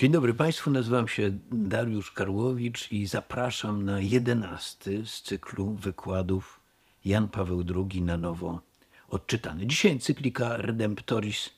Dzień 0.00 0.12
dobry 0.12 0.34
Państwu, 0.34 0.70
nazywam 0.70 1.08
się 1.08 1.38
Dariusz 1.52 2.12
Karłowicz 2.12 2.92
i 2.92 3.06
zapraszam 3.06 3.84
na 3.84 4.00
jedenasty 4.00 5.06
z 5.06 5.22
cyklu 5.22 5.74
wykładów 5.74 6.60
Jan 7.04 7.28
Paweł 7.28 7.64
II 7.74 8.02
na 8.02 8.16
nowo 8.16 8.60
odczytany. 9.08 9.66
Dzisiaj 9.66 9.92
encyklika 9.92 10.56
Redemptoris 10.56 11.50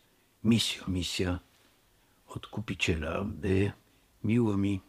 Missio, 0.44 0.84
misja 0.88 1.38
odkupiciela. 2.28 3.26
Y, 3.44 3.72
miło 4.24 4.56
mi 4.56 4.80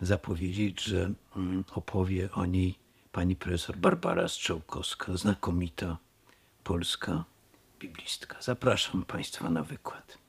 zapowiedzieć, 0.00 0.82
że 0.82 1.12
mm, 1.36 1.64
opowie 1.74 2.32
o 2.32 2.46
niej 2.46 2.74
pani 3.12 3.36
profesor 3.36 3.76
Barbara 3.76 4.28
Strzałkowska, 4.28 5.16
znakomita 5.16 5.96
polska 6.64 7.24
biblistka. 7.80 8.36
Zapraszam 8.40 9.02
Państwa 9.02 9.50
na 9.50 9.62
wykład. 9.62 10.19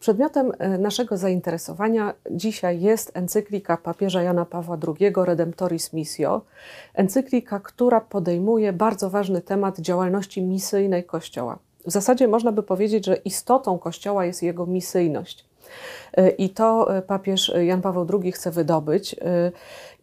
Przedmiotem 0.00 0.52
e, 0.58 0.78
naszego 0.78 1.16
zainteresowania 1.16 2.14
dzisiaj 2.30 2.80
jest 2.80 3.10
encyklika 3.14 3.76
papieża 3.76 4.22
Jana 4.22 4.44
Pawła 4.44 4.78
II 5.00 5.12
Redemptoris 5.16 5.92
Missio, 5.92 6.40
encyklika, 6.94 7.60
która 7.60 8.00
podejmuje 8.00 8.72
bardzo 8.72 9.10
ważny 9.10 9.40
temat 9.40 9.78
działalności 9.78 10.42
misyjnej 10.42 11.04
Kościoła. 11.04 11.58
W 11.86 11.90
zasadzie 11.90 12.28
można 12.28 12.52
by 12.52 12.62
powiedzieć, 12.62 13.06
że 13.06 13.16
istotą 13.16 13.78
Kościoła 13.78 14.24
jest 14.24 14.42
jego 14.42 14.66
misyjność. 14.66 15.46
E, 16.16 16.28
I 16.28 16.50
to 16.50 16.96
e, 16.96 17.02
papież 17.02 17.52
Jan 17.66 17.82
Paweł 17.82 18.06
II 18.22 18.32
chce 18.32 18.50
wydobyć. 18.50 19.16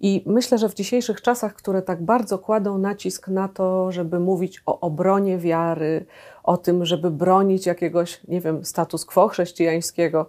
I 0.01 0.23
myślę, 0.25 0.57
że 0.57 0.69
w 0.69 0.73
dzisiejszych 0.73 1.21
czasach, 1.21 1.53
które 1.53 1.81
tak 1.81 2.03
bardzo 2.03 2.37
kładą 2.39 2.77
nacisk 2.77 3.27
na 3.27 3.47
to, 3.47 3.91
żeby 3.91 4.19
mówić 4.19 4.61
o 4.65 4.79
obronie 4.79 5.37
wiary, 5.37 6.05
o 6.45 6.57
tym, 6.57 6.85
żeby 6.85 7.11
bronić 7.11 7.65
jakiegoś, 7.65 8.21
nie 8.27 8.41
wiem, 8.41 8.65
status 8.65 9.05
quo 9.05 9.27
chrześcijańskiego, 9.27 10.25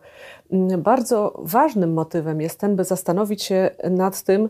mm, 0.53 0.83
bardzo 0.83 1.41
ważnym 1.43 1.93
motywem 1.93 2.41
jest 2.41 2.61
ten, 2.61 2.77
by 2.77 2.85
zastanowić 2.85 3.43
się 3.43 3.71
nad 3.91 4.23
tym, 4.23 4.49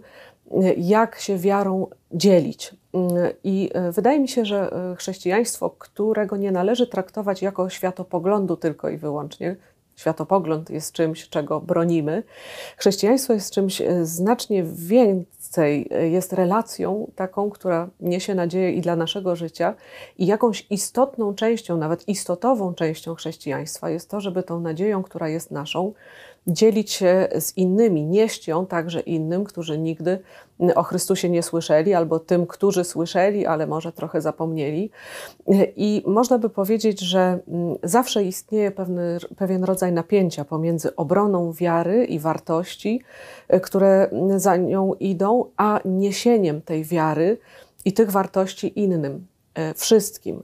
jak 0.77 1.19
się 1.19 1.39
wiarą 1.39 1.87
dzielić. 2.13 2.75
Mm, 2.95 3.11
I 3.45 3.71
e, 3.75 3.93
wydaje 3.93 4.21
mi 4.21 4.29
się, 4.29 4.45
że 4.45 4.73
e, 4.73 4.97
chrześcijaństwo, 4.97 5.71
którego 5.71 6.37
nie 6.37 6.53
należy 6.53 6.87
traktować 6.87 7.43
jako 7.43 7.71
światopoglądu 7.71 8.57
tylko 8.57 8.89
i 8.89 8.97
wyłącznie, 8.97 9.57
światopogląd 9.97 10.71
jest 10.71 10.93
czymś, 10.93 11.29
czego 11.29 11.61
bronimy. 11.61 12.23
Chrześcijaństwo 12.77 13.33
jest 13.33 13.51
czymś 13.51 13.83
znacznie 14.03 14.65
więcej, 14.65 15.36
e, 15.59 16.09
jest 16.09 16.33
relacją 16.33 17.11
taką, 17.17 17.51
która 17.51 17.89
niesie 18.01 18.35
nadzieję 18.35 18.73
i 18.73 18.81
dla 18.81 18.97
naszego 18.97 19.37
życia, 19.37 19.75
i 20.19 20.27
jakąś 20.27 20.67
istotną 20.71 21.35
częścią, 21.35 21.77
nawet 21.77 22.09
istotową 22.09 22.75
częścią 22.75 23.15
chrześcijaństwa 23.15 23.91
jest 23.91 24.11
to, 24.11 24.21
żeby 24.21 24.43
tą 24.43 24.61
nadzieją, 24.61 25.03
która 25.03 25.29
jest 25.29 25.51
naszą, 25.51 25.93
dzielić 26.47 26.93
się 26.93 27.29
z 27.41 27.57
innymi, 27.57 28.07
nieść 28.07 28.49
ją 28.49 28.67
także 28.67 29.01
innym, 29.01 29.45
którzy 29.45 29.79
nigdy 29.79 30.19
o 30.75 30.83
Chrystusie 30.83 31.31
nie 31.31 31.43
słyszeli, 31.43 31.95
albo 31.95 32.19
tym, 32.19 32.47
którzy 32.47 32.85
słyszeli, 32.85 33.47
ale 33.47 33.67
może 33.67 33.93
trochę 33.93 34.21
zapomnieli. 34.21 34.91
I 35.77 36.03
można 36.07 36.39
by 36.39 36.51
powiedzieć, 36.51 37.01
że 37.01 37.39
mm, 37.49 37.77
zawsze 37.83 38.25
istnieje 38.25 38.71
pewny, 38.71 39.19
pewien 39.37 39.65
rodzaj 39.65 39.93
napięcia 39.93 40.45
pomiędzy 40.45 40.97
obroną 40.97 41.53
wiary 41.53 42.05
i 42.05 42.19
wartości, 42.19 43.03
e, 43.49 43.61
które 43.61 44.11
za 44.37 44.57
nią 44.57 44.95
idą, 44.95 45.45
a 45.57 45.81
niesieniem 45.85 46.63
tej 46.63 46.85
wiary 46.85 47.39
i 47.85 47.93
tych 47.93 48.11
wartości 48.11 48.81
innym, 48.81 49.27
e, 49.55 49.75
wszystkim. 49.75 50.43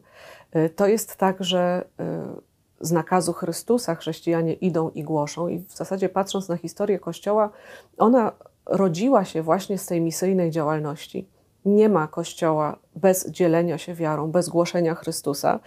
E, 0.52 0.68
to 0.68 0.86
jest 0.86 1.16
tak, 1.16 1.44
że 1.44 1.84
z 2.80 2.92
nakazu 2.92 3.32
Chrystusa 3.32 3.94
chrześcijanie 3.94 4.52
idą 4.52 4.90
i 4.90 5.04
głoszą, 5.04 5.48
i 5.48 5.58
w 5.58 5.72
zasadzie 5.72 6.08
patrząc 6.08 6.48
na 6.48 6.56
historię 6.56 6.98
Kościoła, 6.98 7.50
ona 7.98 8.32
rodziła 8.66 9.24
się 9.24 9.42
właśnie 9.42 9.78
z 9.78 9.86
tej 9.86 10.00
misyjnej 10.00 10.50
działalności. 10.50 11.28
Nie 11.64 11.88
ma 11.88 12.06
Kościoła 12.06 12.76
bez 12.96 13.30
dzielenia 13.30 13.78
się 13.78 13.94
wiarą, 13.94 14.30
bez 14.30 14.48
głoszenia 14.48 14.94
Chrystusa. 14.94 15.60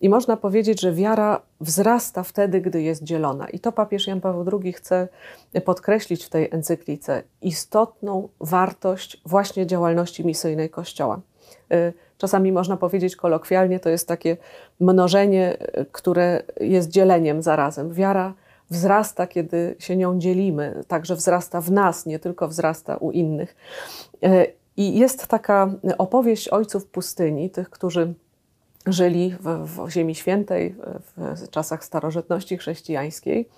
I 0.00 0.08
można 0.08 0.36
powiedzieć, 0.36 0.80
że 0.80 0.92
wiara 0.92 1.40
wzrasta 1.60 2.22
wtedy, 2.22 2.60
gdy 2.60 2.82
jest 2.82 3.02
dzielona. 3.02 3.48
I 3.48 3.58
to 3.58 3.72
papież 3.72 4.06
Jan 4.06 4.20
Paweł 4.20 4.60
II 4.62 4.72
chce 4.72 5.08
podkreślić 5.64 6.24
w 6.24 6.28
tej 6.28 6.48
encyklice 6.50 7.22
istotną 7.42 8.28
wartość 8.40 9.22
właśnie 9.26 9.66
działalności 9.66 10.26
misyjnej 10.26 10.70
Kościoła. 10.70 11.20
Y, 11.72 11.92
czasami 12.18 12.52
można 12.52 12.76
powiedzieć 12.76 13.16
kolokwialnie, 13.16 13.80
to 13.80 13.88
jest 13.88 14.08
takie 14.08 14.36
mnożenie, 14.80 15.56
y, 15.80 15.86
które 15.92 16.42
jest 16.60 16.88
dzieleniem 16.88 17.42
zarazem. 17.42 17.92
Wiara 17.92 18.34
wzrasta, 18.70 19.26
kiedy 19.26 19.76
się 19.78 19.96
nią 19.96 20.18
dzielimy, 20.18 20.84
także 20.88 21.16
wzrasta 21.16 21.60
w 21.60 21.70
nas, 21.70 22.06
nie 22.06 22.18
tylko 22.18 22.48
wzrasta 22.48 22.96
u 22.96 23.10
innych. 23.10 23.56
Y, 24.24 24.52
I 24.76 24.98
jest 24.98 25.26
taka 25.26 25.70
opowieść 25.98 26.48
ojców 26.48 26.86
pustyni, 26.86 27.50
tych, 27.50 27.70
którzy 27.70 28.14
żyli 28.86 29.34
w, 29.40 29.44
w, 29.44 29.90
Ziemi 29.90 30.14
Świętej 30.14 30.74
w 31.16 31.50
czasach 31.50 31.84
starożytności 31.84 32.56
chrześcijańskiej 32.56 33.48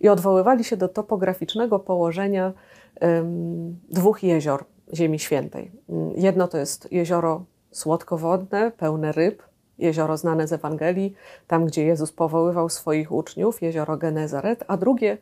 i 0.00 0.08
odwoływali 0.08 0.64
się 0.64 0.76
do 0.76 0.88
topograficznego 0.88 1.78
położenia 1.78 2.52
um, 3.00 3.78
dwóch 3.90 4.22
jezior 4.22 4.64
Ziemi 4.94 5.18
Świętej. 5.18 5.72
Jedno 6.16 6.48
to 6.48 6.58
jest 6.58 6.92
jezioro 6.92 7.44
słodkowodne, 7.70 8.70
pełne 8.70 9.12
ryb, 9.12 9.42
jezioro 9.78 10.16
znane 10.16 10.48
z 10.48 10.52
Ewangelii, 10.52 11.14
tam 11.46 11.66
gdzie 11.66 11.84
Jezus 11.84 12.12
powoływał 12.12 12.68
swoich 12.68 13.12
uczniów, 13.12 13.62
jezioro 13.62 13.96
Genezaret, 13.96 14.64
a 14.68 14.76
drugie 14.76 15.18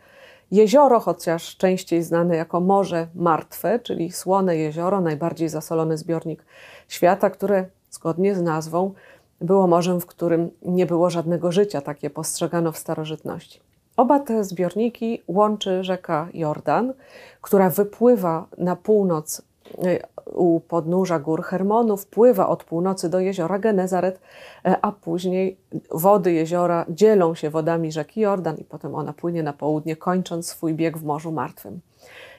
jezioro, 0.50 1.00
chociaż 1.00 1.56
częściej 1.56 2.02
znane 2.02 2.36
jako 2.36 2.60
Morze 2.60 3.06
Martwe, 3.14 3.78
czyli 3.78 4.12
słone 4.12 4.56
jezioro, 4.56 5.00
najbardziej 5.00 5.48
zasolony 5.48 5.98
zbiornik 5.98 6.44
świata, 6.88 7.30
które 7.30 7.64
zgodnie 7.90 8.34
z 8.34 8.42
nazwą 8.42 8.92
było 9.40 9.66
morzem, 9.66 10.00
w 10.00 10.06
którym 10.06 10.50
nie 10.62 10.86
było 10.86 11.10
żadnego 11.10 11.52
życia, 11.52 11.80
takie 11.80 12.10
postrzegano 12.10 12.72
w 12.72 12.78
starożytności. 12.78 13.60
Oba 13.96 14.20
te 14.20 14.44
zbiorniki 14.44 15.22
łączy 15.28 15.84
rzeka 15.84 16.28
Jordan, 16.34 16.92
która 17.40 17.70
wypływa 17.70 18.46
na 18.58 18.76
północ 18.76 19.42
u 20.34 20.60
podnóża 20.60 21.18
gór 21.18 21.42
Hermonu, 21.42 21.96
wpływa 21.96 22.48
od 22.48 22.64
północy 22.64 23.08
do 23.08 23.20
jeziora 23.20 23.58
Genezaret, 23.58 24.20
e, 24.64 24.76
a 24.82 24.92
później 24.92 25.56
wody 25.90 26.32
jeziora 26.32 26.86
dzielą 26.88 27.34
się 27.34 27.50
wodami 27.50 27.92
rzeki 27.92 28.20
Jordan 28.20 28.56
i 28.56 28.64
potem 28.64 28.94
ona 28.94 29.12
płynie 29.12 29.42
na 29.42 29.52
południe, 29.52 29.96
kończąc 29.96 30.48
swój 30.48 30.74
bieg 30.74 30.98
w 30.98 31.04
Morzu 31.04 31.32
Martwym. 31.32 31.80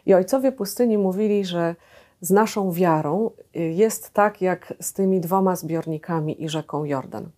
I 0.05 0.13
ojcowie 0.13 0.51
pustyni 0.51 0.97
mówili, 0.97 1.45
że 1.45 1.75
z 2.21 2.31
naszą 2.31 2.71
wiarą 2.71 3.31
y, 3.55 3.59
jest 3.59 4.13
tak 4.13 4.41
jak 4.41 4.73
z 4.81 4.93
tymi 4.93 5.21
dwoma 5.21 5.55
zbiornikami 5.55 6.43
i 6.43 6.49
rzeką 6.49 6.85
Jordan. 6.85 7.29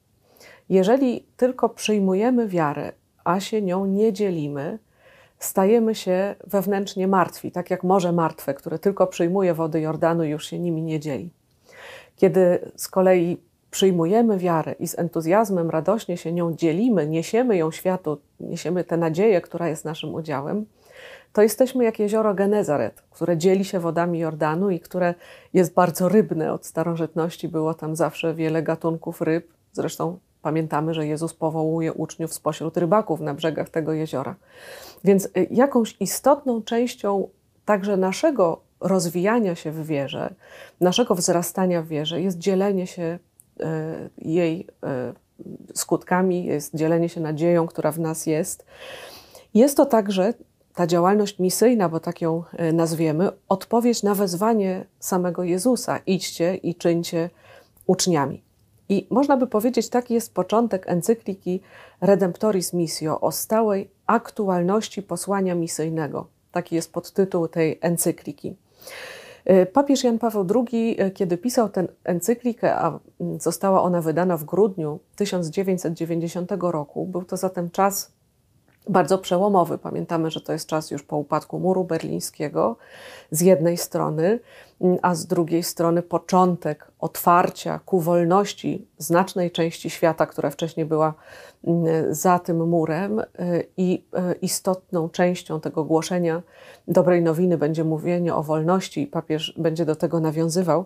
Jeżeli 0.70 1.26
tylko 1.38 1.70
przyjmujemy 1.70 2.48
wiarę, 2.48 2.92
a 3.24 3.40
się 3.40 3.62
nią 3.62 3.86
nie 3.86 4.14
dzielimy, 4.14 4.80
stajemy 5.40 5.96
się 5.96 6.36
wewnętrznie 6.48 7.08
martwi, 7.08 7.52
tak 7.52 7.70
jak 7.70 7.84
Morze 7.84 8.12
Martwe, 8.12 8.54
które 8.54 8.80
tylko 8.80 9.08
przyjmuje 9.08 9.54
wody 9.54 9.82
Jordanu 9.82 10.24
i 10.24 10.30
już 10.30 10.48
się 10.48 10.60
nimi 10.60 10.82
nie 10.82 11.00
dzieli. 11.00 11.30
Kiedy 12.16 12.72
z 12.76 12.88
kolei 12.88 13.38
przyjmujemy 13.72 14.38
wiarę 14.38 14.76
i 14.80 14.88
z 14.88 15.00
entuzjazmem 15.00 15.70
radośnie 15.70 16.18
się 16.18 16.32
nią 16.32 16.54
dzielimy, 16.54 17.08
niesiemy 17.08 17.58
ją 17.58 17.72
światu, 17.72 18.18
niesiemy 18.40 18.84
tę 18.84 18.98
nadzieję, 18.98 19.42
która 19.42 19.68
jest 19.68 19.86
naszym 19.86 20.14
udziałem, 20.14 20.66
to 21.34 21.42
jesteśmy 21.42 21.84
jak 21.84 22.00
jezioro 22.00 22.34
Genezaret, 22.34 23.02
które 23.12 23.38
dzieli 23.38 23.66
się 23.66 23.80
wodami 23.80 24.20
Jordanu 24.20 24.70
i 24.70 24.80
które 24.80 25.14
jest 25.54 25.74
bardzo 25.74 26.10
rybne. 26.10 26.54
Od 26.54 26.66
starożytności 26.66 27.48
było 27.48 27.74
tam 27.74 27.96
zawsze 27.96 28.34
wiele 28.34 28.64
gatunków 28.64 29.22
ryb. 29.22 29.48
Zresztą 29.72 30.20
pamiętamy, 30.42 30.94
że 30.94 31.08
Jezus 31.08 31.34
powołuje 31.34 31.94
uczniów 31.94 32.34
spośród 32.34 32.78
rybaków 32.78 33.20
na 33.20 33.34
brzegach 33.34 33.70
tego 33.70 33.94
jeziora. 33.94 34.36
Więc 35.04 35.26
y, 35.26 35.48
jakąś 35.52 35.96
istotną 36.00 36.62
częścią 36.62 37.28
także 37.66 37.98
naszego 37.98 38.62
rozwijania 38.80 39.56
się 39.56 39.72
w 39.72 39.86
wierze, 39.86 40.34
naszego 40.82 41.16
wzrastania 41.16 41.82
w 41.82 41.88
wierze 41.88 42.22
jest 42.22 42.38
dzielenie 42.38 42.88
się 42.88 43.20
y, 43.60 43.66
jej 44.18 44.68
y, 45.40 45.48
skutkami, 45.74 46.46
jest 46.46 46.76
dzielenie 46.76 47.10
się 47.10 47.22
nadzieją, 47.22 47.68
która 47.68 47.92
w 47.92 48.00
nas 48.00 48.26
jest. 48.26 48.66
Jest 49.54 49.78
to 49.78 49.86
także 49.86 50.34
ta 50.76 50.88
działalność 50.88 51.40
misyjna, 51.40 51.90
bo 51.90 52.00
tak 52.00 52.22
ją 52.22 52.44
nazwiemy, 52.74 53.30
odpowiedź 53.50 54.04
na 54.04 54.16
wezwanie 54.16 54.86
samego 55.00 55.44
Jezusa: 55.44 56.00
idźcie 56.06 56.56
i 56.56 56.76
czyńcie 56.76 57.30
uczniami. 57.88 58.49
I 58.90 59.08
można 59.10 59.38
by 59.38 59.48
powiedzieć, 59.48 59.90
taki 59.90 60.14
jest 60.14 60.34
początek 60.34 60.90
encykliki 60.90 61.62
Redemptoris 62.02 62.74
Missio 62.74 63.22
o 63.22 63.32
stałej 63.32 63.90
aktualności 64.06 65.04
posłania 65.04 65.56
misyjnego. 65.56 66.28
Taki 66.52 66.76
jest 66.76 66.94
podtytuł 66.94 67.48
tej 67.48 67.80
encykliki. 67.82 68.56
E, 69.46 69.66
papież 69.66 70.04
Jan 70.04 70.20
Paweł 70.20 70.48
II, 70.56 70.96
e, 71.00 71.12
kiedy 71.12 71.38
pisał 71.38 71.70
tę 71.70 71.88
encyklikę, 72.04 72.76
a 72.76 73.00
została 73.40 73.82
ona 73.82 74.02
wydana 74.02 74.38
w 74.38 74.44
grudniu 74.44 75.00
1990 75.16 76.52
roku, 76.72 77.06
był 77.06 77.24
to 77.24 77.38
zatem 77.38 77.72
czas 77.72 78.12
bardzo 78.90 79.18
przełomowy. 79.18 79.78
Pamiętamy, 79.78 80.32
że 80.32 80.42
to 80.42 80.54
jest 80.54 80.68
czas 80.68 80.92
już 80.92 81.04
po 81.04 81.18
upadku 81.18 81.60
muru 81.60 81.84
berlińskiego 81.84 82.78
z 83.32 83.42
jednej 83.42 83.78
strony, 83.78 84.40
a 85.02 85.16
z 85.16 85.26
drugiej 85.26 85.64
strony 85.64 86.02
początek 86.02 86.92
otwarcia 87.00 87.80
ku 87.86 88.00
wolności 88.00 88.88
znacznej 88.98 89.52
części 89.52 89.90
świata, 89.90 90.26
która 90.26 90.50
wcześniej 90.50 90.86
była 90.86 91.14
mm, 91.64 92.16
za 92.16 92.40
tym 92.40 92.68
murem, 92.70 93.20
y, 93.20 93.26
i 93.78 94.04
y, 94.32 94.36
istotną 94.42 95.10
częścią 95.10 95.60
tego 95.60 95.84
głoszenia 95.84 96.42
dobrej 96.88 97.22
nowiny 97.22 97.58
będzie 97.58 97.84
mówienie 97.84 98.36
o 98.36 98.44
wolności, 98.44 99.02
i 99.02 99.08
papież 99.08 99.54
będzie 99.58 99.86
do 99.86 99.96
tego 99.96 100.20
nawiązywał. 100.20 100.86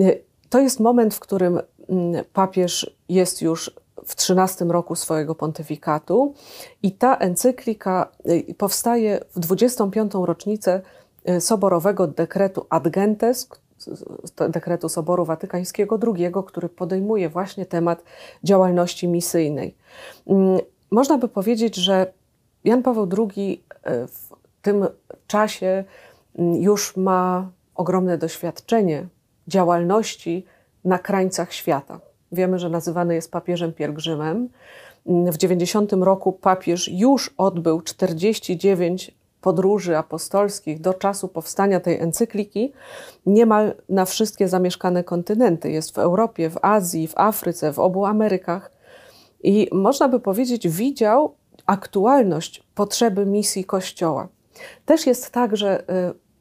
Y, 0.00 0.22
to 0.48 0.60
jest 0.60 0.80
moment, 0.80 1.14
w 1.14 1.20
którym 1.20 1.60
mm, 1.88 2.24
papież 2.32 2.96
jest 3.08 3.42
już 3.42 3.83
w 4.04 4.16
13 4.16 4.64
roku 4.64 4.94
swojego 4.94 5.34
pontyfikatu 5.34 6.34
i 6.82 6.92
ta 6.92 7.16
encyklika 7.16 8.08
powstaje 8.58 9.20
w 9.34 9.38
25. 9.38 10.12
rocznicę 10.14 10.82
Y, 11.28 11.40
soborowego 11.40 12.06
dekretu 12.06 12.66
Ad 12.70 12.88
Gentes, 12.88 13.48
dekretu 14.48 14.88
Soboru 14.88 15.24
Watykańskiego 15.24 15.98
II, 16.16 16.32
który 16.46 16.68
podejmuje 16.68 17.28
właśnie 17.28 17.66
temat 17.66 18.02
działalności 18.44 19.08
misyjnej. 19.08 19.74
Mm, 20.26 20.58
można 20.90 21.18
by 21.18 21.28
powiedzieć, 21.28 21.76
że 21.76 22.12
Jan 22.64 22.82
Paweł 22.82 23.08
II 23.18 23.64
y, 23.74 24.06
w 24.06 24.28
tym 24.62 24.86
czasie 25.26 25.84
mm, 26.38 26.54
już 26.54 26.96
ma 26.96 27.50
ogromne 27.74 28.18
doświadczenie 28.18 29.06
działalności 29.48 30.46
na 30.84 30.98
krańcach 30.98 31.52
świata. 31.52 32.00
Wiemy, 32.34 32.58
że 32.58 32.68
nazywany 32.68 33.14
jest 33.14 33.30
papieżem 33.30 33.72
pielgrzymem. 33.72 34.48
W 35.06 35.36
90 35.36 35.92
roku 35.92 36.32
papież 36.32 36.88
już 36.88 37.34
odbył 37.36 37.80
49 37.80 39.14
podróży 39.40 39.96
apostolskich 39.96 40.80
do 40.80 40.94
czasu 40.94 41.28
powstania 41.28 41.80
tej 41.80 42.00
encykliki 42.00 42.72
niemal 43.26 43.74
na 43.88 44.04
wszystkie 44.04 44.48
zamieszkane 44.48 45.04
kontynenty. 45.04 45.70
Jest 45.70 45.94
w 45.94 45.98
Europie, 45.98 46.50
w 46.50 46.58
Azji, 46.62 47.08
w 47.08 47.18
Afryce, 47.18 47.72
w 47.72 47.78
obu 47.78 48.04
Amerykach. 48.04 48.70
I 49.42 49.68
można 49.72 50.08
by 50.08 50.20
powiedzieć, 50.20 50.68
widział 50.68 51.34
aktualność 51.66 52.62
potrzeby 52.74 53.26
misji 53.26 53.64
Kościoła. 53.64 54.28
Też 54.86 55.06
jest 55.06 55.30
tak, 55.30 55.56
że 55.56 55.80
y, 55.80 55.84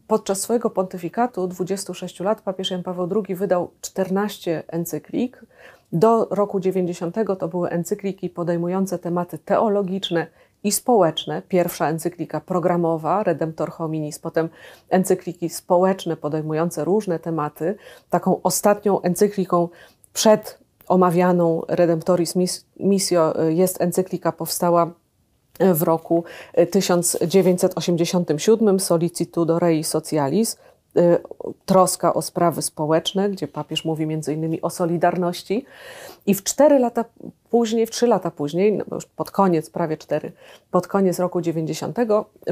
podczas 0.08 0.42
swojego 0.42 0.70
pontyfikatu 0.70 1.48
26 1.48 2.20
lat 2.20 2.42
papież 2.42 2.72
Jan 2.72 2.84
Paweł 2.84 3.24
II 3.28 3.36
wydał 3.36 3.72
14 3.82 4.64
encyklik. 4.68 5.46
Do 5.94 6.28
roku 6.32 6.60
90 6.60 7.16
to 7.40 7.48
były 7.48 7.70
encykliki 7.70 8.30
podejmujące 8.30 9.00
tematy 9.00 9.38
teologiczne 9.38 10.28
i 10.64 10.72
społeczne. 10.72 11.42
Pierwsza 11.48 11.90
encyklika 11.90 12.42
programowa, 12.42 13.24
Redemptor 13.24 13.72
Hominis, 13.72 14.20
potem 14.20 14.50
encykliki 14.90 15.50
społeczne 15.50 16.18
podejmujące 16.18 16.86
różne 16.86 17.20
tematy. 17.20 17.76
Taką 18.10 18.42
ostatnią 18.42 19.02
encykliką 19.02 19.70
przed 20.14 20.60
omawianą 20.88 21.62
Redemptoris 21.68 22.36
Missio 22.80 23.44
y, 23.44 23.54
jest 23.54 23.82
encyklika 23.82 24.32
powstała 24.32 24.92
w 25.60 25.82
roku 25.82 26.24
1987 26.72 28.76
y, 28.76 28.80
Solicitudo 28.80 29.60
Rei 29.60 29.84
Socialis, 29.84 30.56
Y, 30.56 30.73
troska 31.66 32.14
o 32.14 32.22
sprawy 32.22 32.62
społeczne, 32.62 33.30
gdzie 33.30 33.48
papież 33.48 33.86
mówi 33.86 34.06
między 34.06 34.34
innymi 34.34 34.62
o 34.62 34.70
solidarności. 34.70 35.66
I 36.26 36.34
w 36.34 36.44
cztery 36.44 36.80
lata 36.80 37.06
później, 37.50 37.88
w 37.88 37.92
trzy 37.92 38.08
lata 38.08 38.32
później, 38.32 38.78
no 38.78 38.86
już 38.92 39.06
pod 39.06 39.32
koniec, 39.32 39.70
prawie 39.70 39.98
cztery, 39.98 40.32
pod 40.72 40.88
koniec 40.88 41.20
roku 41.20 41.42
90 41.42 41.98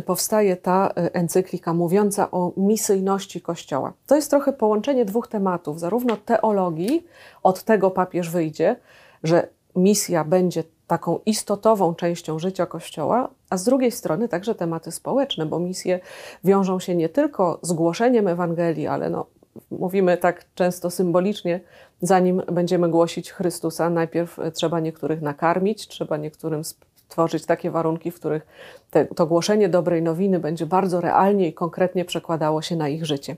powstaje 0.06 0.56
ta 0.58 0.90
y, 0.90 1.14
encyklika 1.14 1.74
mówiąca 1.74 2.32
o 2.32 2.52
misyjności 2.58 3.42
Kościoła. 3.42 3.94
To 4.08 4.16
jest 4.16 4.30
trochę 4.30 4.54
połączenie 4.54 5.06
dwóch 5.06 5.28
tematów, 5.28 5.80
zarówno 5.80 6.18
teologii, 6.18 7.06
od 7.44 7.64
tego 7.64 7.92
papież 7.92 8.30
wyjdzie, 8.30 8.76
że 9.24 9.48
misja 9.76 10.24
będzie 10.24 10.64
taką 10.92 11.20
istotową 11.26 11.96
częścią 11.96 12.40
życia 12.40 12.66
Kościoła, 12.66 13.30
a 13.50 13.58
z 13.58 13.64
drugiej 13.64 13.92
strony 13.92 14.28
także 14.30 14.56
tematy 14.56 14.92
społeczne, 14.92 15.46
bo 15.46 15.60
misje 15.60 16.00
wiążą 16.44 16.80
się 16.80 16.96
nie 16.96 17.10
tylko 17.10 17.60
z 17.62 17.74
głoszeniem 17.74 18.28
Ewangelii, 18.28 18.88
ale 18.88 19.10
no, 19.10 19.26
mówimy 19.72 20.18
tak 20.18 20.46
często 20.56 20.90
symbolicznie, 20.90 21.60
zanim 22.02 22.42
będziemy 22.52 22.90
głosić 22.90 23.32
Chrystusa, 23.32 23.90
najpierw 23.90 24.40
trzeba 24.54 24.80
niektórych 24.80 25.22
nakarmić, 25.22 25.88
trzeba 25.88 26.18
niektórym 26.18 26.64
tworzyć 27.12 27.46
takie 27.46 27.72
warunki, 27.72 28.12
w 28.12 28.16
których 28.16 28.48
te, 28.92 29.06
to 29.06 29.28
głoszenie 29.28 29.70
dobrej 29.70 30.02
nowiny 30.02 30.40
będzie 30.40 30.66
bardzo 30.66 31.02
realnie 31.02 31.48
i 31.48 31.54
konkretnie 31.54 32.06
przekładało 32.06 32.62
się 32.62 32.76
na 32.76 32.90
ich 32.90 33.06
życie. 33.06 33.36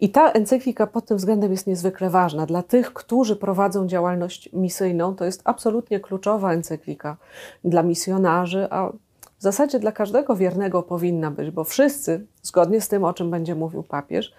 I 0.00 0.10
ta 0.10 0.32
encyklika 0.32 0.86
pod 0.86 1.06
tym 1.06 1.16
względem 1.16 1.52
jest 1.52 1.66
niezwykle 1.66 2.10
ważna. 2.10 2.46
Dla 2.46 2.62
tych, 2.62 2.92
którzy 2.92 3.36
prowadzą 3.36 3.86
działalność 3.86 4.48
misyjną, 4.52 5.14
to 5.14 5.24
jest 5.24 5.42
absolutnie 5.44 6.00
kluczowa 6.00 6.52
encyklika 6.52 7.16
dla 7.64 7.82
misjonarzy, 7.82 8.66
a 8.70 8.92
w 9.38 9.42
zasadzie 9.42 9.78
dla 9.78 9.92
każdego 9.92 10.36
wiernego 10.36 10.82
powinna 10.82 11.30
być, 11.30 11.50
bo 11.50 11.64
wszyscy, 11.64 12.26
zgodnie 12.42 12.80
z 12.80 12.88
tym, 12.88 13.04
o 13.04 13.12
czym 13.12 13.30
będzie 13.30 13.54
mówił 13.54 13.82
papież, 13.82 14.32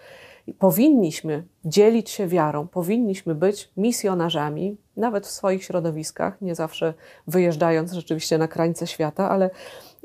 powinniśmy 0.60 1.44
dzielić 1.66 2.10
się 2.10 2.28
wiarą, 2.28 2.68
powinniśmy 2.68 3.36
być 3.36 3.72
misjonarzami, 3.78 4.78
nawet 4.98 5.28
w 5.28 5.32
swoich 5.32 5.64
środowiskach, 5.64 6.42
nie 6.42 6.56
zawsze 6.56 6.94
wyjeżdżając 7.28 7.92
rzeczywiście 7.92 8.38
na 8.38 8.48
krańce 8.48 8.88
świata, 8.88 9.30
ale 9.30 9.50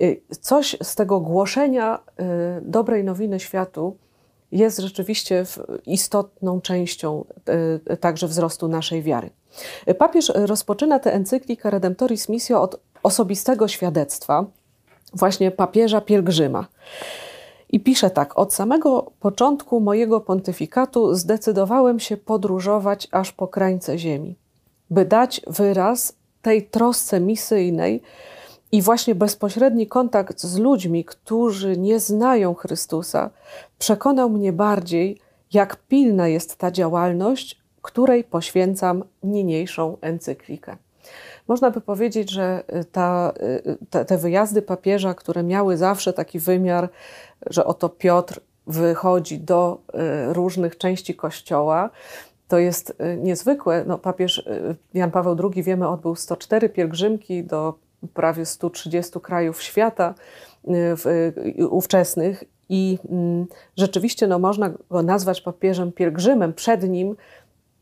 y, 0.03 0.21
coś 0.41 0.77
z 0.83 0.95
tego 0.95 1.21
głoszenia 1.21 1.99
y, 1.99 2.23
dobrej 2.63 3.05
nowiny 3.05 3.41
światu 3.41 3.97
jest 4.53 4.79
rzeczywiście 4.79 5.45
istotną 5.87 6.61
częścią 6.61 7.25
y, 7.93 7.97
także 7.97 8.29
wzrostu 8.29 8.69
naszej 8.69 9.03
wiary. 9.03 9.31
Papież 9.99 10.33
rozpoczyna 10.35 10.99
tę 10.99 11.13
encyklikę 11.13 11.71
Redemptoris 11.71 12.29
Missio 12.29 12.63
od 12.63 12.81
osobistego 13.03 13.69
świadectwa 13.69 14.47
właśnie 15.15 15.51
papieża 15.51 16.01
pielgrzyma. 16.01 16.67
I 17.69 17.81
pisze 17.81 18.11
tak: 18.11 18.39
Od 18.39 18.55
samego 18.55 19.11
początku 19.21 19.81
mojego 19.81 20.21
pontyfikatu 20.21 21.15
zdecydowałem 21.15 22.01
się 22.01 22.17
podróżować 22.17 23.09
aż 23.11 23.33
po 23.33 23.49
krańce 23.49 23.99
ziemi, 23.99 24.37
by 24.91 25.05
dać 25.05 25.41
wyraz 25.47 26.17
tej 26.43 26.67
trosce 26.67 27.21
misyjnej 27.21 28.03
i 28.73 28.83
właśnie 28.83 29.15
bezpośredni 29.15 29.87
kontakt 29.87 30.41
z 30.41 30.59
ludźmi, 30.59 31.05
którzy 31.05 31.77
nie 31.77 32.01
znają 32.01 32.55
Chrystusa, 32.55 33.31
przekonał 33.79 34.31
mnie 34.31 34.53
bardziej, 34.53 35.21
jak 35.53 35.77
pilna 35.77 36.29
jest 36.29 36.57
ta 36.57 36.71
działalność, 36.71 37.59
której 37.83 38.25
poświęcam 38.25 39.05
niniejszą 39.23 39.97
encyklikę. 40.01 40.77
Można 41.49 41.71
by 41.71 41.81
powiedzieć, 41.81 42.31
że 42.31 42.63
ta, 42.93 43.33
te, 43.91 44.05
te 44.05 44.19
wyjazdy 44.19 44.63
papieża, 44.63 45.15
które 45.15 45.43
miały 45.43 45.77
zawsze 45.77 46.13
taki 46.13 46.39
wymiar 46.39 46.89
że 47.47 47.65
oto 47.65 47.89
Piotr 47.89 48.41
wychodzi 48.67 49.41
do 49.41 49.81
y, 50.31 50.33
różnych 50.33 50.79
części 50.79 51.15
kościoła. 51.15 51.91
To 52.49 52.59
jest 52.59 52.91
y, 52.91 53.17
niezwykłe. 53.17 53.85
No, 53.87 53.99
papież 53.99 54.39
y, 54.39 54.77
Jan 54.95 55.11
Paweł 55.11 55.37
II, 55.55 55.63
wiemy, 55.63 55.89
odbył 55.89 56.15
104 56.15 56.69
pielgrzymki 56.69 57.45
do 57.45 57.75
prawie 58.15 58.47
130 58.47 59.21
krajów 59.21 59.63
świata 59.63 60.15
ówczesnych 61.71 62.45
i 62.69 62.99
mm, 63.11 63.47
rzeczywiście 63.77 64.27
no, 64.27 64.39
można 64.39 64.71
go 64.91 65.03
nazwać 65.03 65.41
papieżem 65.41 65.93
pielgrzymem. 65.93 66.55
Przed 66.55 66.89
nim 66.89 67.17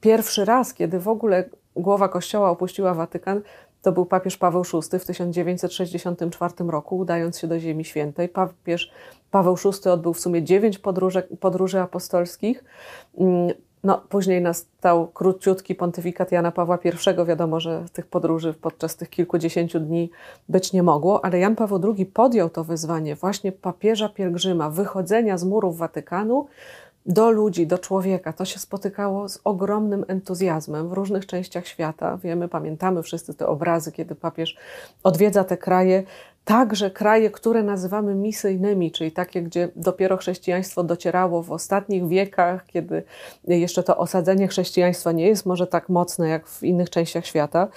pierwszy 0.01 0.45
raz, 0.45 0.75
kiedy 0.75 1.01
w 1.01 1.09
ogóle 1.09 1.45
głowa 1.77 2.09
Kościoła 2.09 2.51
opuściła 2.51 2.95
Watykan, 2.95 3.43
to 3.83 3.93
był 3.93 4.07
papież 4.07 4.37
Paweł 4.37 4.63
VI 4.65 4.99
w 4.99 5.05
1964 5.05 6.55
roku, 6.59 6.99
udając 6.99 7.39
się 7.39 7.47
do 7.47 7.61
Ziemi 7.61 7.85
Świętej. 7.85 8.29
Papież 8.29 8.93
Paweł 9.31 9.57
VI 9.57 9.91
odbył 9.91 10.15
w 10.15 10.21
sumie 10.21 10.43
dziewięć 10.43 10.81
podróży, 11.41 11.81
apostolskich. 11.81 12.65
Mm, 13.19 13.51
no, 13.85 14.03
później 14.09 14.43
nastał 14.43 15.07
króciutki 15.07 15.75
pontyfikat 15.75 16.33
Jana 16.33 16.53
Pawła 16.53 16.79
I. 16.85 17.27
Wiadomo, 17.27 17.61
że 17.61 17.85
tych 17.93 18.07
podróży 18.07 18.55
podczas 18.55 18.97
tych 18.97 19.11
kilkudziesięciu 19.11 19.81
dni 19.81 20.11
być 20.49 20.73
nie 20.73 20.83
mogło, 20.83 21.25
ale 21.25 21.39
Jan 21.39 21.57
Paweł 21.57 21.95
II 21.97 22.07
podjął 22.07 22.51
to 22.51 22.65
wyzwanie 22.65 23.17
właśnie 23.17 23.53
papieża 23.53 24.09
pielgrzyma, 24.09 24.71
wychodzenia 24.71 25.39
z 25.39 25.45
murów 25.45 25.79
Watykanu 25.79 26.47
do 27.07 27.31
ludzi, 27.31 27.67
do 27.67 27.79
człowieka. 27.79 28.33
To 28.33 28.45
się 28.45 28.59
spotykało 28.59 29.29
z 29.29 29.41
ogromnym 29.45 30.05
entuzjazmem 30.09 30.89
w 30.89 30.93
różnych 30.93 31.27
częściach 31.27 31.67
świata. 31.67 32.17
Wiemy, 32.17 32.49
pamiętamy 32.49 33.03
wszyscy 33.03 33.35
te 33.35 33.47
obrazy, 33.47 33.93
kiedy 33.93 34.15
papież 34.15 34.57
odwiedza 35.03 35.45
te 35.45 35.57
kraje, 35.57 36.03
także 36.47 36.91
kraje, 36.91 37.31
które 37.31 37.63
nazywamy 37.63 38.15
misyjnymi, 38.15 38.93
czyli 38.93 39.13
takie, 39.13 39.43
gdzie 39.43 39.69
dopiero 39.77 40.17
chrześcijaństwo 40.17 40.85
docierało 40.85 41.43
w 41.43 41.53
ostatnich 41.53 42.09
wiekach, 42.09 42.67
kiedy 42.67 43.03
jeszcze 43.49 43.83
to 43.83 43.97
osadzenie 43.97 44.49
chrześcijaństwa 44.49 45.13
nie 45.13 45.27
jest 45.27 45.47
może 45.47 45.67
tak 45.67 45.89
mocne 45.89 46.29
jak 46.29 46.49
w 46.49 46.63
innych 46.63 46.91
częściach 46.91 47.27
świata. 47.27 47.69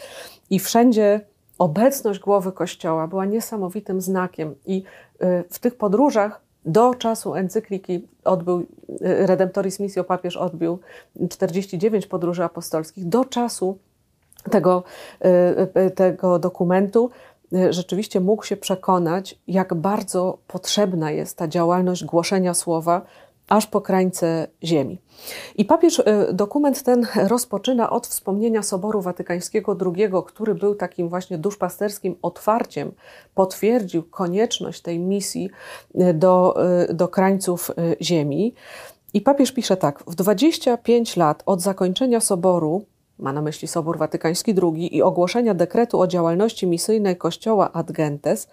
I 0.50 0.60
wszędzie 0.60 1.22
obecność 1.58 2.20
głowy 2.20 2.52
Kościoła 2.52 3.08
była 3.08 3.26
niesamowitym 3.26 4.02
znakiem 4.02 4.56
i 4.66 4.84
y, 5.24 5.44
w 5.50 5.60
tych 5.60 5.76
podróżach 5.76 6.42
do 6.66 6.96
czasu 6.96 7.36
encykliki 7.36 8.08
odbył, 8.24 8.60
y, 8.60 8.66
Redemptoris 9.02 9.80
Missio 9.80 10.04
papież 10.04 10.38
odbył 10.38 10.80
49 11.30 12.08
podróży 12.08 12.44
apostolskich. 12.44 13.06
Do 13.06 13.26
czasu 13.26 13.78
tego, 14.52 14.84
y, 15.88 15.92
tego 15.92 16.40
dokumentu 16.40 17.10
rzeczywiście 17.70 18.20
mógł 18.20 18.44
się 18.44 18.58
przekonać, 18.58 19.40
jak 19.48 19.74
bardzo 19.74 20.38
potrzebna 20.48 21.12
jest 21.12 21.38
ta 21.38 21.48
działalność 21.48 22.04
głoszenia 22.04 22.54
słowa 22.54 23.02
aż 23.50 23.68
po 23.68 23.82
krańce 23.82 24.48
ziemi. 24.64 24.98
I 25.56 25.66
papież 25.66 26.00
e, 26.00 26.34
dokument 26.34 26.84
ten 26.84 27.08
rozpoczyna 27.28 27.90
od 27.90 28.08
wspomnienia 28.08 28.64
Soboru 28.64 29.02
Watykańskiego 29.02 29.78
II, 29.86 30.10
który 30.28 30.56
był 30.56 30.76
takim 30.76 31.10
właśnie 31.10 31.38
duszpasterskim 31.38 32.16
otwarciem, 32.22 32.92
potwierdził 33.36 34.04
konieczność 34.04 34.82
tej 34.82 35.00
misji 35.00 35.50
e, 35.96 36.14
do, 36.14 36.56
do 36.94 37.08
krańców 37.08 37.72
ziemi. 38.02 38.54
I 39.14 39.22
papież 39.22 39.52
pisze 39.52 39.78
tak: 39.78 40.04
W 40.08 40.16
25 40.16 41.18
lat 41.18 41.44
od 41.46 41.62
zakończenia 41.62 42.20
Soboru 42.20 42.86
ma 43.20 43.34
na 43.34 43.42
myśli 43.42 43.68
Sobór 43.68 43.98
Watykański 43.98 44.56
II 44.64 44.96
i 44.96 45.02
ogłoszenia 45.02 45.54
dekretu 45.54 46.00
o 46.00 46.08
działalności 46.08 46.68
misyjnej 46.68 47.18
Kościoła 47.18 47.74
Ad 47.74 47.92
Gentes, 47.92 48.48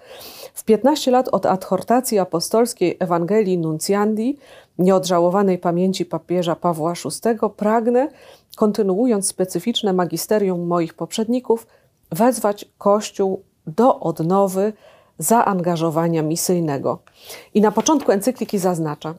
w 0.54 0.64
15 0.64 1.11
lat 1.11 1.28
od 1.28 1.46
adhortacji 1.46 2.18
apostolskiej 2.18 2.96
Ewangelii 3.00 3.58
Nuncjandi, 3.58 4.38
nieodżałowanej 4.78 5.58
pamięci 5.58 6.06
papieża 6.06 6.56
Pawła 6.56 6.92
VI, 6.92 7.50
pragnę, 7.56 8.08
kontynuując 8.56 9.28
specyficzne 9.28 9.92
magisterium 9.92 10.66
moich 10.66 10.94
poprzedników, 10.94 11.66
wezwać 12.11 12.64
Kościół 12.78 13.42
do 13.66 14.00
odnowy 14.00 14.73
zaangażowania 15.18 16.23
misyjnego. 16.23 16.99
I 17.54 17.61
na 17.61 17.73
początku 17.73 18.12
encykliki 18.12 18.58
zaznacza, 18.58 19.14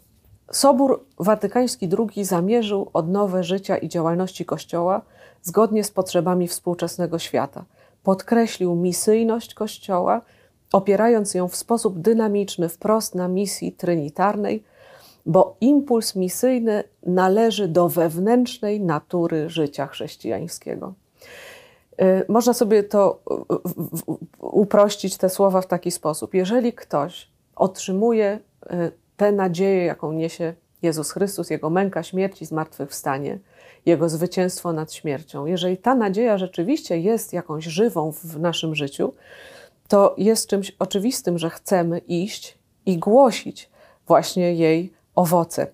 Sobór 0.51 1.05
Watykański 1.19 1.89
II 1.97 2.25
zamierzył 2.25 2.89
odnowę 2.93 3.43
życia 3.43 3.77
i 3.77 3.89
działalności 3.89 4.45
Kościoła– 4.45 5.01
zgodnie 5.47 5.83
z 5.83 5.91
potrzebami 5.91 6.47
współczesnego 6.47 7.19
świata. 7.19 7.65
Podkreślił 8.03 8.75
misyjność 8.75 9.53
Kościoła, 9.53 10.21
opierając 10.73 11.33
ją 11.33 11.47
w 11.47 11.55
sposób 11.55 11.99
dynamiczny 11.99 12.69
wprost 12.69 13.15
na 13.15 13.27
misji 13.27 13.71
trinitarnej, 13.71 14.63
bo 15.25 15.55
impuls 15.61 16.15
misyjny 16.15 16.83
należy 17.05 17.67
do 17.67 17.89
wewnętrznej 17.89 18.81
natury 18.81 19.49
życia 19.49 19.87
chrześcijańskiego. 19.87 20.93
Y, 22.01 22.25
można 22.27 22.53
sobie 22.53 22.83
to 22.83 23.19
uprościć, 24.39 25.17
te 25.17 25.29
słowa 25.29 25.61
w 25.61 25.67
taki 25.67 25.91
sposób. 25.91 26.33
Jeżeli 26.33 26.73
ktoś 26.73 27.31
otrzymuje 27.55 28.39
y, 28.71 28.91
tę 29.17 29.31
nadzieję, 29.31 29.85
jaką 29.85 30.11
niesie 30.11 30.53
Jezus 30.81 31.11
Chrystus, 31.11 31.49
Jego 31.49 31.69
męka, 31.69 32.03
śmierć 32.03 32.41
i 32.41 32.45
zmartwychwstanie, 32.45 33.39
Jego 33.87 34.09
zwycięstwo 34.09 34.73
nad 34.73 34.93
śmiercią. 34.93 35.45
Jeżeli 35.45 35.77
ta 35.77 35.95
nadzieja 35.95 36.37
rzeczywiście 36.37 36.99
jest 36.99 37.33
jakąś 37.33 37.65
żywą 37.65 38.11
w 38.11 38.39
naszym 38.39 38.75
życiu, 38.75 39.13
to 39.87 40.15
jest 40.17 40.47
czymś 40.49 40.71
oczywistym, 40.79 41.37
że 41.37 41.49
chcemy 41.49 41.97
iść 41.97 42.57
i 42.85 42.97
głosić 42.97 43.69
właśnie 44.07 44.53
jej 44.53 44.93
owoce. 45.15 45.67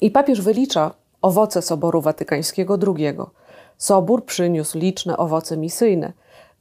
I 0.00 0.10
papież 0.10 0.40
wylicza 0.40 0.94
owoce 1.22 1.62
Soboru 1.62 2.00
Watykańskiego 2.00 2.78
II. 2.96 3.16
Sobór 3.78 4.24
przyniósł 4.24 4.78
liczne 4.78 5.16
owoce 5.16 5.56
misyjne. 5.56 6.12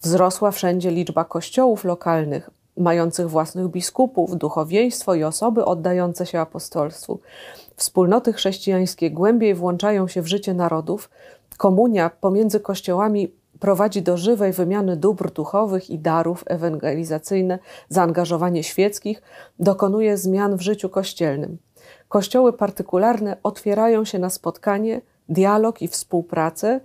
Wzrosła 0.02 0.52
wszędzie 0.52 0.92
liczba 0.92 1.26
kościołów 1.26 1.84
lokalnych, 1.84 2.50
mających 2.78 3.30
własnych 3.30 3.68
biskupów, 3.68 4.38
duchowieństwo 4.38 5.16
i 5.16 5.24
osoby 5.24 5.66
oddające 5.66 6.26
się 6.26 6.40
apostolstwu. 6.40 7.20
Wspólnoty 7.76 8.34
chrześcijańskie 8.34 9.12
głębiej 9.12 9.56
włączają 9.56 10.08
się 10.08 10.22
w 10.22 10.28
życie 10.28 10.54
narodów. 10.54 11.10
Komunia 11.58 12.10
pomiędzy 12.10 12.60
kościołami 12.60 13.34
prowadzi 13.60 14.02
do 14.02 14.18
żywej 14.18 14.54
wymiany 14.54 14.98
dóbr 14.98 15.32
duchowych 15.32 15.90
i 15.90 16.00
darów 16.00 16.44
ewangelizacyjne, 16.48 17.60
zaangażowanie 17.90 18.64
świeckich 18.64 19.22
dokonuje 19.60 20.18
zmian 20.18 20.58
w 20.58 20.62
życiu 20.62 20.90
kościelnym. 20.90 21.58
Kościoły 22.10 22.54
partykularne 22.54 23.38
otwierają 23.44 24.06
się 24.06 24.20
na 24.20 24.30
spotkanie, 24.30 25.02
dialog 25.30 25.82
i 25.82 25.88
współpracę 25.88 26.80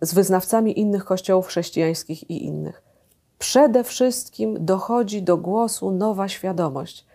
z 0.00 0.14
wyznawcami 0.14 0.80
innych 0.80 1.04
kościołów 1.04 1.46
chrześcijańskich 1.46 2.30
i 2.30 2.44
innych. 2.44 2.82
Przede 3.38 3.84
wszystkim 3.84 4.56
dochodzi 4.60 5.22
do 5.22 5.36
głosu 5.36 5.90
nowa 5.90 6.28
świadomość, 6.28 7.06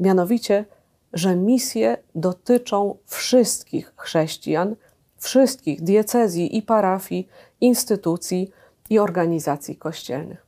mianowicie 0.00 0.64
że 1.12 1.36
misje 1.36 1.96
dotyczą 2.14 2.96
wszystkich 3.06 3.92
chrześcijan, 3.96 4.76
wszystkich 5.16 5.82
diecezji 5.82 6.56
i 6.56 6.62
parafii, 6.62 7.28
instytucji 7.60 8.50
i 8.90 8.98
organizacji 8.98 9.76
kościelnych. 9.76 10.46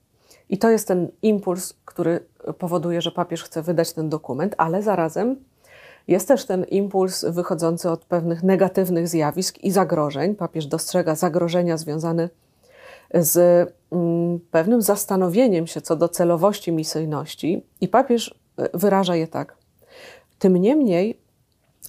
I 0.48 0.58
to 0.58 0.70
jest 0.70 0.88
ten 0.88 1.08
impuls, 1.22 1.74
który 1.84 2.20
powoduje, 2.58 3.02
że 3.02 3.10
papież 3.10 3.42
chce 3.42 3.62
wydać 3.62 3.92
ten 3.92 4.08
dokument, 4.08 4.54
ale 4.58 4.82
zarazem 4.82 5.36
jest 6.08 6.28
też 6.28 6.46
ten 6.46 6.64
impuls 6.64 7.24
wychodzący 7.24 7.90
od 7.90 8.04
pewnych 8.04 8.42
negatywnych 8.42 9.08
zjawisk 9.08 9.58
i 9.58 9.70
zagrożeń. 9.70 10.34
Papież 10.34 10.66
dostrzega 10.66 11.14
zagrożenia 11.14 11.76
związane 11.76 12.28
z 13.14 13.68
mm, 13.92 14.40
pewnym 14.50 14.82
zastanowieniem 14.82 15.66
się 15.66 15.80
co 15.80 15.96
do 15.96 16.08
celowości 16.08 16.72
misyjności, 16.72 17.66
i 17.80 17.88
papież 17.88 18.34
wyraża 18.74 19.16
je 19.16 19.28
tak. 19.28 19.61
Tym 20.42 20.56
niemniej 20.56 21.20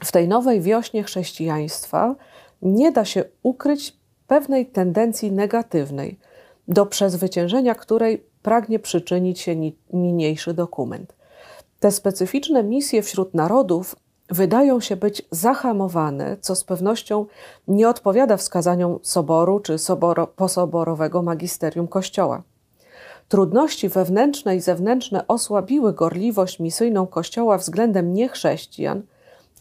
w 0.04 0.12
tej 0.12 0.28
nowej 0.28 0.62
wiośnie 0.62 1.04
chrześcijaństwa 1.04 2.16
nie 2.62 2.92
da 2.92 3.06
się 3.06 3.24
ukryć 3.44 3.98
pewnej 4.28 4.66
tendencji 4.66 5.32
negatywnej, 5.32 6.20
do 6.68 6.86
przezwyciężenia 6.86 7.76
której 7.76 8.24
pragnie 8.44 8.80
przyczynić 8.80 9.40
się 9.40 9.56
niniejszy 9.94 10.54
dokument. 10.54 11.16
Te 11.80 11.92
specyficzne 11.92 12.64
misje 12.64 13.02
wśród 13.02 13.34
narodów 13.34 13.96
wydają 14.30 14.80
się 14.80 14.96
być 14.96 15.22
zahamowane, 15.32 16.38
co 16.42 16.56
z 16.56 16.64
pewnością 16.64 17.26
nie 17.68 17.90
odpowiada 17.90 18.38
wskazaniom 18.38 19.00
soboru 19.02 19.60
czy 19.60 19.78
soboro, 19.78 20.28
posoborowego 20.28 21.22
magisterium 21.22 21.88
Kościoła. 21.88 22.44
Trudności 23.34 23.90
wewnętrzne 23.90 24.56
i 24.56 24.62
zewnętrzne 24.62 25.28
osłabiły 25.28 25.94
gorliwość 25.94 26.60
misyjną 26.60 27.08
Kościoła 27.08 27.58
względem 27.58 28.14
niechrześcijan 28.14 29.02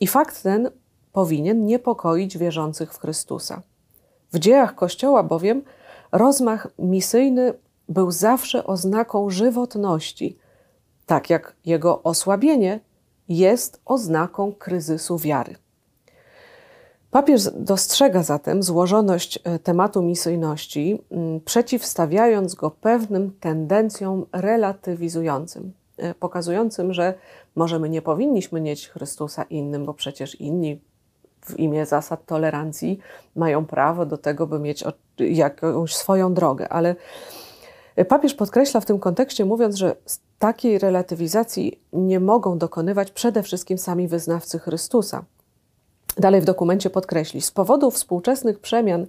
i 0.00 0.06
fakt 0.06 0.42
ten 0.42 0.70
powinien 1.12 1.66
niepokoić 1.66 2.38
wierzących 2.38 2.94
w 2.94 2.98
Chrystusa. 3.00 3.62
W 4.32 4.38
dziejach 4.38 4.74
Kościoła 4.74 5.22
bowiem 5.22 5.62
rozmach 6.12 6.68
misyjny 6.78 7.54
był 7.88 8.10
zawsze 8.10 8.64
oznaką 8.64 9.30
żywotności, 9.30 10.38
tak 11.06 11.30
jak 11.30 11.56
jego 11.64 12.02
osłabienie 12.02 12.80
jest 13.28 13.80
oznaką 13.84 14.52
kryzysu 14.52 15.18
wiary. 15.18 15.56
Papież 17.12 17.42
dostrzega 17.54 18.22
zatem 18.22 18.62
złożoność 18.62 19.38
e, 19.44 19.58
tematu 19.58 20.02
misyjności, 20.02 21.02
mm, 21.10 21.40
przeciwstawiając 21.40 22.54
go 22.54 22.70
pewnym 22.70 23.30
tendencjom 23.40 24.26
relatywizującym, 24.32 25.72
e, 25.96 26.14
pokazującym, 26.14 26.92
że 26.92 27.14
może 27.56 27.78
my 27.78 27.88
nie 27.88 28.02
powinniśmy 28.02 28.60
nieść 28.60 28.88
Chrystusa 28.88 29.42
innym, 29.42 29.84
bo 29.84 29.94
przecież 29.94 30.40
inni 30.40 30.80
w 31.44 31.58
imię 31.58 31.86
zasad 31.86 32.26
tolerancji 32.26 32.98
mają 33.36 33.64
prawo 33.66 34.06
do 34.06 34.18
tego, 34.18 34.46
by 34.46 34.58
mieć 34.58 34.84
jakąś 35.18 35.96
swoją 35.96 36.34
drogę. 36.34 36.68
Ale 36.68 36.96
papież 38.08 38.34
podkreśla 38.34 38.80
w 38.80 38.84
tym 38.84 38.98
kontekście, 38.98 39.44
mówiąc, 39.44 39.76
że 39.76 39.96
takiej 40.38 40.78
relatywizacji 40.78 41.80
nie 41.92 42.20
mogą 42.20 42.58
dokonywać 42.58 43.10
przede 43.10 43.42
wszystkim 43.42 43.78
sami 43.78 44.08
wyznawcy 44.08 44.58
Chrystusa 44.58 45.24
Dalej 46.18 46.40
w 46.40 46.44
dokumencie 46.44 46.90
podkreśli, 46.90 47.40
z 47.40 47.50
powodu 47.50 47.90
współczesnych 47.90 48.58
przemian 48.58 49.06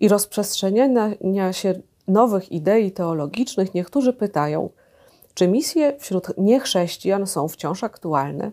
i 0.00 0.08
rozprzestrzeniania 0.08 1.52
się 1.52 1.74
nowych 2.08 2.52
idei 2.52 2.92
teologicznych, 2.92 3.74
niektórzy 3.74 4.12
pytają, 4.12 4.70
czy 5.34 5.48
misje 5.48 5.96
wśród 5.98 6.38
niechrześcijan 6.38 7.26
są 7.26 7.48
wciąż 7.48 7.84
aktualne? 7.84 8.50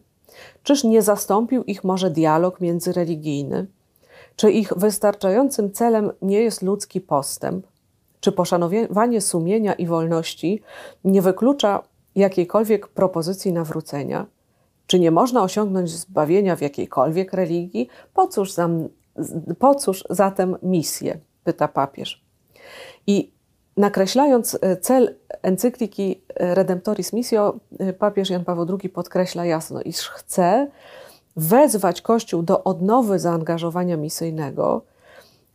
Czyż 0.64 0.84
nie 0.84 1.02
zastąpił 1.02 1.64
ich 1.64 1.84
może 1.84 2.10
dialog 2.10 2.62
międzyreligijny? 2.62 3.68
Czy 4.36 4.52
ich 4.52 4.74
wystarczającym 4.76 5.72
celem 5.72 6.12
nie 6.22 6.40
jest 6.40 6.62
ludzki 6.62 7.02
postęp? 7.02 7.68
Czy 8.20 8.32
poszanowanie 8.32 9.22
sumienia 9.22 9.74
i 9.74 9.86
wolności 9.86 10.62
nie 11.04 11.22
wyklucza 11.22 11.84
jakiejkolwiek 12.16 12.88
propozycji 12.88 13.54
nawrócenia? 13.54 14.26
Czy 14.88 15.00
nie 15.00 15.12
można 15.12 15.44
osiągnąć 15.44 15.90
zbawienia 15.90 16.56
w 16.56 16.62
jakiejkolwiek 16.62 17.34
religii? 17.34 17.88
Po 18.14 18.28
cóż, 18.28 18.54
zam, 18.54 18.90
po 19.60 19.76
cóż 19.76 20.04
zatem 20.10 20.58
misje? 20.64 21.20
Pyta 21.44 21.68
papież. 21.68 22.26
I 23.08 23.32
nakreślając 23.78 24.58
e, 24.62 24.78
cel 24.78 25.16
encykliki 25.42 26.22
Redemptoris 26.36 27.14
Missio, 27.14 27.60
papież 28.00 28.30
Jan 28.30 28.46
Paweł 28.46 28.78
II 28.82 28.90
podkreśla 28.90 29.46
jasno, 29.46 29.82
iż 29.82 30.10
chce 30.10 30.68
wezwać 31.36 32.02
Kościół 32.02 32.44
do 32.44 32.64
odnowy 32.64 33.20
zaangażowania 33.20 33.98
misyjnego 33.98 34.82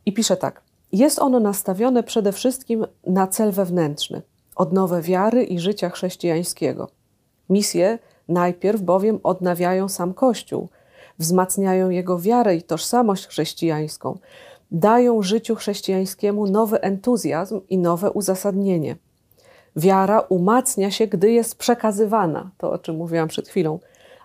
i 0.06 0.12
pisze 0.12 0.36
tak. 0.36 0.62
Jest 0.92 1.18
ono 1.18 1.40
nastawione 1.40 2.02
przede 2.02 2.32
wszystkim 2.32 2.86
na 3.06 3.26
cel 3.26 3.52
wewnętrzny, 3.52 4.22
odnowę 4.56 5.02
wiary 5.02 5.44
i 5.44 5.58
życia 5.58 5.90
chrześcijańskiego. 5.90 6.88
Misje 7.50 7.98
najpierw 8.28 8.80
bowiem 8.80 9.20
odnawiają 9.22 9.88
sam 9.88 10.14
Kościół, 10.14 10.68
wzmacniają 11.18 11.90
jego 11.90 12.18
wiarę 12.18 12.56
i 12.56 12.62
tożsamość 12.62 13.26
chrześcijańską, 13.26 14.18
dają 14.70 15.22
życiu 15.22 15.54
chrześcijańskiemu 15.54 16.46
nowy 16.46 16.80
entuzjazm 16.80 17.60
i 17.68 17.78
nowe 17.78 18.10
uzasadnienie. 18.10 18.96
Wiara 19.76 20.20
umacnia 20.20 20.90
się, 20.90 21.06
gdy 21.06 21.32
jest 21.32 21.58
przekazywana, 21.58 22.50
to 22.58 22.72
o 22.72 22.78
czym 22.78 22.96
mówiłam 22.96 23.28
przed 23.28 23.48
chwilą, 23.48 23.78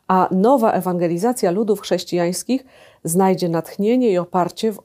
a 0.07 0.29
nowa 0.31 0.71
ewangelizacja 0.71 1.51
ludów 1.51 1.81
chrześcijańskich 1.81 2.65
znajdzie 3.03 3.49
natchnienie 3.49 4.09
i 4.09 4.17
oparcie 4.17 4.71
w, 4.71 4.79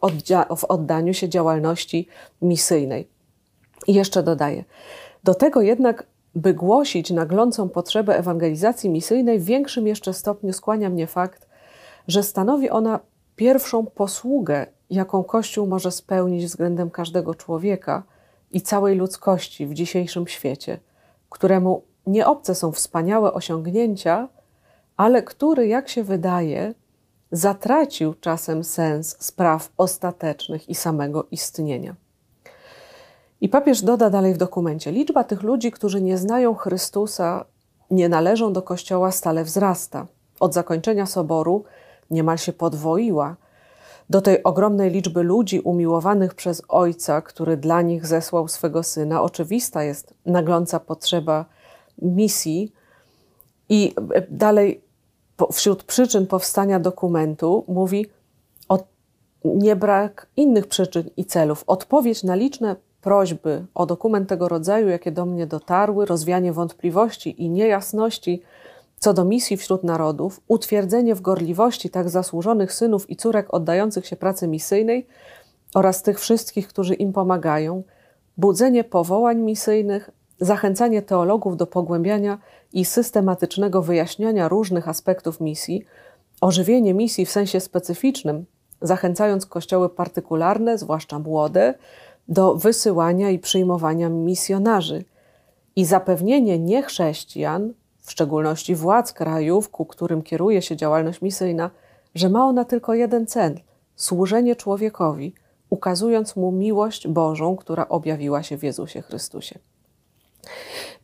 w 0.56 0.64
oddaniu 0.64 1.14
się 1.14 1.28
działalności 1.28 2.08
misyjnej. 2.42 3.08
I 3.86 3.94
jeszcze 3.94 4.22
dodaję, 4.22 4.64
do 5.24 5.34
tego 5.34 5.60
jednak, 5.60 6.06
by 6.34 6.54
głosić 6.54 7.10
naglącą 7.10 7.68
potrzebę 7.68 8.18
ewangelizacji 8.18 8.90
misyjnej, 8.90 9.38
w 9.38 9.44
większym 9.44 9.86
jeszcze 9.86 10.14
stopniu 10.14 10.52
skłania 10.52 10.90
mnie 10.90 11.06
fakt, 11.06 11.46
że 12.08 12.22
stanowi 12.22 12.70
ona 12.70 13.00
pierwszą 13.36 13.86
posługę, 13.86 14.66
jaką 14.90 15.24
Kościół 15.24 15.66
może 15.66 15.90
spełnić 15.90 16.46
względem 16.46 16.90
każdego 16.90 17.34
człowieka 17.34 18.02
i 18.50 18.60
całej 18.60 18.96
ludzkości 18.96 19.66
w 19.66 19.74
dzisiejszym 19.74 20.26
świecie, 20.26 20.78
któremu 21.30 21.82
nieobce 22.06 22.54
są 22.54 22.72
wspaniałe 22.72 23.32
osiągnięcia, 23.32 24.28
ale 24.96 25.22
który, 25.22 25.66
jak 25.66 25.88
się 25.88 26.02
wydaje, 26.02 26.74
zatracił 27.32 28.14
czasem 28.14 28.64
sens 28.64 29.16
spraw 29.18 29.72
ostatecznych 29.76 30.68
i 30.68 30.74
samego 30.74 31.26
istnienia. 31.30 31.94
I 33.42 33.48
papież 33.48 33.82
doda 33.82 34.10
dalej 34.10 34.34
w 34.34 34.38
dokumencie: 34.38 34.92
Liczba 34.92 35.24
tych 35.24 35.42
ludzi, 35.42 35.70
którzy 35.70 36.02
nie 36.02 36.18
znają 36.18 36.54
Chrystusa, 36.54 37.44
nie 37.90 38.08
należą 38.08 38.52
do 38.52 38.62
Kościoła, 38.62 39.10
stale 39.10 39.44
wzrasta. 39.44 40.06
Od 40.40 40.54
zakończenia 40.54 41.06
soboru 41.06 41.64
niemal 42.10 42.38
się 42.38 42.52
podwoiła. 42.52 43.36
Do 44.10 44.20
tej 44.20 44.42
ogromnej 44.42 44.90
liczby 44.90 45.22
ludzi 45.22 45.60
umiłowanych 45.60 46.34
przez 46.34 46.62
Ojca, 46.68 47.20
który 47.20 47.56
dla 47.56 47.82
nich 47.82 48.06
zesłał 48.06 48.48
swego 48.48 48.82
Syna, 48.82 49.22
oczywista 49.22 49.82
jest 49.82 50.14
nagląca 50.26 50.80
potrzeba 50.80 51.44
misji. 52.02 52.72
I 53.68 53.94
dalej 54.30 54.80
wśród 55.52 55.84
przyczyn 55.84 56.26
powstania 56.26 56.80
dokumentu 56.80 57.64
mówi 57.68 58.06
o 58.68 58.78
niebrak 59.44 60.26
innych 60.36 60.66
przyczyn 60.66 61.10
i 61.16 61.24
celów. 61.24 61.64
Odpowiedź 61.66 62.22
na 62.22 62.34
liczne 62.34 62.76
prośby 63.02 63.64
o 63.74 63.86
dokument 63.86 64.28
tego 64.28 64.48
rodzaju, 64.48 64.88
jakie 64.88 65.12
do 65.12 65.26
mnie 65.26 65.46
dotarły, 65.46 66.06
rozwianie 66.06 66.52
wątpliwości 66.52 67.42
i 67.42 67.50
niejasności 67.50 68.42
co 69.02 69.14
do 69.14 69.24
misji 69.24 69.56
wśród 69.56 69.84
narodów, 69.84 70.40
utwierdzenie 70.48 71.14
w 71.14 71.20
gorliwości 71.20 71.90
tak 71.90 72.10
zasłużonych 72.10 72.72
synów 72.72 73.10
i 73.10 73.16
córek 73.16 73.54
oddających 73.54 74.06
się 74.06 74.16
pracy 74.16 74.48
misyjnej 74.48 75.06
oraz 75.74 76.02
tych 76.02 76.20
wszystkich, 76.20 76.68
którzy 76.68 76.94
im 76.94 77.12
pomagają, 77.12 77.82
budzenie 78.36 78.84
powołań 78.84 79.38
misyjnych, 79.38 80.10
zachęcanie 80.40 81.02
teologów 81.02 81.56
do 81.56 81.66
pogłębiania 81.66 82.38
i 82.72 82.84
systematycznego 82.84 83.82
wyjaśniania 83.82 84.48
różnych 84.48 84.88
aspektów 84.88 85.40
misji, 85.40 85.84
ożywienie 86.40 86.94
misji 86.94 87.26
w 87.26 87.30
sensie 87.30 87.60
specyficznym, 87.60 88.44
zachęcając 88.82 89.46
kościoły 89.46 89.88
partykularne, 89.88 90.78
zwłaszcza 90.78 91.18
młode, 91.18 91.74
do 92.28 92.54
wysyłania 92.54 93.30
i 93.30 93.38
przyjmowania 93.38 94.08
misjonarzy 94.08 95.04
i 95.76 95.84
zapewnienie 95.84 96.58
niechrześcijan, 96.58 97.72
w 98.02 98.10
szczególności 98.10 98.74
władz 98.74 99.12
krajów, 99.12 99.70
ku 99.70 99.86
którym 99.86 100.22
kieruje 100.22 100.62
się 100.62 100.76
działalność 100.76 101.22
misyjna, 101.22 101.70
że 102.14 102.28
ma 102.28 102.44
ona 102.44 102.64
tylko 102.64 102.94
jeden 102.94 103.26
cel 103.26 103.60
służenie 103.96 104.56
człowiekowi, 104.56 105.34
ukazując 105.70 106.36
mu 106.36 106.52
miłość 106.52 107.08
Bożą, 107.08 107.56
która 107.56 107.88
objawiła 107.88 108.42
się 108.42 108.58
w 108.58 108.62
Jezusie 108.62 109.02
Chrystusie. 109.02 109.58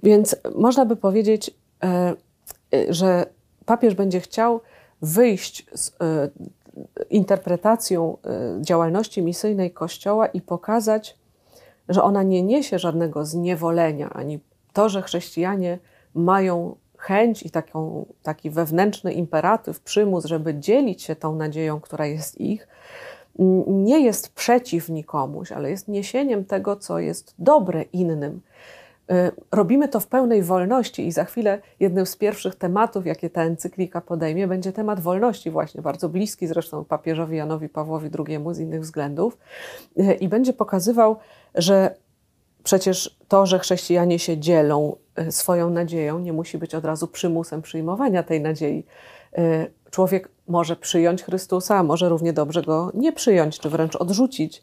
Więc 0.02 0.36
można 0.54 0.86
by 0.86 0.96
powiedzieć, 0.96 1.50
e, 1.82 2.14
e, 2.74 2.94
że 2.94 3.26
papież 3.66 3.94
będzie 3.94 4.20
chciał 4.20 4.60
wyjść 5.02 5.66
z 5.74 5.88
e, 5.88 5.94
interpretacją 7.10 8.16
działalności 8.60 9.22
misyjnej 9.22 9.70
Kościoła 9.70 10.26
i 10.26 10.40
pokazać, 10.40 11.18
że 11.88 12.02
ona 12.02 12.22
nie 12.22 12.42
niesie 12.42 12.78
żadnego 12.78 13.24
zniewolenia, 13.24 14.10
ani 14.10 14.40
to, 14.72 14.88
że 14.88 15.02
chrześcijanie 15.02 15.78
mają 16.14 16.76
chęć 16.96 17.42
i 17.42 17.50
taką, 17.50 18.06
taki 18.22 18.50
wewnętrzny 18.50 19.12
imperatyw, 19.12 19.80
przymus, 19.80 20.24
żeby 20.24 20.54
dzielić 20.54 21.02
się 21.02 21.16
tą 21.16 21.34
nadzieją, 21.34 21.80
która 21.80 22.06
jest 22.06 22.40
ich, 22.40 22.68
nie 23.66 24.00
jest 24.00 24.34
przeciw 24.34 24.88
nikomuś, 24.88 25.52
ale 25.52 25.70
jest 25.70 25.88
niesieniem 25.88 26.44
tego, 26.44 26.76
co 26.76 26.98
jest 26.98 27.34
dobre 27.38 27.82
innym. 27.82 28.40
Y, 29.10 29.32
robimy 29.52 29.88
to 29.88 30.00
w 30.00 30.06
pełnej 30.06 30.42
wolności 30.42 31.06
i 31.06 31.12
za 31.12 31.24
chwilę 31.24 31.60
jednym 31.80 32.06
z 32.06 32.16
pierwszych 32.16 32.54
tematów, 32.54 33.06
jakie 33.06 33.30
ta 33.30 33.42
encyklika 33.42 34.00
podejmie, 34.00 34.48
będzie 34.48 34.72
temat 34.72 35.00
wolności, 35.00 35.50
właśnie 35.50 35.82
bardzo 35.82 36.08
bliski 36.08 36.46
zresztą 36.46 36.84
papieżowi 36.84 37.36
Janowi 37.36 37.68
Pawłowi 37.68 38.10
II 38.28 38.38
z 38.52 38.58
innych 38.58 38.80
względów, 38.80 39.38
y, 39.98 40.14
i 40.14 40.28
będzie 40.28 40.52
pokazywał, 40.52 41.16
że 41.54 41.94
przecież 42.64 43.18
to, 43.28 43.46
że 43.46 43.58
chrześcijanie 43.58 44.18
się 44.18 44.38
dzielą 44.38 44.96
y, 45.28 45.32
swoją 45.32 45.70
nadzieją, 45.70 46.18
nie 46.18 46.32
musi 46.32 46.58
być 46.58 46.74
od 46.74 46.84
razu 46.84 47.08
przymusem 47.08 47.62
przyjmowania 47.62 48.22
tej 48.22 48.40
nadziei. 48.40 48.84
Człowiek 49.90 50.28
może 50.48 50.76
przyjąć 50.76 51.22
Chrystusa, 51.22 51.76
a 51.76 51.82
może 51.82 52.08
równie 52.08 52.32
dobrze 52.32 52.62
go 52.62 52.90
nie 52.94 53.12
przyjąć, 53.12 53.58
czy 53.58 53.70
wręcz 53.70 53.96
odrzucić. 53.96 54.62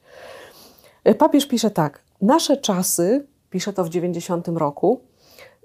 Papież 1.18 1.48
pisze 1.48 1.72
tak: 1.72 2.02
Nasze 2.22 2.58
czasy 2.58 3.26
pisze 3.56 3.74
to 3.74 3.84
w 3.84 3.90
90 3.90 4.48
roku, 4.48 5.02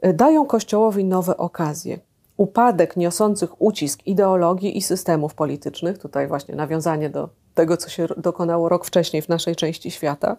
y, 0.07 0.13
dają 0.13 0.47
Kościołowi 0.47 1.05
nowe 1.05 1.37
okazje. 1.37 1.99
Upadek 2.37 2.97
niosących 2.97 3.63
ucisk 3.63 4.07
ideologii 4.07 4.79
i 4.79 4.83
systemów 4.83 5.35
politycznych, 5.35 5.99
tutaj 5.99 6.29
właśnie 6.29 6.55
nawiązanie 6.55 7.11
do 7.11 7.29
tego, 7.55 7.77
co 7.77 7.89
się 7.89 8.07
dokonało 8.17 8.69
rok 8.69 8.85
wcześniej 8.85 9.23
w 9.23 9.29
naszej 9.29 9.57
części 9.57 9.91
świata, 9.91 10.37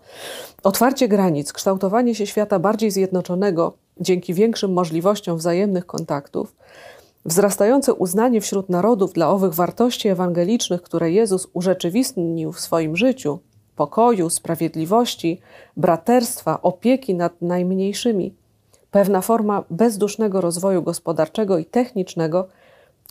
otwarcie 0.63 1.07
granic, 1.07 1.53
kształtowanie 1.53 2.15
się 2.15 2.27
świata 2.27 2.59
bardziej 2.59 2.91
zjednoczonego 2.91 3.73
dzięki 3.99 4.33
większym 4.33 4.73
możliwościom 4.73 5.37
wzajemnych 5.37 5.85
kontaktów, 5.85 6.55
wzrastające 7.25 7.93
uznanie 7.93 8.41
wśród 8.41 8.69
narodów 8.69 9.13
dla 9.13 9.29
owych 9.29 9.53
wartości 9.53 10.07
ewangelicznych, 10.07 10.81
które 10.81 11.11
Jezus 11.11 11.47
urzeczywistnił 11.53 12.51
w 12.51 12.59
swoim 12.59 12.95
życiu, 12.95 13.39
pokoju, 13.81 14.29
sprawiedliwości, 14.29 15.41
braterstwa, 15.77 16.61
opieki 16.61 17.15
nad 17.15 17.41
najmniejszymi, 17.41 18.35
pewna 18.91 19.21
forma 19.21 19.63
bezdusznego 19.69 20.41
rozwoju 20.41 20.81
gospodarczego 20.83 21.57
i 21.57 21.65
technicznego, 21.65 22.47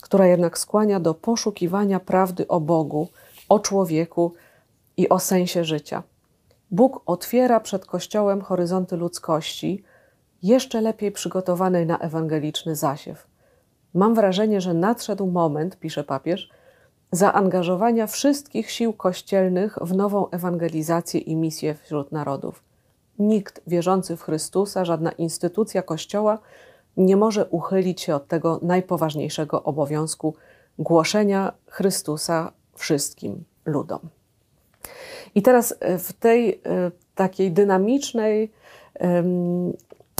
która 0.01 0.27
jednak 0.27 0.57
skłania 0.57 0.99
do 0.99 1.13
poszukiwania 1.13 1.99
prawdy 1.99 2.47
o 2.47 2.59
Bogu, 2.59 3.07
o 3.49 3.59
człowieku 3.59 4.33
i 4.97 5.09
o 5.09 5.19
sensie 5.19 5.63
życia. 5.63 6.03
Bóg 6.71 7.01
otwiera 7.05 7.59
przed 7.59 7.85
Kościołem 7.85 8.41
horyzonty 8.41 8.97
ludzkości, 8.97 9.83
jeszcze 10.43 10.81
lepiej 10.81 11.11
przygotowanej 11.11 11.85
na 11.85 11.97
ewangeliczny 11.97 12.75
zasiew. 12.75 13.27
Mam 13.93 14.15
wrażenie, 14.15 14.61
że 14.61 14.73
nadszedł 14.73 15.27
moment, 15.27 15.79
pisze 15.79 16.03
papież, 16.03 16.49
zaangażowania 17.11 18.07
wszystkich 18.07 18.71
sił 18.71 18.93
kościelnych 18.93 19.77
w 19.81 19.95
nową 19.95 20.29
ewangelizację 20.29 21.19
i 21.19 21.35
misję 21.35 21.75
wśród 21.83 22.11
narodów. 22.11 22.63
Nikt 23.19 23.61
wierzący 23.67 24.17
w 24.17 24.21
Chrystusa, 24.21 24.85
żadna 24.85 25.11
instytucja 25.11 25.81
Kościoła 25.81 26.39
nie 26.97 27.17
może 27.17 27.45
uchylić 27.45 28.01
się 28.01 28.15
od 28.15 28.27
tego 28.27 28.59
najpoważniejszego 28.61 29.63
obowiązku 29.63 30.35
głoszenia 30.79 31.53
Chrystusa 31.67 32.51
wszystkim 32.75 33.43
ludom. 33.65 33.99
I 35.35 35.41
teraz 35.41 35.75
e, 35.79 35.99
w 35.99 36.13
tej 36.13 36.49
e, 36.49 36.91
takiej 37.15 37.51
dynamicznej, 37.51 38.51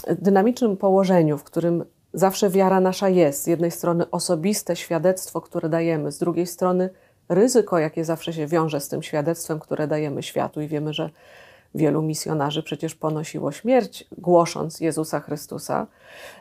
dynamicznym 0.07 0.77
położeniu, 0.77 1.37
w 1.37 1.43
którym 1.43 1.85
Zawsze 2.13 2.49
wiara 2.49 2.79
nasza 2.79 3.09
jest. 3.09 3.43
Z 3.43 3.47
jednej 3.47 3.71
strony 3.71 4.09
osobiste 4.11 4.75
świadectwo, 4.75 5.41
które 5.41 5.69
dajemy, 5.69 6.11
z 6.11 6.17
drugiej 6.17 6.47
strony 6.47 6.89
ryzyko, 7.29 7.79
jakie 7.79 8.05
zawsze 8.05 8.33
się 8.33 8.47
wiąże 8.47 8.79
z 8.79 8.87
tym 8.87 9.03
świadectwem, 9.03 9.59
które 9.59 9.87
dajemy 9.87 10.23
światu, 10.23 10.61
i 10.61 10.67
wiemy, 10.67 10.93
że 10.93 11.09
Wielu 11.75 12.01
misjonarzy 12.01 12.63
przecież 12.63 12.95
ponosiło 12.95 13.51
śmierć, 13.51 14.07
głosząc 14.17 14.79
Jezusa 14.79 15.19
Chrystusa, 15.19 15.87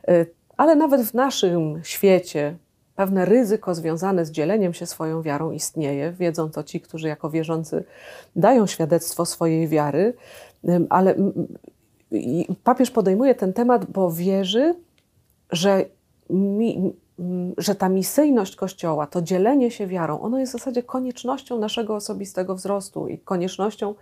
y, 0.09 0.27
ale 0.57 0.77
nawet 0.77 1.01
w 1.01 1.15
naszym 1.15 1.81
świecie 1.83 2.57
pewne 2.97 3.25
ryzyko 3.25 3.75
związane 3.75 4.25
z 4.25 4.31
dzieleniem 4.31 4.75
się 4.75 4.87
swoją 4.87 5.23
wiarą 5.23 5.51
istnieje. 5.51 6.13
Wiedzą 6.13 6.51
to 6.51 6.63
ci, 6.63 6.81
którzy 6.81 7.09
jako 7.09 7.31
wierzący 7.31 7.85
dają 8.37 8.67
świadectwo 8.67 9.27
swojej 9.27 9.69
wiary, 9.69 10.15
ale 10.91 11.15
papież 12.65 12.91
podejmuje 12.91 13.35
ten 13.35 13.53
temat, 13.53 13.85
bo 13.85 14.11
wierzy, 14.11 14.75
że, 15.53 15.85
mi, 16.31 16.93
że 17.59 17.75
ta 17.75 17.89
misyjność 17.89 18.57
Kościoła, 18.57 19.07
to 19.07 19.23
dzielenie 19.23 19.71
się 19.71 19.87
wiarą, 19.87 20.21
ono 20.21 20.39
jest 20.39 20.53
w 20.53 20.59
zasadzie 20.59 20.83
koniecznością 20.83 21.59
naszego 21.59 21.95
osobistego 21.95 22.55
wzrostu 22.55 23.09
i 23.09 23.19
koniecznością 23.19 23.95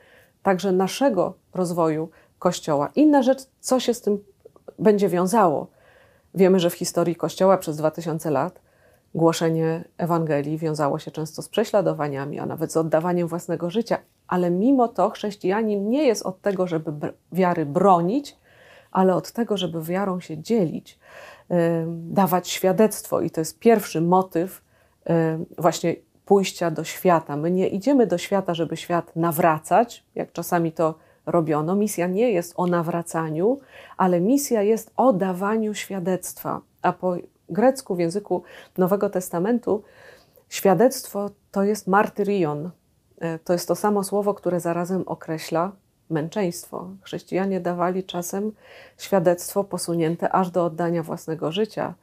także 0.43 0.73
naszego 0.73 1.35
rozwoju 1.55 2.09
Kościoła. 2.39 2.91
Inna 2.97 3.23
rzecz, 3.23 3.39
co 3.61 3.81
się 3.81 3.95
z 3.95 4.01
tym 4.01 4.25
będzie 4.79 5.09
wiązało. 5.09 5.67
Wiemy, 6.35 6.61
że 6.61 6.71
w 6.71 6.75
historii 6.75 7.17
Kościoła 7.17 7.59
przez 7.59 7.77
2000 7.77 8.31
lat 8.31 8.61
głoszenie 9.15 9.85
Ewangelii 9.99 10.59
wiązało 10.59 10.99
się 10.99 11.11
często 11.11 11.43
z 11.43 11.49
prześladowaniami, 11.49 12.39
a 12.39 12.47
nawet 12.47 12.73
z 12.73 12.77
oddawaniem 12.77 13.29
własnego 13.29 13.71
życia. 13.71 13.99
Ale 14.29 14.51
mimo 14.51 14.89
to 14.89 15.11
chrześcijanin 15.11 15.91
nie 15.91 16.07
jest 16.07 16.23
od 16.27 16.41
tego, 16.41 16.67
żeby 16.67 17.13
wiary 17.33 17.67
bronić, 17.67 18.37
ale 18.91 19.15
od 19.15 19.33
tego, 19.33 19.57
żeby 19.57 19.83
wiarą 19.83 20.21
się 20.21 20.39
dzielić, 20.39 20.99
dawać 21.97 22.49
świadectwo. 22.49 23.21
I 23.21 23.31
to 23.31 23.41
jest 23.41 23.59
pierwszy 23.59 24.01
motyw 24.01 24.63
właśnie 25.59 25.97
pójścia 26.25 26.71
do 26.71 26.85
świata. 26.85 27.37
My 27.37 27.51
nie 27.51 27.69
idziemy 27.69 28.07
do 28.07 28.19
świata, 28.19 28.55
żeby 28.55 28.77
świat 28.77 29.17
nawracać, 29.17 30.05
jak 30.15 30.33
czasami 30.33 30.73
to 30.73 30.95
robiono. 31.27 31.77
Misja 31.77 32.07
nie 32.07 32.31
jest 32.31 32.53
o 32.57 32.67
nawracaniu, 32.67 33.61
ale 33.97 34.21
misja 34.21 34.63
jest 34.63 34.93
o 34.97 35.13
dawaniu 35.13 35.75
świadectwa. 35.75 36.61
A 36.83 36.93
po 36.93 37.17
grecku, 37.49 37.95
w 37.95 37.99
języku 37.99 38.43
Nowego 38.79 39.11
Testamentu, 39.11 39.83
świadectwo 40.49 41.31
to 41.51 41.63
jest 41.63 41.87
martyrion. 41.87 42.71
E, 43.21 43.39
to 43.39 43.53
jest 43.53 43.69
to 43.69 43.75
samo 43.75 44.05
słowo, 44.05 44.35
które 44.35 44.61
zarazem 44.61 45.03
określa 45.07 45.73
męczeństwo. 46.11 46.91
Chrześcijanie 47.03 47.61
dawali 47.61 48.05
czasem 48.05 48.53
świadectwo 48.99 49.65
posunięte 49.65 50.33
aż 50.33 50.51
do 50.51 50.65
oddania 50.65 51.03
własnego 51.03 51.53
życia. 51.53 51.95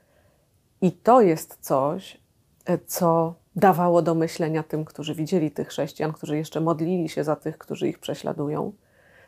I 0.81 0.91
to 0.91 1.21
jest 1.21 1.57
coś, 1.61 2.17
e, 2.65 2.77
co 2.77 3.33
dawało 3.55 4.01
do 4.01 4.15
myślenia 4.15 4.63
tym, 4.63 4.85
którzy 4.85 5.15
widzieli 5.15 5.51
tych 5.51 5.67
chrześcijan, 5.67 6.13
którzy 6.13 6.37
jeszcze 6.37 6.61
modlili 6.61 7.09
się 7.09 7.23
za 7.23 7.35
tych, 7.35 7.57
którzy 7.57 7.87
ich 7.87 7.99
prześladują. 7.99 8.71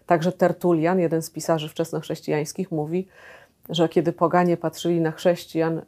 Także 0.05 0.31
Tertulian, 0.31 0.99
jeden 0.99 1.21
z 1.21 1.29
pisarzy 1.29 1.69
wczesnochrześcijańskich, 1.69 2.71
mówi, 2.71 3.07
że 3.69 3.89
kiedy 3.89 4.13
poganie 4.13 4.57
patrzyli 4.57 5.01
na 5.01 5.11
chrześcijan, 5.11 5.81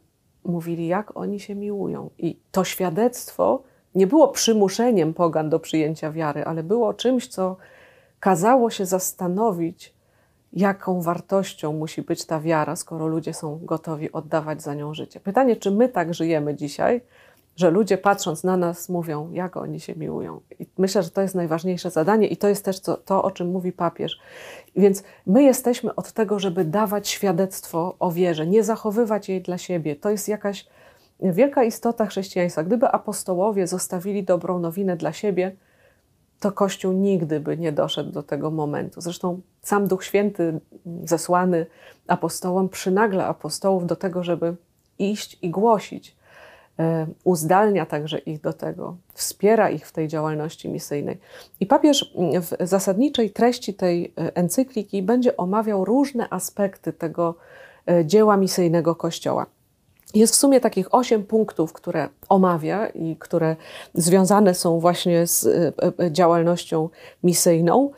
mówili, 0.44 0.86
jak 0.86 1.16
oni 1.16 1.40
się 1.40 1.54
miłują. 1.54 2.10
I 2.18 2.38
to 2.50 2.64
świadectwo 2.64 3.62
nie 3.94 4.06
było 4.06 4.28
przymuszeniem 4.28 5.14
pogan 5.14 5.50
do 5.50 5.60
przyjęcia 5.60 6.12
wiary, 6.12 6.44
ale 6.44 6.62
było 6.62 6.94
czymś, 6.94 7.28
co 7.28 7.56
kazało 8.20 8.70
się 8.70 8.86
zastanowić, 8.86 9.94
jaką 10.52 11.00
wartością 11.02 11.72
musi 11.72 12.02
być 12.02 12.24
ta 12.24 12.40
wiara, 12.40 12.76
skoro 12.76 13.06
ludzie 13.06 13.34
są 13.34 13.58
gotowi 13.62 14.12
oddawać 14.12 14.62
za 14.62 14.74
nią 14.74 14.94
życie. 14.94 15.20
Pytanie, 15.20 15.56
czy 15.56 15.70
my 15.70 15.88
tak 15.88 16.14
żyjemy 16.14 16.54
dzisiaj, 16.54 17.00
że 17.56 17.70
ludzie 17.70 17.98
patrząc 17.98 18.44
na 18.44 18.56
nas 18.56 18.88
mówią, 18.88 19.30
jak 19.32 19.56
oni 19.56 19.80
się 19.80 19.94
miłują. 19.96 20.40
I 20.58 20.66
myślę, 20.78 21.02
że 21.02 21.10
to 21.10 21.22
jest 21.22 21.34
najważniejsze 21.34 21.90
zadanie 21.90 22.26
i 22.26 22.36
to 22.36 22.48
jest 22.48 22.64
też 22.64 22.80
to, 22.80 22.96
to, 22.96 23.22
o 23.22 23.30
czym 23.30 23.50
mówi 23.50 23.72
papież. 23.72 24.20
Więc 24.76 25.02
my 25.26 25.42
jesteśmy 25.42 25.94
od 25.94 26.12
tego, 26.12 26.38
żeby 26.38 26.64
dawać 26.64 27.08
świadectwo 27.08 27.96
o 27.98 28.12
wierze, 28.12 28.46
nie 28.46 28.64
zachowywać 28.64 29.28
jej 29.28 29.42
dla 29.42 29.58
siebie. 29.58 29.96
To 29.96 30.10
jest 30.10 30.28
jakaś 30.28 30.66
wielka 31.20 31.64
istota 31.64 32.06
chrześcijaństwa. 32.06 32.64
Gdyby 32.64 32.88
apostołowie 32.88 33.66
zostawili 33.66 34.24
dobrą 34.24 34.58
nowinę 34.58 34.96
dla 34.96 35.12
siebie, 35.12 35.56
to 36.40 36.52
Kościół 36.52 36.92
nigdy 36.92 37.40
by 37.40 37.56
nie 37.56 37.72
doszedł 37.72 38.12
do 38.12 38.22
tego 38.22 38.50
momentu. 38.50 39.00
Zresztą 39.00 39.40
sam 39.62 39.88
Duch 39.88 40.04
Święty 40.04 40.60
zesłany 41.04 41.66
apostołom 42.06 42.68
przynagla 42.68 43.26
apostołów 43.26 43.86
do 43.86 43.96
tego, 43.96 44.22
żeby 44.22 44.56
iść 44.98 45.38
i 45.42 45.50
głosić. 45.50 46.16
E, 46.78 47.06
uzdalnia 47.24 47.86
także 47.86 48.18
ich 48.18 48.40
do 48.40 48.52
tego, 48.52 48.96
wspiera 49.14 49.70
ich 49.70 49.86
w 49.86 49.92
tej 49.92 50.08
działalności 50.08 50.68
misyjnej. 50.68 51.18
I 51.60 51.66
papież 51.66 52.14
w 52.40 52.68
zasadniczej 52.68 53.30
treści 53.30 53.74
tej 53.74 54.04
e, 54.04 54.36
encykliki 54.36 55.02
będzie 55.02 55.36
omawiał 55.36 55.84
różne 55.84 56.28
aspekty 56.30 56.92
tego 56.92 57.34
e, 57.86 58.06
dzieła 58.06 58.36
misyjnego 58.36 58.94
Kościoła. 58.94 59.46
Jest 60.14 60.34
w 60.34 60.36
sumie 60.36 60.60
takich 60.60 60.94
osiem 60.94 61.24
punktów, 61.24 61.72
które 61.72 62.08
omawia 62.28 62.86
i 62.86 63.16
które 63.16 63.56
związane 63.94 64.54
są 64.54 64.80
właśnie 64.80 65.26
z 65.26 65.48
działalnością 66.10 66.88
misyjną, 67.22 67.90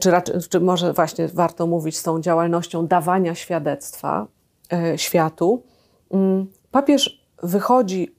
czy, 0.00 0.10
raczej, 0.10 0.34
czy 0.50 0.60
może 0.60 0.92
właśnie 0.92 1.28
warto 1.28 1.66
mówić 1.66 1.98
z 1.98 2.02
tą 2.02 2.20
działalnością 2.20 2.86
dawania 2.86 3.34
świadectwa 3.34 4.26
światu. 4.96 5.62
Mm, 6.10 6.46
papież 6.70 7.26
wychodzi, 7.42 8.14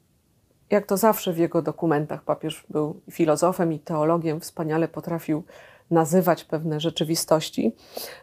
jak 0.70 0.86
to 0.86 0.98
zawsze 0.98 1.34
w 1.34 1.38
jego 1.38 1.62
dokumentach, 1.62 2.24
papież 2.24 2.66
był 2.70 3.02
filozofem 3.12 3.74
i 3.74 3.80
teologiem, 3.80 4.40
wspaniale 4.40 4.88
potrafił 4.88 5.44
nazywać 5.92 6.44
pewne 6.44 6.80
rzeczywistości, 6.80 7.76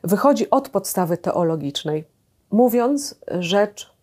wychodzi 0.05 0.51
od 0.51 0.69
podstawy 0.69 1.17
teologicznej, 1.17 2.05
mówiąc 2.51 3.21
rzecz 3.39 3.98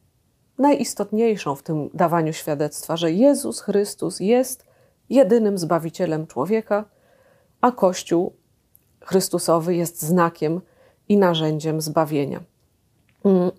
najistotniejszą 0.58 1.56
w 1.56 1.63
tym 1.63 1.89
dawaniu 1.94 2.34
świadectwa, 2.34 2.98
że 2.98 3.12
Jezus 3.12 3.62
Chrystus 3.62 4.20
jest 4.20 4.65
jedynym 5.10 5.58
zbawicielem 5.58 6.28
człowieka, 6.28 6.86
a 7.62 7.72
Kościół 7.72 8.34
Chrystusowy 9.02 9.76
jest 9.76 10.02
znakiem 10.02 10.62
i 11.10 11.18
narzędziem 11.18 11.82
zbawienia. 11.82 12.39
Mm, 13.26 13.52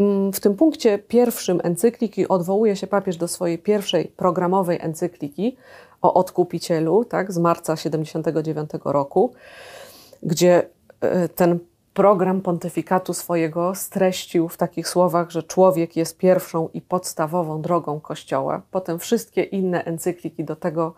Mm, 0.00 0.32
w 0.32 0.40
tym 0.40 0.56
punkcie 0.56 0.98
pierwszym 0.98 1.60
encykliki 1.62 2.28
odwołuje 2.28 2.76
się 2.76 2.86
papież 2.86 3.16
do 3.16 3.28
swojej 3.28 3.58
pierwszej 3.58 4.04
programowej 4.04 4.78
encykliki 4.80 5.56
o 6.02 6.14
odkupicielu, 6.14 7.04
tak, 7.04 7.32
z 7.32 7.38
marca 7.38 7.76
79 7.76 8.70
roku, 8.84 9.32
gdzie 10.22 10.62
e, 11.00 11.28
ten 11.28 11.58
program 11.94 12.40
pontyfikatu 12.40 13.14
swojego 13.14 13.74
streścił 13.74 14.48
w 14.48 14.56
takich 14.56 14.88
słowach, 14.88 15.30
że 15.30 15.42
człowiek 15.42 15.96
jest 15.96 16.18
pierwszą 16.18 16.68
i 16.74 16.80
podstawową 16.80 17.62
drogą 17.62 18.00
Kościoła. 18.00 18.62
Potem 18.70 18.98
wszystkie 18.98 19.42
inne 19.42 19.84
encykliki 19.84 20.44
do 20.44 20.56
tego 20.56 20.94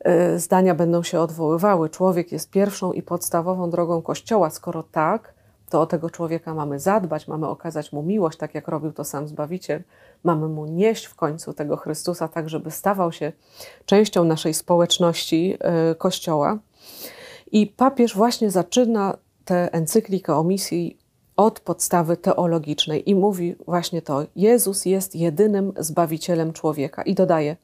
e, 0.00 0.38
zdania 0.38 0.74
będą 0.74 1.02
się 1.02 1.20
odwoływały. 1.20 1.90
Człowiek 1.90 2.32
jest 2.32 2.50
pierwszą 2.50 2.92
i 2.92 3.02
podstawową 3.02 3.70
drogą 3.70 4.02
Kościoła. 4.02 4.50
Skoro 4.50 4.82
tak, 4.82 5.34
to 5.70 5.80
o 5.80 5.86
tego 5.86 6.10
człowieka 6.10 6.54
mamy 6.54 6.80
zadbać, 6.80 7.28
mamy 7.28 7.48
okazać 7.48 7.92
mu 7.92 8.02
miłość, 8.02 8.38
tak 8.38 8.54
jak 8.54 8.68
robił 8.68 8.92
to 8.92 9.04
sam 9.04 9.28
Zbawiciel. 9.28 9.82
Mamy 10.24 10.48
mu 10.48 10.66
nieść 10.66 11.04
w 11.04 11.14
końcu 11.14 11.52
tego 11.52 11.76
Chrystusa, 11.76 12.28
tak 12.28 12.48
żeby 12.48 12.70
stawał 12.70 13.12
się 13.12 13.32
częścią 13.86 14.24
naszej 14.24 14.54
społeczności 14.54 15.56
e, 15.60 15.94
Kościoła. 15.94 16.58
I 17.52 17.66
papież 17.66 18.16
właśnie 18.16 18.50
zaczyna 18.50 19.16
tę 19.46 19.72
encyklikę 19.72 20.36
o 20.36 20.44
misji 20.44 20.98
od 21.36 21.60
podstawy 21.60 22.16
teologicznej 22.16 23.10
i 23.10 23.14
mówi 23.14 23.56
właśnie 23.66 24.02
to: 24.02 24.22
Jezus 24.36 24.86
jest 24.86 25.14
jedynym 25.14 25.72
zbawicielem 25.78 26.52
człowieka. 26.52 27.02
I 27.02 27.14
dodaje: 27.14 27.56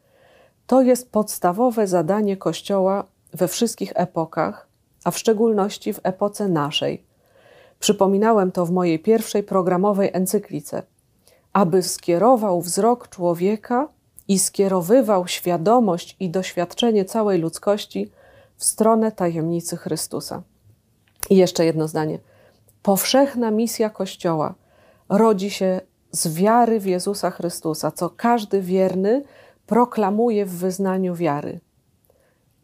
To 0.66 0.82
jest 0.82 1.10
podstawowe 1.10 1.86
zadanie 1.86 2.36
Kościoła 2.36 3.04
we 3.32 3.48
wszystkich 3.48 3.92
epokach, 3.94 4.68
a 5.04 5.10
w 5.10 5.18
szczególności 5.18 5.92
w 5.92 6.00
epoce 6.02 6.48
naszej 6.48 7.12
Przypominałem 7.82 8.52
to 8.52 8.66
w 8.66 8.70
mojej 8.70 8.98
pierwszej 8.98 9.42
programowej 9.42 10.10
encyklice, 10.12 10.82
aby 11.52 11.82
skierował 11.82 12.60
wzrok 12.60 13.08
człowieka 13.08 13.88
i 14.28 14.38
skierowywał 14.38 15.28
świadomość 15.28 16.16
i 16.20 16.30
doświadczenie 16.30 17.04
całej 17.04 17.38
ludzkości 17.38 18.10
w 18.56 18.64
stronę 18.64 19.12
tajemnicy 19.12 19.76
Chrystusa. 19.76 20.42
I 21.30 21.36
jeszcze 21.36 21.64
jedno 21.64 21.88
zdanie. 21.88 22.18
Powszechna 22.82 23.50
misja 23.50 23.90
Kościoła 23.90 24.54
rodzi 25.08 25.50
się 25.50 25.80
z 26.12 26.34
wiary 26.34 26.80
w 26.80 26.86
Jezusa 26.86 27.30
Chrystusa, 27.30 27.90
co 27.90 28.10
każdy 28.10 28.60
wierny 28.60 29.24
proklamuje 29.66 30.46
w 30.46 30.56
wyznaniu 30.56 31.14
wiary. 31.14 31.60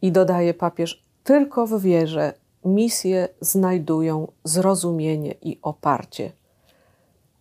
I 0.01 0.11
dodaje 0.11 0.53
papież, 0.53 1.03
tylko 1.23 1.67
w 1.67 1.81
wierze 1.81 2.33
misje 2.65 3.27
znajdują 3.41 4.27
zrozumienie 4.43 5.35
i 5.41 5.59
oparcie. 5.61 6.31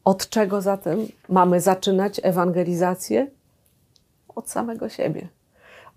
Od 0.04 0.28
czego 0.28 0.60
zatem 0.60 1.06
mamy 1.28 1.60
zaczynać 1.60 2.20
ewangelizację? 2.22 3.30
Od 4.34 4.50
samego 4.50 4.88
siebie, 4.88 5.28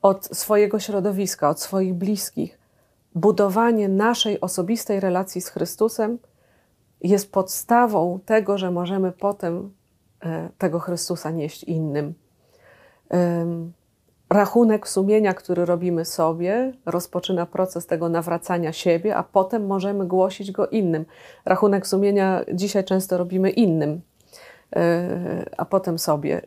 od 0.01 0.25
swojego 0.25 0.79
środowiska, 0.79 1.49
od 1.49 1.59
swoich 1.59 1.93
bliskich, 1.93 2.60
budowanie 3.15 3.89
naszej 3.89 4.41
osobistej 4.41 4.99
relacji 4.99 5.41
z 5.41 5.49
Chrystusem 5.49 6.17
jest 7.01 7.31
podstawą 7.31 8.19
tego, 8.25 8.57
że 8.57 8.71
możemy 8.71 9.11
potem 9.11 9.73
e, 10.23 10.49
tego 10.57 10.79
Chrystusa 10.79 11.31
nieść 11.31 11.63
innym. 11.63 12.13
Rachunek 14.29 14.87
sumienia, 14.87 15.33
który 15.33 15.65
robimy 15.65 16.05
sobie, 16.05 16.73
rozpoczyna 16.85 17.45
proces 17.45 17.85
tego 17.85 18.09
nawracania 18.09 18.73
siebie, 18.73 19.15
a 19.15 19.23
potem 19.23 19.65
możemy 19.65 20.05
głosić 20.07 20.51
go 20.51 20.67
innym. 20.67 21.05
Rachunek 21.45 21.87
sumienia 21.87 22.41
dzisiaj 22.53 22.83
często 22.83 23.17
robimy 23.17 23.49
innym, 23.49 24.01
e, 24.75 25.49
a 25.57 25.65
potem 25.65 25.99
sobie. 25.99 26.41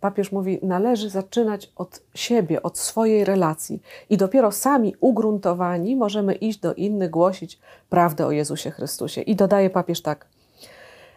Papież 0.00 0.32
mówi, 0.32 0.58
należy 0.62 1.10
zaczynać 1.10 1.72
od 1.76 2.02
siebie, 2.14 2.62
od 2.62 2.78
swojej 2.78 3.24
relacji 3.24 3.82
i 4.10 4.16
dopiero 4.16 4.52
sami 4.52 4.94
ugruntowani 5.00 5.96
możemy 5.96 6.34
iść 6.34 6.58
do 6.58 6.74
innych, 6.74 7.10
głosić 7.10 7.58
prawdę 7.90 8.26
o 8.26 8.30
Jezusie 8.30 8.70
Chrystusie. 8.70 9.20
I 9.20 9.36
dodaje 9.36 9.70
papież 9.70 10.02
tak: 10.02 10.26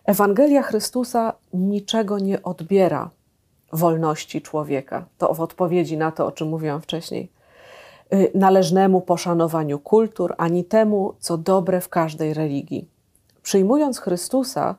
Ewangelia 0.05 0.61
Chrystusa 0.61 1.33
niczego 1.53 2.19
nie 2.19 2.43
odbiera 2.43 3.09
wolności 3.73 4.41
człowieka. 4.41 5.05
To 5.17 5.33
w 5.33 5.41
odpowiedzi 5.41 5.97
na 5.97 6.11
to, 6.11 6.25
o 6.25 6.31
czym 6.31 6.47
mówiłam 6.47 6.81
wcześniej. 6.81 7.31
Y, 8.13 8.31
należnemu 8.35 9.01
poszanowaniu 9.01 9.79
kultur, 9.79 10.35
ani 10.37 10.63
temu, 10.63 11.13
co 11.19 11.37
dobre 11.37 11.81
w 11.81 11.89
każdej 11.89 12.33
religii. 12.33 12.89
Przyjmując 13.41 13.99
Chrystusa, 13.99 14.75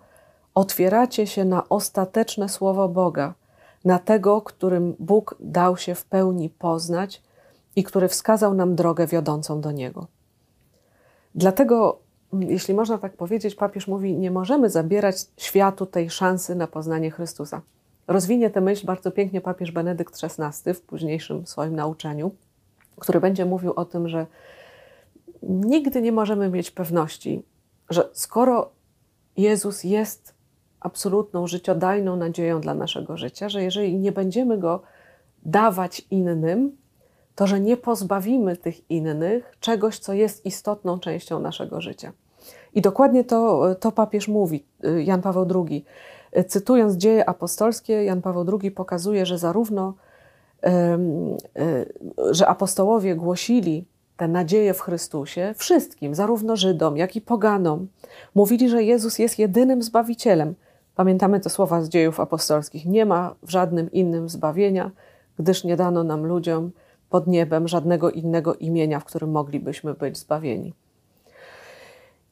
otwieracie 0.60 1.26
się 1.26 1.44
na 1.44 1.68
ostateczne 1.68 2.48
słowo 2.48 2.88
Boga, 2.88 3.34
na 3.84 3.98
tego, 3.98 4.42
którym 4.42 4.96
Bóg 4.98 5.36
dał 5.40 5.76
się 5.76 5.94
w 5.94 6.04
pełni 6.04 6.50
poznać 6.50 7.22
i 7.76 7.84
który 7.84 8.08
wskazał 8.08 8.54
nam 8.54 8.74
drogę 8.74 9.06
wiodącą 9.06 9.60
do 9.60 9.72
Niego. 9.72 10.06
Dlatego, 11.34 11.98
jeśli 12.32 12.74
można 12.74 12.98
tak 12.98 13.16
powiedzieć, 13.16 13.54
papież 13.54 13.88
mówi: 13.88 14.16
Nie 14.18 14.30
możemy 14.30 14.70
zabierać 14.70 15.16
światu 15.36 15.86
tej 15.86 16.10
szansy 16.10 16.54
na 16.54 16.66
poznanie 16.66 17.10
Chrystusa. 17.10 17.60
Rozwinie 18.06 18.50
tę 18.50 18.60
myśl 18.60 18.86
bardzo 18.86 19.10
pięknie 19.10 19.40
papież 19.40 19.70
Benedykt 19.70 20.14
XVI 20.24 20.74
w 20.74 20.80
późniejszym 20.80 21.46
swoim 21.46 21.76
nauczaniu, 21.76 22.30
który 22.98 23.20
będzie 23.20 23.44
mówił 23.44 23.72
o 23.76 23.84
tym, 23.84 24.08
że 24.08 24.26
nigdy 25.42 26.02
nie 26.02 26.12
możemy 26.12 26.50
mieć 26.50 26.70
pewności, 26.70 27.42
że 27.90 28.08
skoro 28.12 28.70
Jezus 29.36 29.84
jest 29.84 30.39
absolutną, 30.80 31.46
życiodajną 31.46 32.16
nadzieją 32.16 32.60
dla 32.60 32.74
naszego 32.74 33.16
życia, 33.16 33.48
że 33.48 33.62
jeżeli 33.62 33.98
nie 33.98 34.12
będziemy 34.12 34.58
go 34.58 34.82
dawać 35.42 36.06
innym, 36.10 36.76
to 37.34 37.46
że 37.46 37.60
nie 37.60 37.76
pozbawimy 37.76 38.56
tych 38.56 38.90
innych 38.90 39.56
czegoś, 39.60 39.98
co 39.98 40.12
jest 40.12 40.46
istotną 40.46 40.98
częścią 40.98 41.40
naszego 41.40 41.80
życia. 41.80 42.12
I 42.74 42.80
dokładnie 42.80 43.24
to, 43.24 43.66
to 43.80 43.92
papież 43.92 44.28
mówi, 44.28 44.64
y, 44.84 45.02
Jan 45.02 45.22
Paweł 45.22 45.46
II. 45.54 45.84
Cytując 46.48 46.94
dzieje 46.94 47.28
apostolskie, 47.28 48.04
Jan 48.04 48.22
Paweł 48.22 48.58
II 48.62 48.70
pokazuje, 48.70 49.26
że 49.26 49.38
zarówno 49.38 49.94
y, 50.66 50.70
że 52.30 52.46
apostołowie 52.46 53.16
głosili 53.16 53.84
tę 54.16 54.28
nadzieję 54.28 54.74
w 54.74 54.80
Chrystusie 54.80 55.54
wszystkim, 55.56 56.14
zarówno 56.14 56.56
Żydom, 56.56 56.96
jak 56.96 57.16
i 57.16 57.20
poganom. 57.20 57.88
Mówili, 58.34 58.68
że 58.68 58.82
Jezus 58.82 59.18
jest 59.18 59.38
jedynym 59.38 59.82
Zbawicielem. 59.82 60.54
Pamiętamy 61.00 61.40
te 61.40 61.50
słowa 61.50 61.82
z 61.82 61.88
dziejów 61.88 62.20
apostolskich. 62.20 62.86
Nie 62.86 63.06
ma 63.06 63.34
w 63.42 63.50
żadnym 63.50 63.92
innym 63.92 64.28
zbawienia, 64.28 64.90
gdyż 65.38 65.64
nie 65.64 65.76
dano 65.76 66.04
nam 66.04 66.26
ludziom 66.26 66.72
pod 67.10 67.26
niebem 67.26 67.68
żadnego 67.68 68.10
innego 68.10 68.54
imienia, 68.54 69.00
w 69.00 69.04
którym 69.04 69.30
moglibyśmy 69.30 69.94
być 69.94 70.18
zbawieni. 70.18 70.74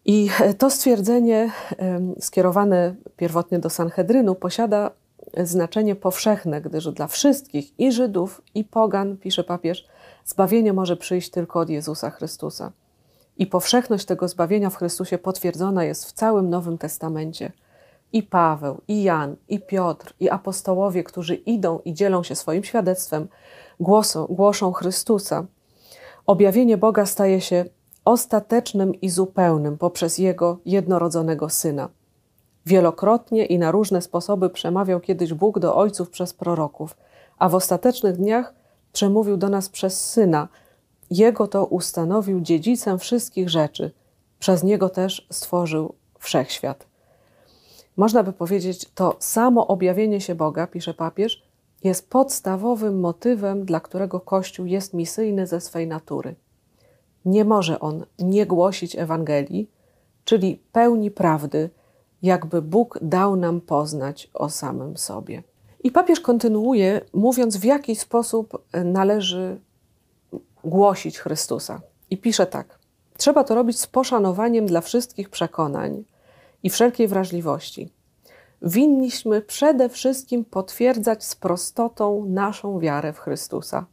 I 0.04 0.30
to 0.58 0.70
stwierdzenie, 0.70 1.50
skierowane 2.20 2.94
pierwotnie 3.16 3.58
do 3.58 3.70
Sanhedrynu, 3.70 4.34
posiada 4.34 4.90
znaczenie 5.44 5.94
powszechne, 5.94 6.60
gdyż 6.60 6.92
dla 6.92 7.06
wszystkich, 7.06 7.80
i 7.80 7.92
Żydów, 7.92 8.42
i 8.54 8.64
Pogan, 8.64 9.16
pisze 9.16 9.44
papież, 9.44 9.88
zbawienie 10.24 10.72
może 10.72 10.96
przyjść 10.96 11.30
tylko 11.30 11.60
od 11.60 11.70
Jezusa 11.70 12.10
Chrystusa. 12.10 12.72
I 13.38 13.46
powszechność 13.46 14.04
tego 14.04 14.28
zbawienia 14.28 14.70
w 14.70 14.76
Chrystusie 14.76 15.18
potwierdzona 15.18 15.84
jest 15.84 16.04
w 16.04 16.12
całym 16.12 16.50
Nowym 16.50 16.78
Testamencie. 16.78 17.52
I 18.12 18.22
Paweł, 18.22 18.80
i 18.88 19.02
Jan, 19.02 19.36
i 19.48 19.60
Piotr, 19.60 20.14
i 20.20 20.30
apostołowie, 20.30 21.04
którzy 21.04 21.34
idą 21.34 21.78
i 21.84 21.94
dzielą 21.94 22.22
się 22.22 22.34
swoim 22.34 22.64
świadectwem, 22.64 23.28
głosą, 23.80 24.26
głoszą 24.26 24.72
Chrystusa. 24.72 25.46
Objawienie 26.26 26.76
Boga 26.76 27.06
staje 27.06 27.40
się 27.40 27.64
ostatecznym 28.04 29.00
i 29.00 29.08
zupełnym 29.08 29.78
poprzez 29.78 30.18
Jego 30.18 30.58
jednorodzonego 30.64 31.48
Syna. 31.48 31.88
Wielokrotnie 32.66 33.46
i 33.46 33.58
na 33.58 33.70
różne 33.70 34.02
sposoby 34.02 34.50
przemawiał 34.50 35.00
kiedyś 35.00 35.34
Bóg 35.34 35.58
do 35.58 35.76
ojców 35.76 36.10
przez 36.10 36.34
proroków, 36.34 36.96
a 37.38 37.48
w 37.48 37.54
ostatecznych 37.54 38.16
dniach 38.16 38.54
przemówił 38.92 39.36
do 39.36 39.48
nas 39.48 39.68
przez 39.68 40.10
Syna. 40.10 40.48
Jego 41.10 41.48
to 41.48 41.64
ustanowił 41.64 42.40
dziedzicem 42.40 42.98
wszystkich 42.98 43.48
rzeczy. 43.48 43.90
Przez 44.38 44.62
Niego 44.62 44.88
też 44.88 45.26
stworzył 45.30 45.94
wszechświat. 46.18 46.87
Można 47.98 48.22
by 48.22 48.32
powiedzieć, 48.32 48.86
to 48.94 49.16
samo 49.18 49.66
objawienie 49.66 50.20
się 50.20 50.34
Boga, 50.34 50.66
pisze 50.66 50.94
papież, 50.94 51.42
jest 51.84 52.10
podstawowym 52.10 53.00
motywem, 53.00 53.64
dla 53.64 53.80
którego 53.80 54.20
Kościół 54.20 54.66
jest 54.66 54.94
misyjny 54.94 55.46
ze 55.46 55.60
swej 55.60 55.86
natury 55.86 56.34
nie 57.28 57.44
może 57.44 57.80
on 57.80 58.04
nie 58.18 58.46
głosić 58.46 58.96
Ewangelii, 58.96 59.70
czyli 60.24 60.62
pełni 60.72 61.10
prawdy, 61.10 61.70
jakby 62.22 62.62
Bóg 62.62 62.98
dał 63.02 63.36
nam 63.36 63.60
poznać 63.60 64.30
o 64.34 64.48
samym 64.50 64.96
sobie. 64.96 65.42
I 65.84 65.90
papież 65.90 66.20
kontynuuje, 66.20 67.00
mówiąc, 67.12 67.56
w 67.56 67.64
jaki 67.64 67.96
sposób 67.96 68.62
należy 68.84 69.60
głosić 70.64 71.18
Chrystusa. 71.18 71.80
I 72.10 72.18
pisze 72.18 72.46
tak: 72.46 72.78
Trzeba 73.16 73.44
to 73.44 73.54
robić 73.54 73.80
z 73.80 73.86
poszanowaniem 73.86 74.66
dla 74.66 74.80
wszystkich 74.80 75.30
przekonań 75.30 76.04
i 76.62 76.70
wszelkiej 76.70 77.08
wrażliwości. 77.08 77.92
Winniśmy 78.62 79.42
przede 79.42 79.88
wszystkim 79.88 80.44
potwierdzać 80.44 81.24
z 81.24 81.36
prostotą 81.36 82.24
naszą 82.28 82.78
wiarę 82.78 83.12
w 83.12 83.18
Chrystusa 83.18 83.86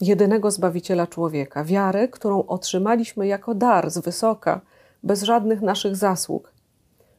jedynego 0.00 0.50
Zbawiciela 0.50 1.06
człowieka, 1.06 1.64
wiarę, 1.64 2.08
którą 2.08 2.46
otrzymaliśmy 2.46 3.26
jako 3.26 3.54
dar 3.54 3.90
z 3.90 3.98
wysoka, 3.98 4.60
bez 5.02 5.22
żadnych 5.22 5.62
naszych 5.62 5.96
zasług. 5.96 6.52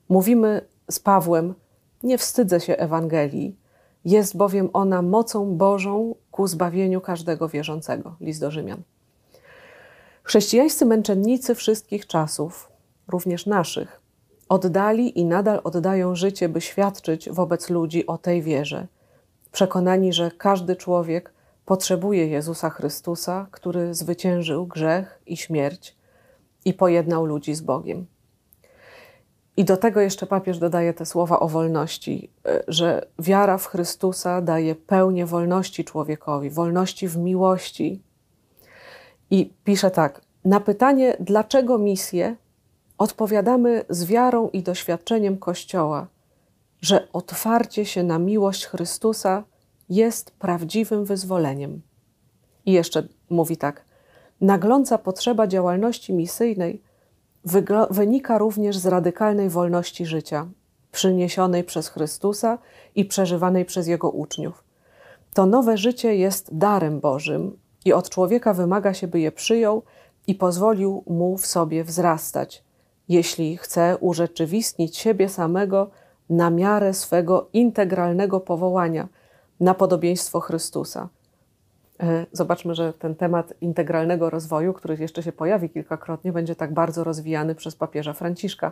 Mówimy 0.09 0.61
z 0.91 0.99
Pawłem: 0.99 1.53
Nie 2.03 2.17
wstydzę 2.17 2.59
się 2.59 2.77
Ewangelii, 2.77 3.57
jest 4.05 4.37
bowiem 4.37 4.69
ona 4.73 5.01
mocą 5.01 5.57
Bożą 5.57 6.15
ku 6.31 6.47
zbawieniu 6.47 7.01
każdego 7.01 7.49
wierzącego. 7.49 8.15
List 8.21 8.41
do 8.41 8.51
Rzymian. 8.51 8.81
Chrześcijańscy 10.23 10.85
męczennicy 10.85 11.55
wszystkich 11.55 12.07
czasów, 12.07 12.71
również 13.07 13.45
naszych, 13.45 14.01
oddali 14.49 15.19
i 15.19 15.25
nadal 15.25 15.61
oddają 15.63 16.15
życie, 16.15 16.49
by 16.49 16.61
świadczyć 16.61 17.29
wobec 17.29 17.69
ludzi 17.69 18.07
o 18.07 18.17
tej 18.17 18.41
wierze, 18.41 18.87
przekonani, 19.51 20.13
że 20.13 20.31
każdy 20.37 20.75
człowiek 20.75 21.33
potrzebuje 21.65 22.27
Jezusa 22.27 22.69
Chrystusa, 22.69 23.47
który 23.51 23.93
zwyciężył 23.93 24.67
grzech 24.67 25.21
i 25.25 25.37
śmierć 25.37 25.95
i 26.65 26.73
pojednał 26.73 27.25
ludzi 27.25 27.55
z 27.55 27.61
Bogiem. 27.61 28.05
I 29.57 29.65
do 29.65 29.77
tego 29.77 30.01
jeszcze 30.01 30.27
papież 30.27 30.59
dodaje 30.59 30.93
te 30.93 31.05
słowa 31.05 31.39
o 31.39 31.47
wolności, 31.47 32.31
że 32.67 33.07
wiara 33.19 33.57
w 33.57 33.65
Chrystusa 33.65 34.41
daje 34.41 34.75
pełnię 34.75 35.25
wolności 35.25 35.85
człowiekowi, 35.85 36.49
wolności 36.49 37.07
w 37.07 37.17
miłości. 37.17 38.01
I 39.29 39.53
pisze 39.63 39.91
tak: 39.91 40.21
Na 40.45 40.59
pytanie, 40.59 41.17
dlaczego 41.19 41.77
misję, 41.77 42.35
odpowiadamy 42.97 43.85
z 43.89 44.05
wiarą 44.05 44.49
i 44.49 44.63
doświadczeniem 44.63 45.37
Kościoła, 45.37 46.07
że 46.81 47.07
otwarcie 47.13 47.85
się 47.85 48.03
na 48.03 48.19
miłość 48.19 48.65
Chrystusa 48.65 49.43
jest 49.89 50.31
prawdziwym 50.31 51.05
wyzwoleniem. 51.05 51.81
I 52.65 52.71
jeszcze 52.71 53.07
mówi 53.29 53.57
tak: 53.57 53.85
Nagląca 54.41 54.97
potrzeba 54.97 55.47
działalności 55.47 56.13
misyjnej 56.13 56.81
wynika 57.89 58.37
również 58.37 58.77
z 58.77 58.85
radykalnej 58.85 59.49
wolności 59.49 60.05
życia, 60.05 60.47
przyniesionej 60.91 61.63
przez 61.63 61.87
Chrystusa 61.87 62.57
i 62.95 63.05
przeżywanej 63.05 63.65
przez 63.65 63.87
Jego 63.87 64.09
uczniów. 64.09 64.63
To 65.33 65.45
nowe 65.45 65.77
życie 65.77 66.15
jest 66.15 66.57
darem 66.57 66.99
Bożym 66.99 67.57
i 67.85 67.93
od 67.93 68.09
człowieka 68.09 68.53
wymaga 68.53 68.93
się, 68.93 69.07
by 69.07 69.19
je 69.19 69.31
przyjął 69.31 69.83
i 70.27 70.35
pozwolił 70.35 71.03
mu 71.07 71.37
w 71.37 71.45
sobie 71.45 71.83
wzrastać, 71.83 72.63
jeśli 73.09 73.57
chce 73.57 73.97
urzeczywistnić 73.99 74.97
siebie 74.97 75.29
samego 75.29 75.89
na 76.29 76.49
miarę 76.49 76.93
swego 76.93 77.49
integralnego 77.53 78.39
powołania– 78.39 79.07
na 79.59 79.73
podobieństwo 79.73 80.39
Chrystusa. 80.39 81.09
E, 82.03 82.25
zobaczmy, 82.31 82.75
że 82.75 82.93
ten 82.93 83.15
temat 83.15 83.53
integralnego 83.61 84.29
rozwoju, 84.29 84.73
który 84.73 84.97
jeszcze 84.99 85.23
się 85.23 85.31
pojawi 85.31 85.69
kilkakrotnie, 85.69 86.31
będzie 86.31 86.55
tak 86.55 86.73
bardzo 86.73 87.03
rozwijany 87.03 87.55
przez 87.55 87.75
papieża 87.75 88.13
Franciszka. 88.13 88.71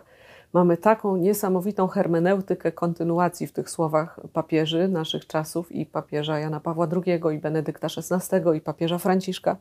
Mamy 0.52 0.76
taką 0.76 1.16
niesamowitą 1.16 1.88
hermeneutykę 1.88 2.72
kontynuacji 2.72 3.46
w 3.46 3.52
tych 3.52 3.70
słowach 3.70 4.20
papieży 4.32 4.88
naszych 4.88 5.26
czasów 5.26 5.72
i 5.72 5.86
papieża 5.86 6.38
Jana 6.38 6.60
Pawła 6.60 6.88
II, 7.06 7.20
i 7.34 7.38
Benedykta 7.38 7.88
XVI, 7.96 8.56
i 8.56 8.60
papieża 8.60 8.98
Franciszka. 8.98 9.56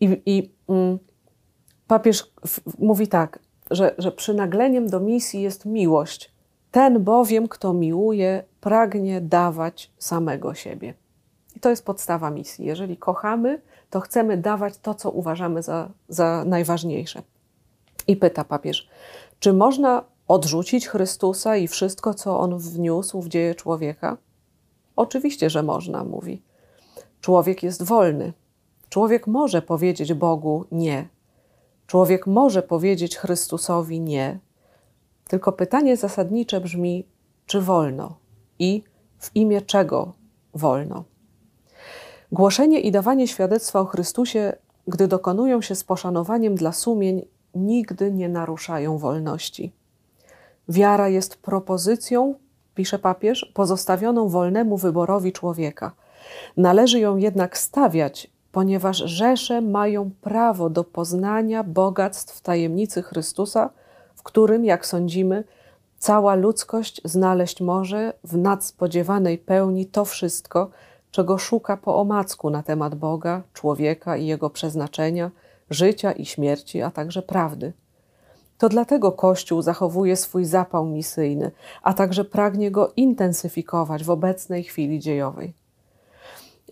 I, 0.00 0.22
i 0.26 0.50
mm, 0.68 0.98
papież 1.86 2.32
mówi 2.78 3.08
tak, 3.08 3.38
że, 3.70 3.94
że 3.98 4.12
przynagleniem 4.12 4.88
do 4.88 5.00
misji 5.00 5.42
jest 5.42 5.66
miłość. 5.66 6.32
Ten 6.70 7.04
bowiem, 7.04 7.48
kto 7.48 7.72
miłuje, 7.72 8.44
pragnie 8.60 9.20
dawać 9.20 9.90
samego 9.98 10.54
siebie. 10.54 10.94
I 11.56 11.60
to 11.60 11.70
jest 11.70 11.84
podstawa 11.84 12.30
misji. 12.30 12.66
Jeżeli 12.66 12.96
kochamy, 12.96 13.60
to 13.90 14.00
chcemy 14.00 14.36
dawać 14.36 14.78
to, 14.78 14.94
co 14.94 15.10
uważamy 15.10 15.62
za, 15.62 15.88
za 16.08 16.44
najważniejsze. 16.46 17.22
I 18.06 18.16
pyta 18.16 18.44
papież, 18.44 18.88
czy 19.40 19.52
można 19.52 20.04
odrzucić 20.28 20.88
Chrystusa 20.88 21.56
i 21.56 21.68
wszystko, 21.68 22.14
co 22.14 22.40
on 22.40 22.58
wniósł 22.58 23.22
w 23.22 23.28
dzieje 23.28 23.54
człowieka? 23.54 24.16
Oczywiście, 24.96 25.50
że 25.50 25.62
można, 25.62 26.04
mówi. 26.04 26.42
Człowiek 27.20 27.62
jest 27.62 27.82
wolny. 27.82 28.32
Człowiek 28.88 29.26
może 29.26 29.62
powiedzieć 29.62 30.14
Bogu 30.14 30.64
nie. 30.72 31.08
Człowiek 31.88 32.26
może 32.26 32.62
powiedzieć 32.62 33.16
Chrystusowi 33.16 34.00
nie. 34.00 34.38
Tylko 35.28 35.52
pytanie 35.52 35.96
zasadnicze 35.96 36.60
brzmi, 36.60 37.06
czy 37.46 37.60
wolno 37.60 38.18
i 38.58 38.82
w 39.18 39.36
imię 39.36 39.62
czego 39.62 40.12
wolno? 40.54 41.04
Głoszenie 42.32 42.80
i 42.80 42.92
dawanie 42.92 43.28
świadectwa 43.28 43.80
o 43.80 43.84
Chrystusie, 43.84 44.52
gdy 44.86 45.08
dokonują 45.08 45.62
się 45.62 45.74
z 45.74 45.84
poszanowaniem 45.84 46.54
dla 46.54 46.72
sumień, 46.72 47.24
nigdy 47.54 48.12
nie 48.12 48.28
naruszają 48.28 48.98
wolności. 48.98 49.72
Wiara 50.68 51.08
jest 51.08 51.36
propozycją, 51.36 52.34
pisze 52.74 52.98
papież, 52.98 53.52
pozostawioną 53.54 54.28
wolnemu 54.28 54.76
wyborowi 54.76 55.32
człowieka. 55.32 55.92
Należy 56.56 57.00
ją 57.00 57.16
jednak 57.16 57.58
stawiać, 57.58 58.30
ponieważ 58.52 58.96
rzesze 58.96 59.60
mają 59.60 60.10
prawo 60.20 60.70
do 60.70 60.84
poznania 60.84 61.64
bogactw 61.64 62.40
tajemnicy 62.40 63.02
Chrystusa, 63.02 63.70
w 64.14 64.22
którym, 64.22 64.64
jak 64.64 64.86
sądzimy, 64.86 65.44
cała 65.98 66.34
ludzkość 66.34 67.00
znaleźć 67.04 67.60
może 67.60 68.12
w 68.24 68.36
nadspodziewanej 68.36 69.38
pełni 69.38 69.86
to 69.86 70.04
wszystko, 70.04 70.70
czego 71.10 71.38
szuka 71.38 71.76
po 71.76 71.96
omacku 72.00 72.50
na 72.50 72.62
temat 72.62 72.94
Boga, 72.94 73.42
człowieka 73.52 74.16
i 74.16 74.26
jego 74.26 74.50
przeznaczenia, 74.50 75.30
życia 75.70 76.12
i 76.12 76.26
śmierci, 76.26 76.82
a 76.82 76.90
także 76.90 77.22
prawdy. 77.22 77.72
To 78.58 78.68
dlatego 78.68 79.12
Kościół 79.12 79.62
zachowuje 79.62 80.16
swój 80.16 80.44
zapał 80.44 80.86
misyjny, 80.86 81.50
a 81.82 81.94
także 81.94 82.24
pragnie 82.24 82.70
go 82.70 82.92
intensyfikować 82.96 84.04
w 84.04 84.10
obecnej 84.10 84.64
chwili 84.64 85.00
dziejowej. 85.00 85.54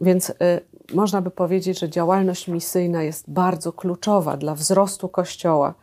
Więc 0.00 0.30
y, 0.30 0.34
można 0.94 1.22
by 1.22 1.30
powiedzieć, 1.30 1.78
że 1.78 1.90
działalność 1.90 2.48
misyjna 2.48 3.02
jest 3.02 3.30
bardzo 3.30 3.72
kluczowa 3.72 4.36
dla 4.36 4.54
wzrostu 4.54 5.08
Kościoła. 5.08 5.74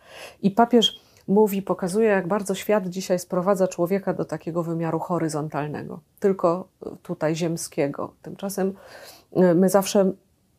I 0.42 0.52
papież 0.52 1.00
mówi, 1.28 1.62
pokazuje, 1.62 2.08
jak 2.08 2.28
bardzo 2.28 2.56
świat 2.56 2.88
dzisiaj 2.88 3.20
sprowadza 3.20 3.68
człowieka 3.68 4.14
do 4.14 4.26
takiego 4.26 4.64
wymiaru 4.64 5.00
horyzontalnego, 5.00 6.00
tylko 6.20 6.68
tutaj 7.04 7.36
ziemskiego. 7.36 8.14
Tymczasem 8.22 8.74
y, 9.38 9.56
my 9.56 9.70
zawsze 9.70 10.12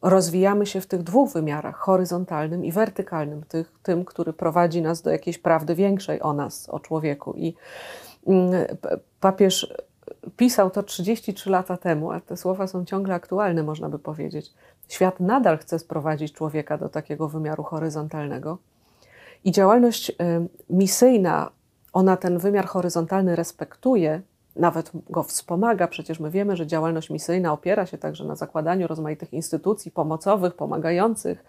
rozwijamy 0.03 0.67
się 0.67 0.81
w 0.81 0.87
tych 0.87 1.03
dwóch 1.03 1.33
wymiarach, 1.33 1.77
horyzontalnym 1.77 2.65
i 2.65 2.73
wertykalnym, 2.73 3.43
tych, 3.43 3.73
tym, 3.83 4.05
który 4.05 4.33
prowadzi 4.33 4.83
nas 4.83 5.03
do 5.03 5.11
jakiejś 5.11 5.39
prawdy 5.39 5.75
większej 5.75 6.23
o 6.23 6.33
nas, 6.33 6.69
o 6.69 6.81
człowieku. 6.81 7.35
I 7.37 7.55
mm, 8.27 8.53
papież 9.21 9.75
pisał 10.37 10.71
to 10.71 10.83
33 10.83 11.51
lata 11.51 11.77
temu, 11.77 12.11
a 12.11 12.21
te 12.21 12.37
słowa 12.37 12.67
są 12.67 12.85
ciągle 12.85 13.15
aktualne, 13.15 13.63
można 13.63 13.89
by 13.89 13.99
powiedzieć. 13.99 14.53
Świat 14.89 15.21
nadal 15.21 15.59
chce 15.59 15.79
sprowadzić 15.79 16.33
człowieka 16.33 16.79
do 16.79 16.89
takiego 16.89 17.29
wymiaru 17.29 17.63
horyzontalnego. 17.63 18.59
I 19.45 19.53
działalność 19.53 20.11
y, 20.11 20.15
misyjna, 20.71 21.51
ona 21.93 22.17
ten 22.17 22.39
wymiar 22.39 22.67
horyzontalny 22.67 23.37
respektuje, 23.37 24.23
nawet 24.57 24.91
go 25.11 25.23
wspomaga. 25.23 25.89
Przecież 25.89 26.21
my 26.21 26.31
wiemy, 26.31 26.57
że 26.57 26.67
działalność 26.67 27.11
misyjna 27.11 27.53
opiera 27.53 27.87
się 27.87 27.99
także 27.99 28.25
na 28.25 28.37
zakładaniu 28.37 28.87
rozmaitych 28.87 29.33
instytucji 29.33 29.91
pomocowych, 29.91 30.55
pomagających, 30.55 31.45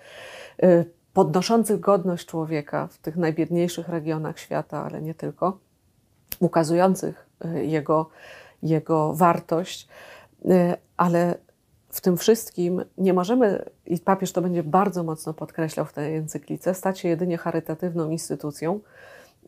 y, 0.64 0.86
podnoszących 1.14 1.80
godność 1.80 2.28
człowieka 2.28 2.88
w 2.88 2.98
tych 2.98 3.18
najbiedniejszych 3.18 3.90
regionach 3.90 4.40
świata, 4.40 4.84
ale 4.84 5.02
nie 5.02 5.14
tylko, 5.14 5.58
ukazujących 6.40 7.30
y, 7.46 7.66
jego, 7.66 8.10
jego 8.66 9.14
wartość. 9.14 9.88
Ale 10.98 11.38
w 11.90 12.02
tym 12.02 12.18
wszystkim 12.18 12.84
nie 12.98 13.14
możemy, 13.14 13.66
i 13.86 14.00
papież 14.00 14.32
to 14.32 14.42
będzie 14.42 14.64
bardzo 14.64 15.04
mocno 15.04 15.34
podkreślał 15.34 15.86
w 15.86 15.94
tej 15.94 16.16
encyklice, 16.16 16.74
stać 16.74 17.00
się 17.00 17.10
jedynie 17.10 17.38
charytatywną 17.38 18.10
instytucją, 18.10 18.80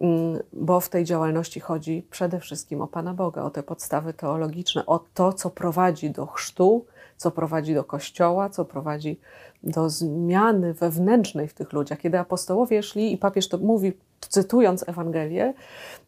mm, 0.01 0.39
bo 0.53 0.80
w 0.80 0.89
tej 0.89 1.06
działalności 1.06 1.60
chodzi 1.60 2.08
przede 2.10 2.39
wszystkim 2.39 2.82
o 2.82 2.88
Pana 2.88 3.13
Boga, 3.13 3.43
o 3.43 3.49
te 3.49 3.63
podstawy 3.63 4.13
teologiczne, 4.13 4.86
o 4.86 4.99
to, 5.13 5.34
co 5.34 5.49
prowadzi 5.49 6.10
do 6.12 6.25
chrztu, 6.25 6.86
co 7.17 7.32
prowadzi 7.32 7.73
do 7.73 7.84
kościoła, 7.84 8.49
co 8.49 8.65
prowadzi 8.65 9.19
do 9.63 9.89
zmiany 9.89 10.73
wewnętrznej 10.73 11.47
w 11.47 11.53
tych 11.53 11.73
ludziach. 11.73 11.99
Kiedy 11.99 12.19
apostołowie 12.19 12.84
szli, 12.84 13.13
i 13.13 13.17
papież 13.17 13.49
to 13.49 13.58
mówi, 13.58 13.93
cytując 14.19 14.89
Ewangelię 14.89 15.53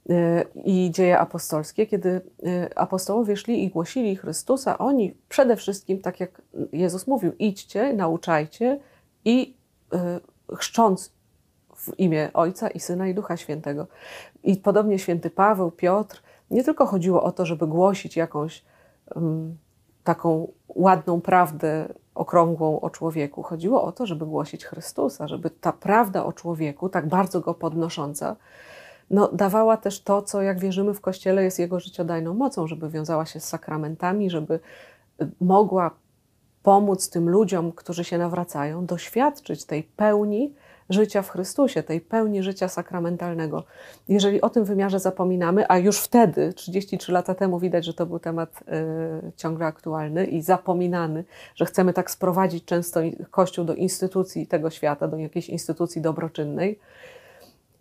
y, 0.09 0.13
i 0.65 0.91
dzieje 0.91 1.19
apostolskie, 1.19 1.87
kiedy 1.87 2.09
y, 2.09 2.75
apostołowie 2.75 3.37
szli 3.37 3.63
i 3.63 3.69
głosili 3.69 4.15
Chrystusa, 4.15 4.77
oni 4.77 5.15
przede 5.29 5.55
wszystkim, 5.55 6.01
tak 6.01 6.19
jak 6.19 6.41
Jezus 6.71 7.07
mówił, 7.07 7.31
idźcie, 7.39 7.93
nauczajcie 7.93 8.79
i 9.25 9.57
y, 9.93 10.55
chrzcząc 10.55 11.11
w 11.75 11.99
imię 11.99 12.29
Ojca 12.33 12.67
i 12.69 12.79
Syna 12.79 13.07
i 13.07 13.13
Ducha 13.13 13.37
Świętego. 13.37 13.87
I 14.43 14.57
podobnie 14.57 14.99
święty 14.99 15.29
Paweł, 15.29 15.71
Piotr, 15.71 16.21
nie 16.51 16.63
tylko 16.63 16.85
chodziło 16.85 17.23
o 17.23 17.31
to, 17.31 17.45
żeby 17.45 17.67
głosić 17.67 18.17
jakąś 18.17 18.65
um, 19.15 19.57
taką 20.03 20.51
ładną 20.67 21.21
prawdę 21.21 21.93
okrągłą 22.15 22.79
o 22.81 22.89
człowieku. 22.89 23.43
Chodziło 23.43 23.83
o 23.83 23.91
to, 23.91 24.05
żeby 24.05 24.25
głosić 24.25 24.65
Chrystusa, 24.65 25.27
żeby 25.27 25.49
ta 25.49 25.73
prawda 25.73 26.25
o 26.25 26.33
człowieku, 26.33 26.89
tak 26.89 27.07
bardzo 27.07 27.41
go 27.41 27.53
podnosząca, 27.53 28.35
no, 29.09 29.29
dawała 29.33 29.77
też 29.77 30.03
to, 30.03 30.21
co 30.21 30.41
jak 30.41 30.59
wierzymy 30.59 30.93
w 30.93 31.01
Kościele 31.01 31.43
jest 31.43 31.59
jego 31.59 31.79
życiodajną 31.79 32.33
mocą, 32.33 32.67
żeby 32.67 32.89
wiązała 32.89 33.25
się 33.25 33.39
z 33.39 33.43
sakramentami, 33.43 34.29
żeby 34.29 34.59
y, 35.21 35.29
mogła 35.41 35.91
pomóc 36.63 37.09
tym 37.09 37.29
ludziom, 37.29 37.71
którzy 37.71 38.03
się 38.03 38.17
nawracają, 38.17 38.85
doświadczyć 38.85 39.65
tej 39.65 39.83
pełni, 39.83 40.53
życia 40.89 41.21
w 41.21 41.29
Chrystusie, 41.29 41.83
tej 41.83 42.01
pełni 42.01 42.43
życia 42.43 42.67
sakramentalnego. 42.67 43.63
Jeżeli 44.07 44.41
o 44.41 44.49
tym 44.49 44.65
wymiarze 44.65 44.99
zapominamy, 44.99 45.65
a 45.67 45.77
już 45.77 45.99
wtedy, 45.99 46.53
33 46.53 47.11
lata 47.11 47.35
temu, 47.35 47.59
widać, 47.59 47.85
że 47.85 47.93
to 47.93 48.05
był 48.05 48.19
temat 48.19 48.63
y, 49.27 49.31
ciągle 49.35 49.65
aktualny 49.65 50.25
i 50.25 50.41
zapominany, 50.41 51.23
że 51.55 51.65
chcemy 51.65 51.93
tak 51.93 52.11
sprowadzić 52.11 52.65
często 52.65 52.99
Kościół 53.31 53.65
do 53.65 53.75
instytucji 53.75 54.47
tego 54.47 54.69
świata, 54.69 55.07
do 55.07 55.17
jakiejś 55.17 55.49
instytucji 55.49 56.01
dobroczynnej, 56.01 56.79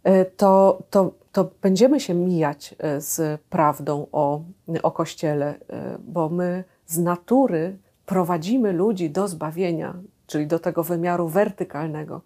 y, 0.09 0.27
to, 0.37 0.83
to, 0.90 1.12
to 1.33 1.51
będziemy 1.62 2.01
się 2.01 2.14
mijać 2.14 2.75
y, 2.97 3.01
z 3.01 3.40
prawdą 3.51 4.07
o, 4.12 4.40
o 4.83 4.90
Kościele, 4.90 5.55
bo 5.99 6.29
my 6.29 6.64
z 6.87 6.99
natury 6.99 7.77
prowadzimy 8.07 8.73
ludzi 8.73 9.11
do 9.11 9.29
zbawienia, 9.29 9.94
czyli 10.27 10.46
do 10.46 10.59
tego 10.59 10.85
wymiaru 10.85 11.29
wertykalnego. 11.29 12.21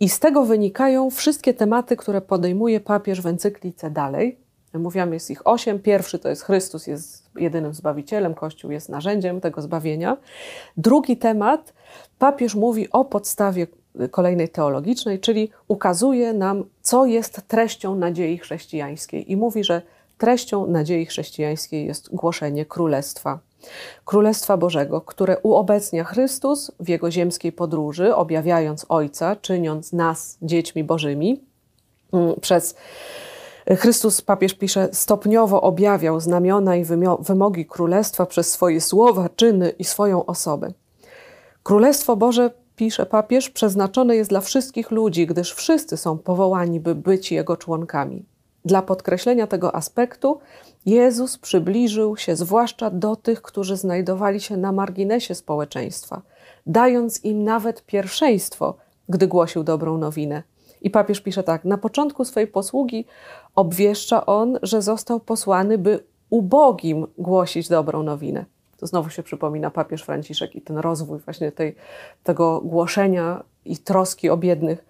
I 0.00 0.08
z 0.08 0.18
tego 0.18 0.44
wynikają 0.44 1.10
wszystkie 1.10 1.54
tematy, 1.54 1.96
które 1.96 2.20
podejmuje 2.20 2.80
papież 2.80 3.20
w 3.20 3.26
encyklice 3.26 3.90
dalej. 3.90 4.38
Mówiłam, 4.74 5.12
jest 5.12 5.30
ich 5.30 5.46
osiem. 5.46 5.78
Pierwszy 5.78 6.18
to 6.18 6.28
jest 6.28 6.42
Chrystus 6.42 6.86
jest 6.86 7.30
jedynym 7.36 7.74
zbawicielem, 7.74 8.34
Kościół 8.34 8.70
jest 8.70 8.88
narzędziem 8.88 9.40
tego 9.40 9.62
zbawienia. 9.62 10.16
Drugi 10.76 11.16
temat, 11.16 11.72
papież 12.18 12.54
mówi 12.54 12.90
o 12.90 13.04
podstawie 13.04 13.66
kolejnej 14.10 14.48
teologicznej, 14.48 15.20
czyli 15.20 15.50
ukazuje 15.68 16.32
nam, 16.32 16.64
co 16.82 17.06
jest 17.06 17.40
treścią 17.48 17.94
nadziei 17.94 18.38
chrześcijańskiej. 18.38 19.32
I 19.32 19.36
mówi, 19.36 19.64
że 19.64 19.82
treścią 20.18 20.66
nadziei 20.66 21.06
chrześcijańskiej 21.06 21.86
jest 21.86 22.14
głoszenie 22.14 22.64
królestwa 22.66 23.38
Królestwa 24.04 24.56
Bożego, 24.56 25.00
które 25.00 25.38
uobecnia 25.38 26.04
Chrystus 26.04 26.72
w 26.80 26.88
jego 26.88 27.10
ziemskiej 27.10 27.52
podróży, 27.52 28.14
objawiając 28.14 28.86
Ojca, 28.88 29.36
czyniąc 29.36 29.92
nas 29.92 30.38
dziećmi 30.42 30.84
Bożymi. 30.84 31.40
Mm, 32.12 32.40
przez 32.40 32.74
Chrystus, 33.76 34.22
papież 34.22 34.54
pisze, 34.54 34.88
stopniowo 34.92 35.62
objawiał 35.62 36.20
znamiona 36.20 36.76
i 36.76 36.84
wymogi 37.20 37.66
królestwa 37.66 38.26
przez 38.26 38.52
swoje 38.52 38.80
słowa, 38.80 39.28
czyny 39.36 39.70
i 39.70 39.84
swoją 39.84 40.26
osobę. 40.26 40.72
Królestwo 41.62 42.16
Boże, 42.16 42.50
pisze 42.76 43.06
papież, 43.06 43.50
przeznaczone 43.50 44.16
jest 44.16 44.30
dla 44.30 44.40
wszystkich 44.40 44.90
ludzi, 44.90 45.26
gdyż 45.26 45.54
wszyscy 45.54 45.96
są 45.96 46.18
powołani, 46.18 46.80
by 46.80 46.94
być 46.94 47.32
Jego 47.32 47.56
członkami. 47.56 48.24
Dla 48.64 48.82
podkreślenia 48.82 49.46
tego 49.46 49.74
aspektu 49.74 50.40
Jezus 50.86 51.38
przybliżył 51.38 52.16
się 52.16 52.36
zwłaszcza 52.36 52.90
do 52.90 53.16
tych, 53.16 53.42
którzy 53.42 53.76
znajdowali 53.76 54.40
się 54.40 54.56
na 54.56 54.72
marginesie 54.72 55.34
społeczeństwa, 55.34 56.22
dając 56.66 57.24
im 57.24 57.44
nawet 57.44 57.86
pierwszeństwo, 57.86 58.76
gdy 59.08 59.26
głosił 59.26 59.64
dobrą 59.64 59.98
nowinę. 59.98 60.42
I 60.82 60.90
papież 60.90 61.20
pisze 61.20 61.42
tak: 61.42 61.64
Na 61.64 61.78
początku 61.78 62.24
swojej 62.24 62.46
posługi 62.46 63.04
obwieszcza 63.54 64.26
on, 64.26 64.58
że 64.62 64.82
został 64.82 65.20
posłany, 65.20 65.78
by 65.78 66.04
ubogim 66.30 67.06
głosić 67.18 67.68
dobrą 67.68 68.02
nowinę. 68.02 68.44
To 68.76 68.86
znowu 68.86 69.10
się 69.10 69.22
przypomina 69.22 69.70
papież 69.70 70.02
Franciszek 70.02 70.56
i 70.56 70.62
ten 70.62 70.78
rozwój 70.78 71.18
właśnie 71.18 71.52
tej, 71.52 71.74
tego 72.24 72.60
głoszenia 72.60 73.44
i 73.64 73.78
troski 73.78 74.30
o 74.30 74.36
biednych. 74.36 74.84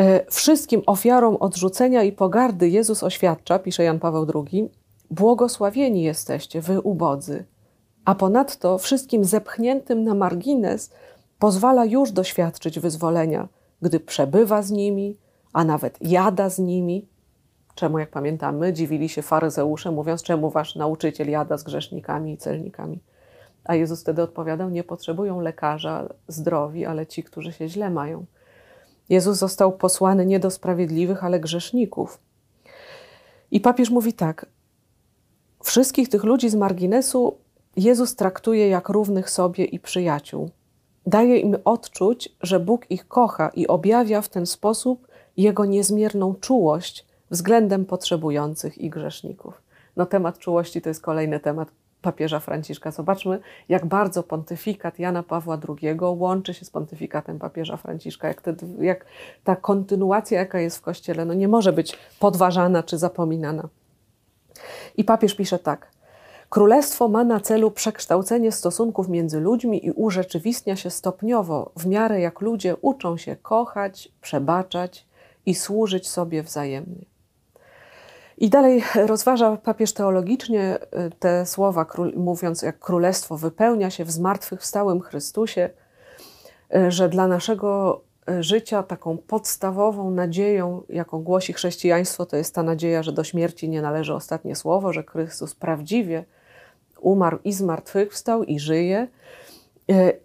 E, 0.00 0.30
wszystkim 0.30 0.82
ofiarom 0.86 1.36
odrzucenia 1.36 2.02
i 2.02 2.12
pogardy 2.12 2.68
Jezus 2.68 3.02
oświadcza, 3.02 3.58
pisze 3.58 3.84
Jan 3.84 3.98
Paweł 3.98 4.26
II, 4.34 4.70
błogosławieni 5.10 6.02
jesteście, 6.02 6.60
wy 6.60 6.80
ubodzy. 6.80 7.44
A 8.04 8.14
ponadto 8.14 8.78
wszystkim 8.78 9.24
zepchniętym 9.24 10.04
na 10.04 10.14
margines 10.14 10.92
pozwala 11.38 11.84
już 11.84 12.12
doświadczyć 12.12 12.80
wyzwolenia, 12.80 13.48
gdy 13.82 14.00
przebywa 14.00 14.62
z 14.62 14.70
nimi, 14.70 15.16
a 15.52 15.64
nawet 15.64 15.98
jada 16.00 16.50
z 16.50 16.58
nimi. 16.58 17.08
Czemu, 17.74 17.98
jak 17.98 18.10
pamiętamy, 18.10 18.72
dziwili 18.72 19.08
się 19.08 19.22
faryzeusze, 19.22 19.90
mówiąc, 19.90 20.22
czemu 20.22 20.50
wasz 20.50 20.76
nauczyciel 20.76 21.30
jada 21.30 21.58
z 21.58 21.62
grzesznikami 21.62 22.32
i 22.32 22.38
celnikami. 22.38 23.00
A 23.64 23.74
Jezus 23.74 24.02
wtedy 24.02 24.22
odpowiadał: 24.22 24.70
Nie 24.70 24.84
potrzebują 24.84 25.40
lekarza 25.40 26.08
zdrowi, 26.28 26.86
ale 26.86 27.06
ci, 27.06 27.22
którzy 27.22 27.52
się 27.52 27.68
źle 27.68 27.90
mają. 27.90 28.24
Jezus 29.08 29.38
został 29.38 29.72
posłany 29.72 30.26
nie 30.26 30.40
do 30.40 30.50
sprawiedliwych, 30.50 31.24
ale 31.24 31.40
grzeszników. 31.40 32.18
I 33.50 33.60
papież 33.60 33.90
mówi 33.90 34.12
tak: 34.12 34.46
Wszystkich 35.62 36.08
tych 36.08 36.24
ludzi 36.24 36.48
z 36.48 36.54
marginesu 36.54 37.38
Jezus 37.76 38.16
traktuje 38.16 38.68
jak 38.68 38.88
równych 38.88 39.30
sobie 39.30 39.64
i 39.64 39.80
przyjaciół. 39.80 40.50
Daje 41.06 41.38
im 41.38 41.56
odczuć, 41.64 42.28
że 42.40 42.60
Bóg 42.60 42.90
ich 42.90 43.08
kocha 43.08 43.48
i 43.48 43.66
objawia 43.66 44.20
w 44.20 44.28
ten 44.28 44.46
sposób 44.46 45.08
jego 45.36 45.64
niezmierną 45.64 46.34
czułość 46.34 47.06
względem 47.30 47.84
potrzebujących 47.84 48.78
i 48.78 48.90
grzeszników. 48.90 49.62
No, 49.96 50.06
temat 50.06 50.38
czułości 50.38 50.82
to 50.82 50.88
jest 50.88 51.02
kolejny 51.02 51.40
temat 51.40 51.68
papieża 52.02 52.40
Franciszka. 52.40 52.90
Zobaczmy, 52.90 53.40
jak 53.68 53.86
bardzo 53.86 54.22
pontyfikat 54.22 54.98
Jana 54.98 55.22
Pawła 55.22 55.58
II 55.68 55.98
łączy 56.00 56.54
się 56.54 56.64
z 56.64 56.70
pontyfikatem 56.70 57.38
papieża 57.38 57.76
Franciszka, 57.76 58.28
jak, 58.28 58.42
te, 58.42 58.54
jak 58.80 59.06
ta 59.44 59.56
kontynuacja, 59.56 60.38
jaka 60.38 60.60
jest 60.60 60.78
w 60.78 60.80
Kościele, 60.80 61.24
no 61.24 61.34
nie 61.34 61.48
może 61.48 61.72
być 61.72 61.98
podważana 62.20 62.82
czy 62.82 62.98
zapominana. 62.98 63.68
I 64.96 65.04
papież 65.04 65.34
pisze 65.34 65.58
tak. 65.58 65.90
Królestwo 66.48 67.08
ma 67.08 67.24
na 67.24 67.40
celu 67.40 67.70
przekształcenie 67.70 68.52
stosunków 68.52 69.08
między 69.08 69.40
ludźmi 69.40 69.86
i 69.86 69.90
urzeczywistnia 69.90 70.76
się 70.76 70.90
stopniowo, 70.90 71.70
w 71.76 71.86
miarę 71.86 72.20
jak 72.20 72.40
ludzie 72.40 72.76
uczą 72.76 73.16
się 73.16 73.36
kochać, 73.36 74.12
przebaczać 74.20 75.06
i 75.46 75.54
służyć 75.54 76.08
sobie 76.08 76.42
wzajemnie. 76.42 77.04
I 78.38 78.50
dalej 78.50 78.82
rozważa 79.06 79.56
papież 79.56 79.92
teologicznie 79.92 80.78
y, 80.78 81.10
te 81.18 81.46
słowa, 81.46 81.86
mówiąc, 82.16 82.62
jak 82.62 82.78
królestwo 82.78 83.36
wypełnia 83.36 83.90
się 83.90 84.04
w 84.04 84.10
zmartwychwstałym 84.10 85.00
Chrystusie, 85.00 85.70
y, 86.76 86.90
że 86.90 87.08
dla 87.08 87.26
naszego 87.26 88.00
życia 88.40 88.82
taką 88.82 89.18
podstawową 89.18 90.10
nadzieją, 90.10 90.82
jaką 90.88 91.22
głosi 91.22 91.52
chrześcijaństwo, 91.52 92.26
to 92.26 92.36
jest 92.36 92.54
ta 92.54 92.62
nadzieja, 92.62 93.02
że 93.02 93.12
do 93.12 93.24
śmierci 93.24 93.68
nie 93.68 93.82
należy 93.82 94.14
ostatnie 94.14 94.56
słowo, 94.56 94.92
że 94.92 95.02
Chrystus 95.02 95.54
prawdziwie 95.54 96.24
umarł 97.00 97.38
i 97.44 97.52
zmartwychwstał 97.52 98.44
i 98.44 98.58
żyje. 98.58 99.08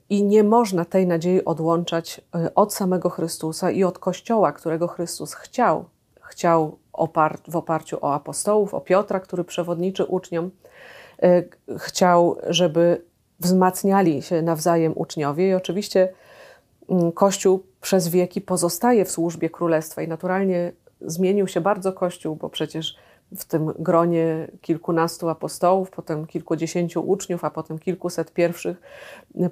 I 0.10 0.24
nie 0.24 0.44
można 0.44 0.86
tej 0.86 1.08
nadziei 1.08 1.46
odłączać 1.46 2.22
od 2.56 2.74
samego 2.74 3.10
Chrystusa 3.10 3.72
i 3.72 3.84
od 3.84 4.00
Kościoła, 4.00 4.52
którego 4.52 4.88
Chrystus 4.88 5.34
chciał. 5.34 5.86
Chciał 6.22 6.78
w 7.48 7.56
oparciu 7.56 7.98
o 8.02 8.14
apostołów, 8.14 8.74
o 8.74 8.82
Piotra, 8.82 9.20
który 9.20 9.44
przewodniczy 9.44 10.06
uczniom. 10.06 10.52
E, 11.24 11.44
chciał, 11.78 12.38
żeby 12.48 13.02
wzmacniali 13.40 14.22
się 14.22 14.42
nawzajem 14.42 14.94
uczniowie 14.96 15.50
i 15.50 15.54
oczywiście 15.54 16.14
mm, 16.90 17.12
Kościół 17.12 17.64
przez 17.82 18.08
wieki 18.08 18.42
pozostaje 18.42 19.06
w 19.06 19.12
służbie 19.12 19.50
królestwa 19.50 20.02
i 20.02 20.08
naturalnie 20.08 20.72
zmienił 21.02 21.48
się 21.48 21.62
bardzo 21.62 21.94
Kościół, 21.94 22.36
bo 22.36 22.50
przecież 22.50 22.96
w 23.36 23.46
tym 23.46 23.74
gronie 23.80 24.48
kilkunastu 24.62 25.30
apostołów, 25.30 25.90
potem 25.90 26.28
kilkudziesięciu 26.28 27.10
uczniów, 27.10 27.44
a 27.44 27.50
potem 27.50 27.80
kilkuset 27.80 28.34
pierwszych 28.34 28.82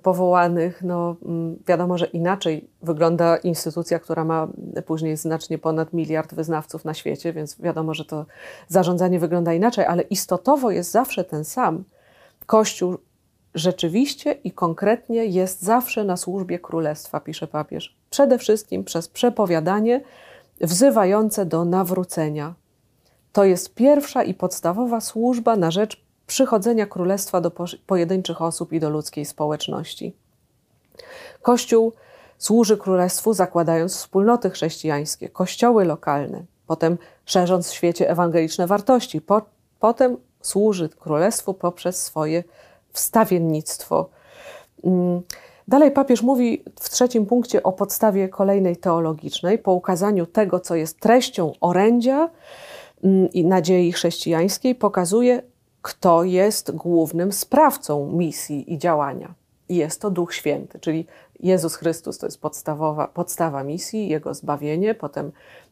powołanych. 0.04 0.84
No, 0.84 1.16
mm, 1.26 1.58
wiadomo, 1.68 1.98
że 1.98 2.06
inaczej 2.06 2.70
wygląda 2.82 3.38
instytucja, 3.38 4.00
która 4.00 4.26
ma 4.26 4.48
później 4.86 5.18
znacznie 5.18 5.58
ponad 5.58 5.94
miliard 5.94 6.34
wyznawców 6.34 6.86
na 6.86 6.94
świecie, 6.94 7.34
więc 7.34 7.62
wiadomo, 7.62 7.94
że 7.94 8.06
to 8.06 8.26
zarządzanie 8.68 9.20
wygląda 9.20 9.54
inaczej, 9.54 9.86
ale 9.86 10.04
istotowo 10.04 10.72
jest 10.72 10.92
zawsze 10.92 11.24
ten 11.24 11.46
sam. 11.46 11.84
Kościół 12.46 12.98
rzeczywiście 13.56 14.32
i 14.32 14.52
konkretnie 14.52 15.26
jest 15.26 15.62
zawsze 15.62 16.04
na 16.04 16.18
służbie 16.18 16.60
królestwa, 16.60 17.20
pisze 17.20 17.48
papież. 17.48 17.96
Przede 18.10 18.38
wszystkim 18.38 18.84
przez 18.84 19.08
przepowiadanie 19.08 20.02
wzywające 20.62 21.46
do 21.46 21.66
nawrócenia, 21.66 22.54
to 23.34 23.44
jest 23.44 23.74
pierwsza 23.74 24.24
i 24.24 24.34
podstawowa 24.34 25.02
służba 25.02 25.56
na 25.56 25.72
rzecz 25.72 26.02
przychodzenia 26.28 26.86
królestwa 26.86 27.42
do 27.42 27.52
pojedynczych 27.88 28.42
osób 28.42 28.74
i 28.74 28.80
do 28.80 28.90
ludzkiej 28.90 29.26
społeczności. 29.26 30.14
Kościół 31.42 31.94
służy 32.38 32.78
królestwu, 32.78 33.34
zakładając 33.34 33.96
wspólnoty 33.96 34.50
chrześcijańskie, 34.50 35.30
kościoły 35.30 35.86
lokalne, 35.86 36.44
potem 36.68 36.98
szerząc 37.26 37.70
w 37.70 37.74
świecie 37.74 38.10
ewangeliczne 38.10 38.68
wartości, 38.68 39.22
po, 39.22 39.42
potem 39.80 40.18
służy 40.42 40.90
królestwu 40.90 41.54
poprzez 41.54 42.04
swoje 42.04 42.44
wstawiennictwo. 42.94 44.10
Mm, 44.84 45.22
dalej 45.68 45.92
papież 45.92 46.22
mówi 46.22 46.64
w 46.80 46.90
trzecim 46.90 47.26
punkcie 47.26 47.64
o 47.64 47.72
podstawie 47.72 48.30
kolejnej 48.30 48.78
teologicznej, 48.78 49.58
po 49.58 49.74
ukazaniu 49.74 50.26
tego, 50.26 50.60
co 50.60 50.76
jest 50.76 51.00
treścią 51.00 51.52
orędzia, 51.62 52.30
Mm, 53.04 53.32
i 53.32 53.46
nadziei 53.46 53.92
chrześcijańskiej 53.92 54.76
pokazuje, 54.76 55.42
kto 55.82 56.24
jest 56.24 56.72
głównym 56.72 57.32
sprawcą 57.32 58.12
misji 58.12 58.74
i 58.74 58.78
działania. 58.78 59.34
I 59.70 59.76
jest 59.76 60.02
to 60.02 60.12
Duch 60.12 60.34
Święty, 60.34 60.80
czyli 60.80 61.06
Jezus 61.40 61.76
Chrystus 61.76 62.18
to 62.18 62.28
jest 62.28 62.42
podstawowa, 62.42 63.08
podstawa 63.08 63.64
misji, 63.64 64.08
Jego 64.08 64.34
zbawienie, 64.34 64.96
potem 64.96 65.32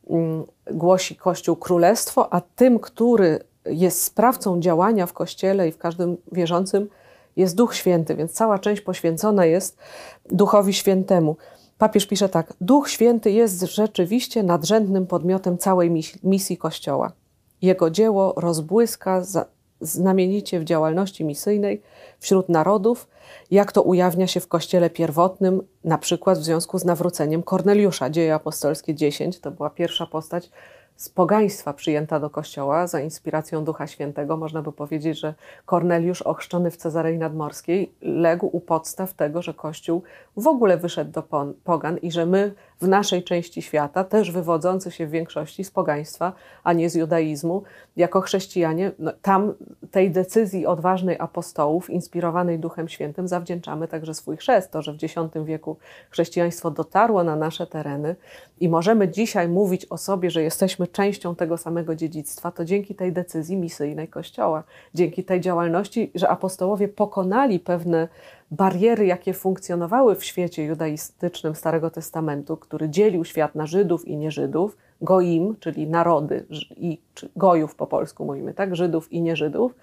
mm, 0.09 0.43
głosi 0.72 1.15
Kościół 1.15 1.55
Królestwo, 1.55 2.34
a 2.34 2.41
tym, 2.41 2.80
który 2.80 3.39
jest 3.65 4.03
sprawcą 4.03 4.59
działania 4.59 5.05
w 5.05 5.13
Kościele 5.13 5.68
i 5.68 5.72
w 5.72 5.78
każdym 5.78 6.18
wierzącym, 6.32 6.89
jest 7.38 7.55
Duch 7.55 7.75
Święty, 7.75 8.15
więc 8.15 8.31
cała 8.31 8.59
część 8.59 8.81
poświęcona 8.81 9.45
jest 9.45 9.77
Duchowi 10.29 10.73
Świętemu. 10.73 11.38
Papież 11.77 12.05
pisze 12.07 12.29
tak: 12.29 12.53
Duch 12.61 12.89
Święty 12.89 13.31
jest 13.31 13.61
rzeczywiście 13.61 14.43
nadrzędnym 14.43 15.07
podmiotem 15.07 15.57
całej 15.57 15.91
misji 16.23 16.57
Kościoła. 16.57 17.11
Jego 17.61 17.89
dzieło 17.89 18.33
rozbłyska 18.38 19.21
znamienicie 19.81 20.59
w 20.59 20.63
działalności 20.63 21.25
misyjnej 21.25 21.81
wśród 22.19 22.49
narodów, 22.49 23.07
jak 23.51 23.71
to 23.71 23.81
ujawnia 23.81 24.27
się 24.27 24.39
w 24.39 24.47
Kościele 24.47 24.89
pierwotnym, 24.89 25.61
na 25.83 25.97
przykład 25.97 26.39
w 26.39 26.43
związku 26.43 26.79
z 26.79 26.85
nawróceniem 26.85 27.43
Korneliusza. 27.43 28.09
Dzieje 28.09 28.35
apostolskie 28.35 28.95
10 28.95 29.39
to 29.39 29.51
była 29.51 29.69
pierwsza 29.69 30.05
postać 30.05 30.49
z 30.97 31.09
pogaństwa 31.09 31.73
przyjęta 31.73 32.19
do 32.19 32.29
kościoła 32.29 32.87
za 32.87 32.99
inspiracją 32.99 33.63
Ducha 33.63 33.87
Świętego. 33.87 34.37
Można 34.37 34.61
by 34.61 34.71
powiedzieć, 34.71 35.19
że 35.19 35.33
Korneliusz 35.65 36.21
ochrzczony 36.21 36.71
w 36.71 36.77
Cezarei 36.77 37.17
Nadmorskiej 37.17 37.91
legł 38.01 38.49
u 38.51 38.59
podstaw 38.59 39.13
tego, 39.13 39.41
że 39.41 39.53
Kościół 39.53 40.03
w 40.37 40.47
ogóle 40.47 40.77
wyszedł 40.77 41.11
do 41.11 41.53
pogan 41.63 41.97
i 41.97 42.11
że 42.11 42.25
my 42.25 42.53
w 42.82 42.88
naszej 42.88 43.23
części 43.23 43.61
świata, 43.61 44.03
też 44.03 44.32
wywodzący 44.32 44.91
się 44.91 45.07
w 45.07 45.11
większości 45.11 45.63
z 45.63 45.71
pogaństwa, 45.71 46.34
a 46.63 46.73
nie 46.73 46.89
z 46.89 46.95
judaizmu, 46.95 47.63
jako 47.95 48.21
chrześcijanie, 48.21 48.91
no, 48.99 49.11
tam 49.21 49.53
tej 49.91 50.11
decyzji 50.11 50.65
odważnej 50.65 51.19
apostołów, 51.19 51.89
inspirowanej 51.89 52.59
Duchem 52.59 52.88
Świętym, 52.88 53.28
zawdzięczamy 53.28 53.88
także 53.88 54.13
swój 54.13 54.38
chrzest. 54.38 54.71
To, 54.71 54.82
że 54.82 54.93
w 54.93 55.03
X 55.03 55.15
wieku 55.45 55.78
chrześcijaństwo 56.09 56.71
dotarło 56.71 57.23
na 57.23 57.36
nasze 57.36 57.67
tereny 57.67 58.15
i 58.59 58.69
możemy 58.69 59.09
dzisiaj 59.09 59.47
mówić 59.49 59.86
o 59.86 59.97
sobie, 59.97 60.32
że 60.32 60.43
jesteśmy 60.43 60.88
częścią 60.88 61.36
tego 61.36 61.57
samego 61.57 61.95
dziedzictwa, 61.95 62.51
to 62.51 62.65
dzięki 62.65 62.95
tej 62.95 63.13
decyzji 63.13 63.57
misyjnej 63.57 64.07
Kościoła, 64.07 64.63
dzięki 64.93 65.23
tej 65.23 65.41
działalności, 65.41 66.11
że 66.15 66.30
apostołowie 66.30 66.88
pokonali 66.88 67.59
pewne 67.59 68.07
bariery, 68.51 69.05
jakie 69.05 69.33
funkcjonowały 69.33 70.15
w 70.15 70.23
świecie 70.23 70.63
judaistycznym 70.65 71.55
Starego 71.55 71.89
Testamentu, 71.89 72.57
który 72.57 72.89
dzielił 72.89 73.25
świat 73.25 73.55
na 73.55 73.65
Żydów 73.65 74.07
i 74.07 74.17
nieżydów, 74.17 74.77
goim, 75.01 75.55
czyli 75.59 75.87
narody, 75.87 76.45
i 76.77 77.01
gojów 77.35 77.75
po 77.75 77.87
polsku 77.87 78.25
mówimy, 78.25 78.53
tak, 78.53 78.75
Żydów 78.75 79.13
i 79.13 79.21
nieżydów, 79.21 79.75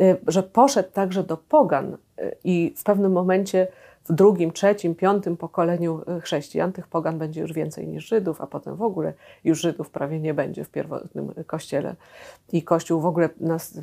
y, 0.00 0.16
że 0.26 0.42
poszedł 0.42 0.90
także 0.92 1.24
do 1.24 1.36
pogan 1.36 1.96
y, 2.18 2.36
i 2.44 2.74
w 2.76 2.84
pewnym 2.84 3.12
momencie 3.12 3.66
w 4.08 4.12
drugim, 4.12 4.52
trzecim, 4.52 4.94
piątym 4.94 5.36
pokoleniu 5.36 6.02
y, 6.18 6.20
chrześcijan 6.20 6.72
tych 6.72 6.86
pogan 6.86 7.18
będzie 7.18 7.40
już 7.40 7.52
więcej 7.52 7.88
niż 7.88 8.08
Żydów, 8.08 8.40
a 8.40 8.46
potem 8.46 8.76
w 8.76 8.82
ogóle 8.82 9.12
już 9.44 9.60
Żydów 9.60 9.90
prawie 9.90 10.20
nie 10.20 10.34
będzie 10.34 10.64
w 10.64 10.70
pierwotnym 10.70 11.34
kościele. 11.46 11.94
I 12.52 12.62
Kościół 12.62 13.00
w 13.00 13.06
ogóle 13.06 13.28
nas, 13.40 13.78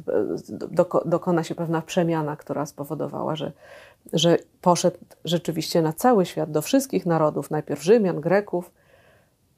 dokona 1.06 1.44
się 1.44 1.56
pewna 1.56 1.82
przemiana, 1.82 2.36
która 2.36 2.66
spowodowała, 2.66 3.36
że, 3.36 3.52
że 4.14 4.38
poszedł 4.62 4.98
rzeczywiście 5.26 5.82
na 5.82 5.94
cały 5.94 6.26
świat, 6.26 6.52
do 6.52 6.62
wszystkich 6.62 7.06
narodów, 7.06 7.52
najpierw 7.52 7.84
Rzymian, 7.84 8.22
Greków, 8.22 8.72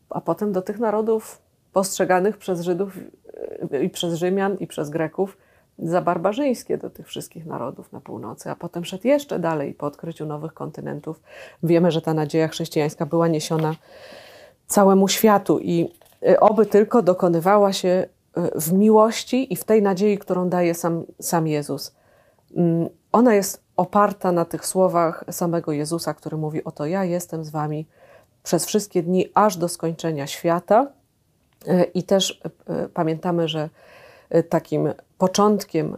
a 0.10 0.22
potem 0.22 0.52
do 0.52 0.62
tych 0.62 0.80
narodów 0.80 1.42
postrzeganych 1.74 2.38
przez 2.38 2.62
Żydów 2.62 2.98
i 3.82 3.90
przez 3.90 4.14
Rzymian 4.14 4.58
i 4.60 4.68
przez 4.68 4.90
Greków 4.90 5.38
za 5.80 6.02
barbarzyńskie 6.02 6.78
do 6.78 6.90
tych 6.90 7.08
wszystkich 7.08 7.46
narodów 7.46 7.92
na 7.92 8.02
północy, 8.02 8.50
a 8.50 8.56
potem 8.56 8.86
szedł 8.86 9.08
jeszcze 9.08 9.40
dalej 9.40 9.74
po 9.74 9.86
odkryciu 9.86 10.26
nowych 10.26 10.54
kontynentów. 10.54 11.22
Wiemy, 11.64 11.92
że 11.92 12.02
ta 12.02 12.14
nadzieja 12.14 12.48
chrześcijańska 12.48 13.06
była 13.06 13.28
niesiona 13.28 13.76
całemu 14.68 15.08
światu 15.08 15.60
i 15.60 15.90
y, 16.28 16.40
oby 16.40 16.66
tylko 16.66 17.02
dokonywała 17.02 17.74
się 17.74 18.08
y, 18.38 18.62
w 18.62 18.74
miłości 18.74 19.54
i 19.54 19.56
w 19.56 19.64
tej 19.64 19.82
nadziei, 19.82 20.18
którą 20.18 20.50
daje 20.50 20.74
sam, 20.74 21.04
sam 21.22 21.48
Jezus. 21.48 21.96
Mm, 22.56 22.90
ona 23.12 23.36
jest 23.36 23.64
oparta 23.76 24.32
na 24.32 24.46
tych 24.46 24.66
słowach 24.66 25.24
samego 25.32 25.72
Jezusa, 25.72 26.14
który 26.14 26.38
mówi: 26.38 26.64
Oto 26.64 26.86
ja 26.86 27.04
jestem 27.04 27.44
z 27.44 27.50
wami 27.50 27.88
przez 28.44 28.66
wszystkie 28.66 29.04
dni, 29.04 29.32
aż 29.34 29.58
do 29.58 29.68
skończenia 29.68 30.28
świata. 30.28 30.88
E, 31.68 31.84
I 31.84 32.04
też 32.04 32.42
pamiętamy, 32.94 33.48
że 33.48 33.70
takim 34.50 34.94
początkiem 35.18 35.98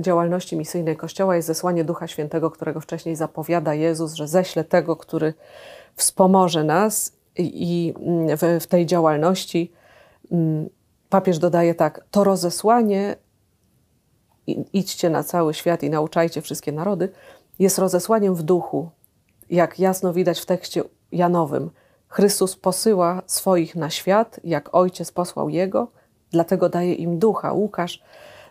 działalności 0.00 0.56
misyjnej 0.56 0.96
Kościoła 0.96 1.36
jest 1.36 1.48
zesłanie 1.48 1.84
Ducha 1.84 2.06
Świętego, 2.06 2.50
którego 2.50 2.80
wcześniej 2.80 3.16
zapowiada 3.16 3.74
Jezus, 3.74 4.14
że 4.14 4.28
ześle 4.28 4.64
tego, 4.64 4.96
który 4.96 5.34
wspomoże 5.94 6.64
nas 6.64 7.12
i 7.36 7.94
mm, 8.00 8.36
w, 8.36 8.64
w 8.64 8.66
tej 8.66 8.86
działalności 8.86 9.72
mm, 10.32 10.68
papież 11.08 11.38
dodaje 11.38 11.74
tak, 11.74 12.04
to 12.10 12.24
rozesłanie 12.24 13.16
idźcie 14.72 15.10
na 15.10 15.22
cały 15.22 15.54
świat 15.54 15.82
i 15.82 15.90
nauczajcie 15.90 16.42
wszystkie 16.42 16.72
narody, 16.72 17.12
jest 17.58 17.78
rozesłaniem 17.78 18.34
w 18.34 18.42
duchu, 18.42 18.90
jak 19.50 19.78
jasno 19.78 20.12
widać 20.12 20.40
w 20.40 20.46
tekście 20.46 20.82
Janowym. 21.12 21.70
Chrystus 22.08 22.56
posyła 22.56 23.22
swoich 23.26 23.76
na 23.76 23.90
świat, 23.90 24.40
jak 24.44 24.74
Ojciec 24.74 25.12
posłał 25.12 25.48
Jego, 25.48 25.88
dlatego 26.30 26.68
daje 26.68 26.94
im 26.94 27.18
ducha. 27.18 27.52
Łukasz 27.52 28.02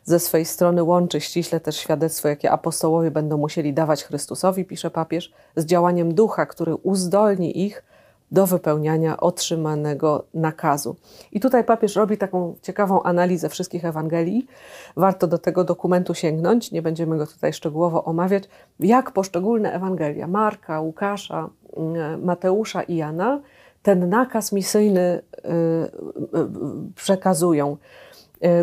ze 0.09 0.19
swej 0.19 0.45
strony 0.45 0.83
łączy 0.83 1.21
ściśle 1.21 1.59
też 1.59 1.77
świadectwo, 1.77 2.27
jakie 2.27 2.51
apostołowie 2.51 3.11
będą 3.11 3.37
musieli 3.37 3.73
dawać 3.73 4.03
Chrystusowi, 4.03 4.65
pisze 4.65 4.91
papież, 4.91 5.33
z 5.55 5.65
działaniem 5.65 6.13
ducha, 6.13 6.45
który 6.45 6.75
uzdolni 6.75 7.65
ich 7.65 7.83
do 8.31 8.47
wypełniania 8.47 9.17
otrzymanego 9.17 10.23
nakazu. 10.33 10.95
I 11.31 11.39
tutaj 11.39 11.63
papież 11.63 11.95
robi 11.95 12.17
taką 12.17 12.55
ciekawą 12.61 13.03
analizę 13.03 13.49
wszystkich 13.49 13.85
Ewangelii. 13.85 14.47
Warto 14.95 15.27
do 15.27 15.37
tego 15.37 15.63
dokumentu 15.63 16.13
sięgnąć, 16.13 16.71
nie 16.71 16.81
będziemy 16.81 17.17
go 17.17 17.27
tutaj 17.27 17.53
szczegółowo 17.53 18.03
omawiać, 18.03 18.43
jak 18.79 19.11
poszczególne 19.11 19.73
Ewangelia 19.73 20.27
Marka, 20.27 20.81
Łukasza, 20.81 21.49
mm, 21.77 22.23
Mateusza 22.23 22.83
i 22.83 22.95
Jana 22.95 23.41
ten 23.83 24.09
nakaz 24.09 24.51
misyjny 24.51 24.99
y, 24.99 25.49
y, 25.49 26.39
y, 26.39 26.93
przekazują. 26.95 27.77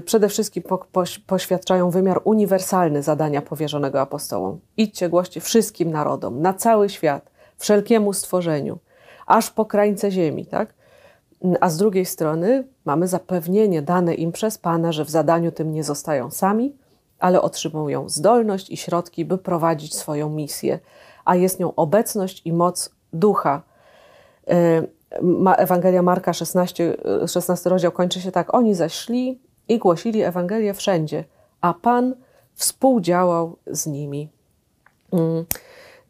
Przede 0.05 0.29
wszystkim 0.29 0.63
poświadczają 1.27 1.91
wymiar 1.91 2.21
uniwersalny 2.25 3.03
zadania 3.03 3.43
powierzonego 3.43 4.01
apostołom. 4.01 4.61
Idźcie, 4.77 5.09
głoście 5.09 5.41
wszystkim 5.41 5.91
narodom, 5.91 6.43
na 6.43 6.55
cały 6.55 6.89
świat, 6.89 7.31
wszelkiemu 7.59 8.13
stworzeniu 8.13 8.79
aż 9.27 9.51
po 9.51 9.65
krańce 9.65 10.11
ziemi, 10.11 10.47
tak? 10.47 10.75
A 11.61 11.71
z 11.71 11.77
drugiej 11.77 12.07
strony 12.07 12.65
mamy 12.85 13.09
zapewnienie 13.09 13.83
dane 13.83 14.15
im 14.15 14.33
przez 14.33 14.59
Pana, 14.59 14.93
że 14.93 15.05
w 15.05 15.11
zadaniu 15.11 15.53
tym 15.53 15.73
nie 15.73 15.85
zostają 15.85 16.31
sami, 16.31 16.77
ale 17.19 17.43
otrzymują 17.43 18.09
zdolność 18.09 18.71
i 18.71 18.77
środki, 18.77 19.25
by 19.25 19.39
prowadzić 19.39 19.97
swoją 19.97 20.31
misję, 20.31 20.79
a 21.25 21.37
jest 21.37 21.61
nią 21.61 21.75
obecność 21.75 22.43
i 22.45 22.53
moc 22.53 22.91
ducha. 23.13 23.63
Ewangelia 25.57 26.03
Marka 26.03 26.33
16, 26.33 26.97
16 27.27 27.71
rozdział 27.71 27.93
kończy 27.93 28.21
się 28.21 28.33
tak: 28.33 28.55
Oni 28.55 28.75
zeszli 28.75 29.41
i 29.69 29.79
głosili 29.79 30.23
Ewangelię 30.23 30.75
wszędzie, 30.75 31.25
a 31.61 31.75
Pan 31.75 32.15
współdziałał 32.55 33.57
z 33.67 33.87
nimi. 33.87 34.29
Mm. 35.13 35.45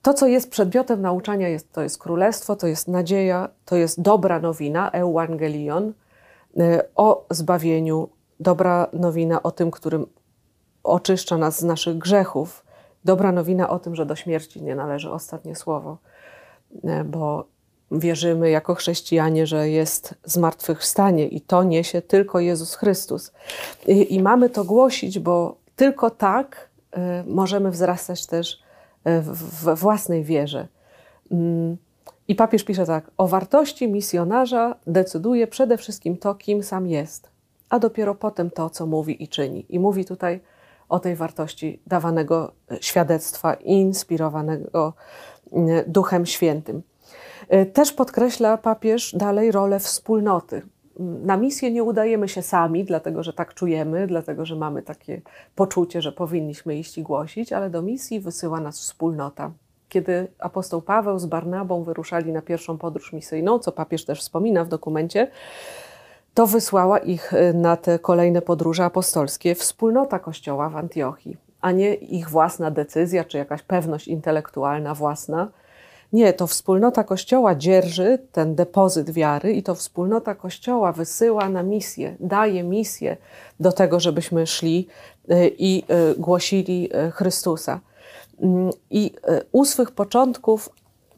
To, 0.03 0.15
co 0.15 0.27
jest 0.27 0.51
przedmiotem 0.51 1.03
nauczania, 1.03 1.49
jest, 1.49 1.73
to 1.73 1.83
jest 1.83 1.99
królestwo, 1.99 2.57
to 2.57 2.67
jest 2.67 2.89
nadzieja, 2.89 3.49
to 3.65 3.77
jest 3.77 4.01
dobra 4.01 4.41
nowina, 4.41 4.91
Ewangelion, 4.91 5.93
y, 6.61 6.81
o 6.97 7.27
zbawieniu, 7.31 8.09
dobra 8.41 8.87
nowina 8.93 9.43
o 9.43 9.51
tym, 9.51 9.71
którym 9.71 10.07
oczyszcza 10.85 11.39
nas 11.39 11.61
z 11.61 11.63
naszych 11.63 11.99
grzechów, 11.99 12.65
dobra 13.05 13.33
nowina 13.33 13.69
o 13.69 13.79
tym, 13.79 13.95
że 13.95 14.07
do 14.07 14.17
śmierci 14.17 14.63
nie 14.63 14.75
należy 14.75 15.11
ostatnie 15.11 15.57
słowo, 15.57 15.99
y, 16.75 17.05
bo 17.05 17.45
wierzymy 17.91 18.51
jako 18.51 18.75
chrześcijanie, 18.75 19.47
że 19.47 19.69
jest 19.69 20.15
zmartwychwstanie 20.25 21.29
i 21.29 21.41
to 21.41 21.63
niesie 21.63 22.03
tylko 22.03 22.41
Jezus 22.41 22.75
Chrystus. 22.75 23.33
I, 23.87 24.15
i 24.15 24.23
mamy 24.23 24.51
to 24.51 24.65
głosić, 24.65 25.19
bo 25.19 25.57
tylko 25.77 26.11
tak 26.11 26.69
y, 26.97 27.01
możemy 27.27 27.71
wzrastać 27.71 28.27
też 28.27 28.67
w 29.23 29.75
własnej 29.75 30.25
wierze. 30.25 30.69
Mm, 31.31 31.77
I 32.29 32.35
papież 32.35 32.65
pisze 32.65 32.87
tak: 32.87 33.11
O 33.17 33.29
wartości 33.29 33.89
misjonarza 33.89 34.77
decyduje 34.87 35.47
przede 35.47 35.79
wszystkim 35.79 36.17
to, 36.17 36.35
kim 36.35 36.63
sam 36.63 36.87
jest, 36.87 37.31
a 37.69 37.79
dopiero 37.79 38.15
potem 38.15 38.51
to, 38.51 38.71
co 38.71 38.87
mówi 38.87 39.23
i 39.23 39.29
czyni. 39.29 39.67
I 39.69 39.79
mówi 39.79 40.05
tutaj 40.05 40.41
o 40.89 40.99
tej 40.99 41.17
wartości 41.17 41.81
dawanego 41.87 42.53
świadectwa, 42.81 43.55
inspirowanego 43.55 44.93
mm, 45.53 45.85
Duchem 45.87 46.27
Świętym. 46.27 46.83
Y, 47.55 47.67
też 47.67 47.93
podkreśla 47.93 48.59
papież 48.59 49.15
dalej 49.17 49.53
rolę 49.53 49.81
wspólnoty 49.81 50.63
na 50.99 51.37
misję 51.37 51.71
nie 51.71 51.83
udajemy 51.83 52.29
się 52.29 52.43
sami, 52.43 52.85
dlatego 52.85 53.23
że 53.23 53.33
tak 53.33 53.55
czujemy, 53.55 54.07
dlatego 54.07 54.47
że 54.47 54.57
mamy 54.57 54.83
takie 54.83 55.21
poczucie, 55.55 56.03
że 56.03 56.13
powinniśmy 56.13 56.77
iść 56.77 56.99
i 56.99 57.03
głosić, 57.03 57.53
ale 57.53 57.71
do 57.71 57.83
misji 57.83 58.21
wysyła 58.21 58.61
nas 58.61 58.81
wspólnota. 58.81 59.51
Kiedy 59.89 60.29
apostoł 60.39 60.83
Paweł 60.83 61.19
z 61.19 61.27
Barnabą 61.27 61.85
wyruszali 61.85 62.33
na 62.33 62.43
pierwszą 62.43 62.79
podróż 62.79 63.13
misyjną, 63.13 63.59
co 63.59 63.73
papież 63.73 64.05
też 64.05 64.21
wspomina 64.21 64.65
w 64.65 64.69
dokumencie, 64.69 65.31
to 66.35 66.47
wysłała 66.47 66.99
ich 66.99 67.33
y, 67.33 67.55
na 67.55 67.77
te 67.77 67.99
kolejne 67.99 68.43
podróże 68.43 68.85
apostolskie 68.85 69.55
wspólnota 69.55 70.19
Kościoła 70.19 70.69
w 70.69 70.77
Antiochii, 70.77 71.37
a 71.61 71.73
nie 71.73 71.95
ich 71.95 72.31
własna 72.31 72.71
decyzja 72.71 73.25
czy 73.25 73.39
jakaś 73.39 73.63
pewność 73.63 74.09
intelektualna 74.09 74.95
własna 74.95 75.49
nie, 76.13 76.33
to 76.33 76.47
wspólnota 76.47 77.05
Kościoła 77.05 77.55
dzierży 77.55 78.19
ten 78.33 78.55
depozyt 78.55 79.11
wiary 79.11 79.53
i 79.53 79.63
to 79.63 79.75
wspólnota 79.75 80.35
Kościoła 80.35 80.93
wysyła 80.93 81.49
na 81.49 81.63
misję, 81.63 82.17
daje 82.21 82.63
misję 82.63 83.17
do 83.61 83.73
tego, 83.73 84.01
żebyśmy 84.01 84.47
szli 84.47 84.89
y, 85.31 85.53
i 85.59 85.83
y, 86.13 86.21
głosili 86.21 86.91
y, 87.09 87.11
Chrystusa. 87.11 87.81
Mm, 88.41 88.71
I 88.91 89.11
u 89.53 89.65
swych 89.65 89.91
początków 89.91 90.69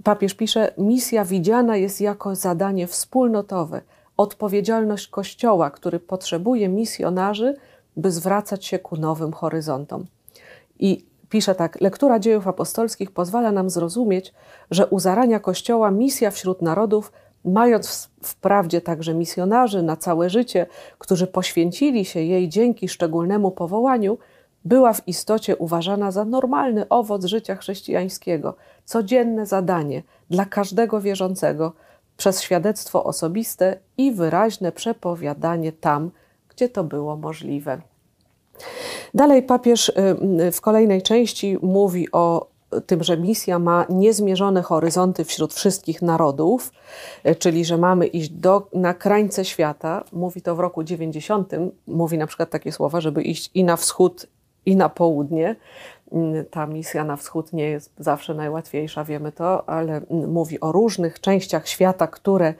papież 0.05 0.35
pisze: 0.35 0.73
Misja 0.79 1.25
widziana 1.25 1.77
jest 1.77 2.01
jako 2.01 2.35
zadanie 2.35 2.87
wspólnotowe, 2.87 3.81
odpowiedzialność 4.17 5.09
Kościoła, 5.09 5.71
który 5.71 6.01
potrzebuje 6.01 6.69
misjonarzy, 6.69 7.57
by 7.97 8.11
zwracać 8.11 8.67
się 8.67 8.79
ku 8.79 8.97
nowym 8.97 9.33
horyzontom. 9.33 10.07
I 10.79 11.05
Pisze 11.29 11.55
tak: 11.55 11.81
Lektura 11.81 12.19
dziejów 12.19 12.49
apostolskich 12.49 13.11
pozwala 13.11 13.53
nam 13.53 13.71
zrozumieć, 13.71 14.35
że 14.71 14.87
u 14.87 14.99
zarania 14.99 15.41
Kościoła 15.41 15.91
misja 15.91 16.31
wśród 16.31 16.63
narodów, 16.63 17.13
mając 17.45 18.11
wprawdzie 18.23 18.81
także 18.81 19.15
misjonarzy 19.15 19.83
na 19.83 19.97
całe 19.97 20.31
życie, 20.31 20.67
którzy 20.99 21.27
poświęcili 21.27 22.05
się 22.05 22.21
jej 22.21 22.49
dzięki 22.49 22.89
szczególnemu 22.89 23.51
powołaniu, 23.51 24.19
była 24.65 24.93
w 24.93 25.09
istocie 25.09 25.57
uważana 25.57 26.11
za 26.11 26.25
normalny 26.25 26.89
owoc 26.89 27.25
życia 27.25 27.57
chrześcijańskiego, 27.57 28.55
codzienne 28.85 29.47
zadanie 29.47 30.03
dla 30.31 30.45
każdego 30.45 31.01
wierzącego 31.01 31.73
przez 32.17 32.43
świadectwo 32.43 33.05
osobiste 33.05 33.79
i 33.97 34.13
wyraźne 34.13 34.73
przepowiadanie 34.73 35.73
tam, 35.73 36.11
gdzie 36.49 36.69
to 36.69 36.85
było 36.85 37.17
możliwe. 37.17 37.81
Dalej 39.15 39.43
papież 39.43 39.89
y, 39.89 40.53
w 40.53 40.61
kolejnej 40.61 41.03
części 41.03 41.59
mówi 41.63 42.13
o 42.13 42.47
tym, 42.87 43.05
że 43.05 43.17
misja 43.17 43.59
ma 43.59 43.87
niezmierzone 43.89 44.63
horyzonty 44.63 45.25
wśród 45.25 45.55
wszystkich 45.55 46.03
narodów, 46.03 46.73
e, 47.25 47.35
czyli 47.35 47.65
że 47.65 47.79
mamy 47.79 48.07
iść 48.07 48.31
do, 48.31 48.69
na 48.75 48.95
krańce 48.95 49.45
świata. 49.45 50.05
Mówi 50.13 50.43
to 50.43 50.57
w 50.57 50.61
roku 50.61 50.85
90, 50.85 51.53
mówi 51.87 52.19
na 52.19 52.27
przykład 52.27 52.51
takie 52.51 52.73
słowa, 52.73 53.01
żeby 53.01 53.23
iść 53.23 53.51
i 53.55 53.65
na 53.65 53.77
wschód, 53.77 54.27
i 54.67 54.77
na 54.77 54.89
południe. 54.89 55.57
Mm, 56.13 56.45
ta 56.51 56.67
misja 56.67 57.05
na 57.05 57.17
wschód 57.17 57.53
nie 57.53 57.65
jest 57.65 57.93
zawsze 57.99 58.35
najłatwiejsza, 58.35 59.05
wiemy 59.05 59.33
to, 59.33 59.69
ale 59.69 59.97
mm, 59.97 60.31
mówi 60.31 60.61
o 60.61 60.73
różnych 60.73 61.21
częściach 61.21 61.69
świata, 61.69 62.07
które, 62.07 62.55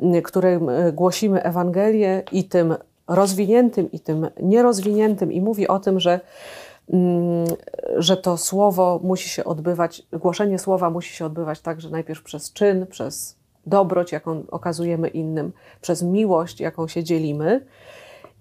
mm, 0.00 0.22
którym 0.22 0.66
głosimy 0.92 1.42
Ewangelię 1.42 2.22
i 2.32 2.44
tym 2.44 2.74
rozwiniętym, 3.08 3.92
i 3.92 4.00
tym 4.00 4.26
nierozwiniętym, 4.42 5.32
i 5.32 5.40
mówi 5.40 5.68
o 5.68 5.78
tym, 5.78 6.00
że 6.00 6.20
że 7.96 8.16
to 8.16 8.36
słowo 8.36 9.00
musi 9.02 9.28
się 9.28 9.44
odbywać, 9.44 10.02
głoszenie 10.12 10.58
słowa 10.58 10.90
musi 10.90 11.14
się 11.14 11.24
odbywać 11.24 11.60
także 11.60 11.90
najpierw 11.90 12.22
przez 12.22 12.52
czyn, 12.52 12.86
przez 12.86 13.36
dobroć, 13.66 14.12
jaką 14.12 14.44
okazujemy 14.50 15.08
innym, 15.08 15.52
przez 15.80 16.02
miłość, 16.02 16.60
jaką 16.60 16.88
się 16.88 17.04
dzielimy. 17.04 17.66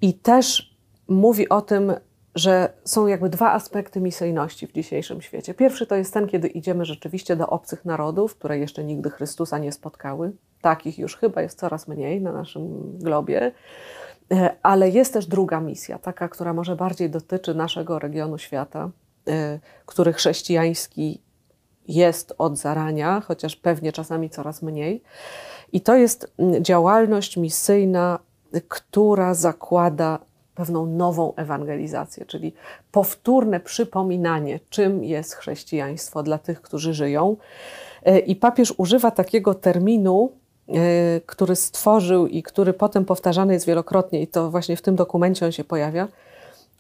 I 0.02 0.14
też 0.14 0.76
mówi 1.08 1.50
o 1.50 1.62
tym, 1.62 1.94
że 2.36 2.74
są 2.84 3.08
jakby 3.08 3.30
dwa 3.30 3.52
aspekty 3.52 4.02
misyjności 4.02 4.68
w 4.68 4.72
dzisiejszym 4.72 5.22
świecie. 5.22 5.54
Pierwszy 5.54 5.88
to 5.88 5.96
jest 5.96 6.14
ten, 6.14 6.28
kiedy 6.28 6.48
idziemy 6.48 6.86
rzeczywiście 6.86 7.36
do 7.36 7.48
obcych 7.48 7.86
narodów, 7.86 8.36
które 8.36 8.60
jeszcze 8.60 8.84
nigdy 8.84 9.10
Chrystusa 9.10 9.58
nie 9.58 9.72
spotkały. 9.72 10.32
Takich 10.62 11.00
już 11.00 11.18
chyba 11.18 11.42
jest 11.42 11.60
coraz 11.60 11.88
mniej 11.88 12.22
na 12.22 12.32
naszym 12.32 12.98
globie. 13.00 13.52
E, 14.32 14.56
ale 14.64 14.90
jest 14.90 15.14
też 15.14 15.26
druga 15.26 15.60
misja, 15.60 16.00
taka, 16.00 16.30
która 16.30 16.54
może 16.54 16.76
bardziej 16.76 17.10
dotyczy 17.10 17.56
naszego 17.56 18.00
regionu 18.00 18.38
świata, 18.38 18.90
e, 19.28 19.60
który 19.86 20.14
chrześcijański 20.14 21.22
jest 21.88 22.34
od 22.38 22.58
zarania, 22.58 23.22
chociaż 23.22 23.56
pewnie 23.56 23.92
czasami 23.92 24.30
coraz 24.30 24.62
mniej. 24.62 25.04
I 25.74 25.82
to 25.82 25.96
jest 25.96 26.34
działalność 26.62 27.38
misyjna, 27.38 28.20
która 28.68 29.34
zakłada 29.34 30.20
pewną 30.56 30.86
nową 30.86 31.36
ewangelizację, 31.36 32.26
czyli 32.26 32.54
powtórne 32.92 33.60
przypominanie, 33.60 34.60
czym 34.70 35.04
jest 35.04 35.34
chrześcijaństwo 35.34 36.24
dla 36.24 36.38
tych, 36.38 36.62
którzy 36.62 36.94
żyją. 36.94 37.38
E, 38.04 38.20
I 38.20 38.36
papież 38.36 38.74
używa 38.78 39.12
takiego 39.12 39.54
terminu, 39.54 40.32
który 41.26 41.56
stworzył 41.56 42.28
i 42.28 42.44
który 42.44 42.74
potem 42.74 43.06
powtarzany 43.06 43.54
jest 43.54 43.66
wielokrotnie, 43.66 44.22
i 44.22 44.28
to 44.28 44.52
właśnie 44.52 44.78
w 44.78 44.82
tym 44.82 44.96
dokumencie 44.96 45.46
on 45.46 45.52
się 45.52 45.64
pojawia 45.64 46.08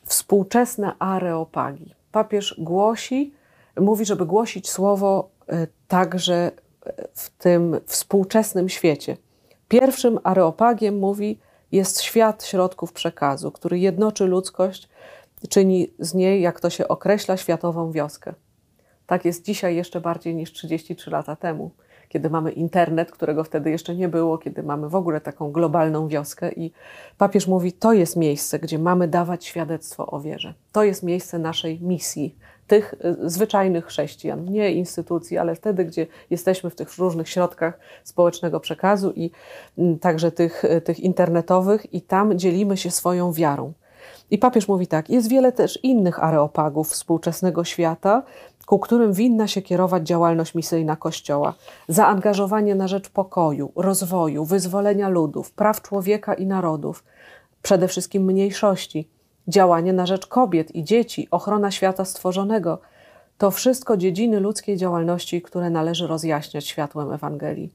współczesne 0.06 0.94
areopagi. 1.00 1.96
Papież 2.12 2.56
głosi, 2.58 3.34
mówi, 3.80 4.06
żeby 4.06 4.26
głosić 4.26 4.70
słowo 4.70 5.30
e, 5.50 5.68
także 5.88 6.52
w 7.14 7.30
tym 7.30 7.80
współczesnym 7.86 8.70
świecie. 8.70 9.18
Pierwszym 9.68 10.20
areopagiem 10.24 11.00
mówi 11.00 11.40
jest 11.72 12.02
świat 12.02 12.46
środków 12.46 12.94
przekazu, 12.94 13.52
który 13.52 13.80
jednoczy 13.80 14.26
ludzkość, 14.26 14.90
czyni 15.50 15.88
z 16.00 16.14
niej, 16.14 16.42
jak 16.42 16.60
to 16.60 16.70
się 16.70 16.88
określa, 16.88 17.38
światową 17.38 17.92
wioskę. 17.92 18.34
Tak 19.08 19.26
jest 19.26 19.46
dzisiaj 19.46 19.76
jeszcze 19.76 20.02
bardziej 20.02 20.36
niż 20.36 20.54
33 20.54 21.12
lata 21.12 21.36
temu, 21.36 21.72
kiedy 22.10 22.30
mamy 22.30 22.52
internet, 22.52 23.12
którego 23.12 23.44
wtedy 23.44 23.70
jeszcze 23.72 23.96
nie 23.96 24.08
było, 24.08 24.38
kiedy 24.38 24.64
mamy 24.64 24.90
w 24.90 24.96
ogóle 24.96 25.22
taką 25.22 25.52
globalną 25.52 26.08
wioskę. 26.08 26.52
I 26.52 26.72
papież 27.18 27.48
mówi: 27.48 27.74
To 27.74 27.94
jest 27.94 28.16
miejsce, 28.16 28.60
gdzie 28.60 28.80
mamy 28.80 29.08
dawać 29.08 29.46
świadectwo 29.46 30.08
o 30.08 30.22
wierze. 30.22 30.54
To 30.72 30.84
jest 30.84 31.04
miejsce 31.04 31.40
naszej 31.40 31.82
misji, 31.82 32.36
tych 32.68 32.94
y, 33.26 33.30
zwyczajnych 33.30 33.86
chrześcijan, 33.86 34.46
nie 34.46 34.72
instytucji, 34.72 35.38
ale 35.38 35.56
wtedy, 35.56 35.86
gdzie 35.86 36.08
jesteśmy 36.30 36.70
w 36.70 36.76
tych 36.76 36.98
różnych 36.98 37.30
środkach 37.30 37.80
społecznego 38.04 38.60
przekazu 38.60 39.12
i 39.16 39.32
mm, 39.78 40.00
także 40.00 40.32
tych, 40.32 40.66
y, 40.66 40.82
tych 40.82 41.00
internetowych, 41.00 41.94
i 41.94 42.02
tam 42.02 42.40
dzielimy 42.40 42.78
się 42.78 42.92
swoją 42.92 43.34
wiarą. 43.34 43.74
I 44.32 44.38
papież 44.38 44.68
mówi 44.68 44.88
tak: 44.88 45.10
jest 45.10 45.30
wiele 45.30 45.52
też 45.52 45.80
innych 45.84 46.24
areopagów 46.24 46.90
współczesnego 46.90 47.64
świata, 47.64 48.24
ku 48.68 48.80
którym 48.80 49.14
winna 49.14 49.48
się 49.48 49.62
kierować 49.62 50.08
działalność 50.08 50.56
misyjna 50.56 50.96
Kościoła. 50.96 51.54
Zaangażowanie 51.88 52.76
na 52.76 52.88
rzecz 52.88 53.10
pokoju, 53.10 53.72
rozwoju, 53.76 54.46
wyzwolenia 54.46 55.10
ludów, 55.10 55.52
praw 55.52 55.82
człowieka 55.82 56.34
i 56.34 56.46
narodów, 56.46 57.04
przede 57.62 57.88
wszystkim 57.88 58.24
mniejszości 58.24 59.10
działanie 59.48 59.94
na 59.94 60.06
rzecz 60.06 60.28
kobiet 60.28 60.76
i 60.76 60.84
dzieci, 60.84 61.28
ochrona 61.32 61.72
świata 61.72 62.06
stworzonego 62.06 62.80
to 63.38 63.52
wszystko 63.52 63.98
dziedziny 63.98 64.40
ludzkiej 64.40 64.78
działalności, 64.78 65.42
które 65.42 65.70
należy 65.70 66.08
rozjaśniać 66.08 66.68
światłem 66.68 67.12
Ewangelii. 67.12 67.74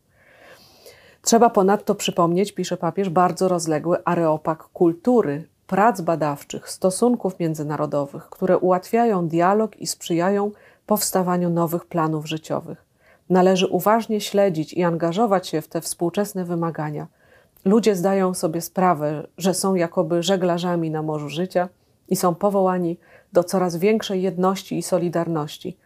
Trzeba 1.23 1.51
ponadto 1.51 1.95
przypomnieć, 1.95 2.53
pisze 2.53 2.77
papież, 2.77 3.09
bardzo 3.09 3.49
rozległy 3.49 4.05
areopag 4.05 4.63
kultury, 4.63 5.49
prac 5.67 6.01
badawczych, 6.01 6.71
stosunków 6.71 7.39
międzynarodowych, 7.39 8.29
które 8.29 8.59
ułatwiają 8.59 9.29
dialog 9.29 9.77
i 9.77 9.87
sprzyjają 9.87 10.51
powstawaniu 10.87 11.51
nowych 11.51 11.87
planów 11.87 12.29
życiowych. 12.29 12.85
Należy 13.31 13.67
uważnie 13.67 14.21
śledzić 14.21 14.73
i 14.73 14.83
angażować 14.83 15.49
się 15.49 15.61
w 15.61 15.69
te 15.69 15.81
współczesne 15.81 16.45
wymagania– 16.45 17.07
Ludzie 17.65 17.97
zdają 17.97 18.35
sobie 18.35 18.61
sprawę, 18.61 19.27
że 19.39 19.55
są 19.55 19.75
jakoby 19.75 20.23
żeglarzami 20.23 20.91
na 20.91 21.03
morzu 21.03 21.29
życia 21.29 21.69
i 22.09 22.17
są 22.17 22.35
powołani 22.35 22.99
do 23.33 23.45
coraz 23.45 23.77
większej 23.77 24.23
jedności 24.23 24.79
i 24.79 24.83
solidarności. 24.83 25.77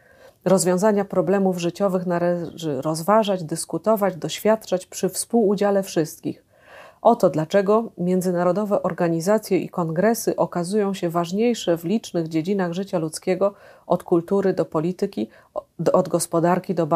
Rozwiązania 0.45 1.05
problemów 1.05 1.59
życiowych 1.59 2.07
należy 2.07 2.83
rozważać, 2.83 3.45
dyskutować, 3.45 4.17
doświadczać 4.17 4.87
przy 4.87 5.09
współudziale 5.09 5.83
wszystkich. 5.83 6.46
Oto 7.03 7.31
dlaczego 7.31 7.93
międzynarodowe 7.99 8.83
organizacje 8.83 9.59
i 9.59 9.69
kongresy 9.69 10.37
okazują 10.37 10.95
się 10.95 11.11
ważniejsze 11.11 11.77
w 11.77 11.85
licznych 11.85 12.29
dziedzinach 12.29 12.73
życia 12.73 12.99
ludzkiego 12.99 13.55
od 13.87 14.03
kultury 14.03 14.53
do 14.53 14.65
polityki, 14.65 15.29
od 15.93 16.09
gospodarki 16.09 16.75
do 16.75 16.87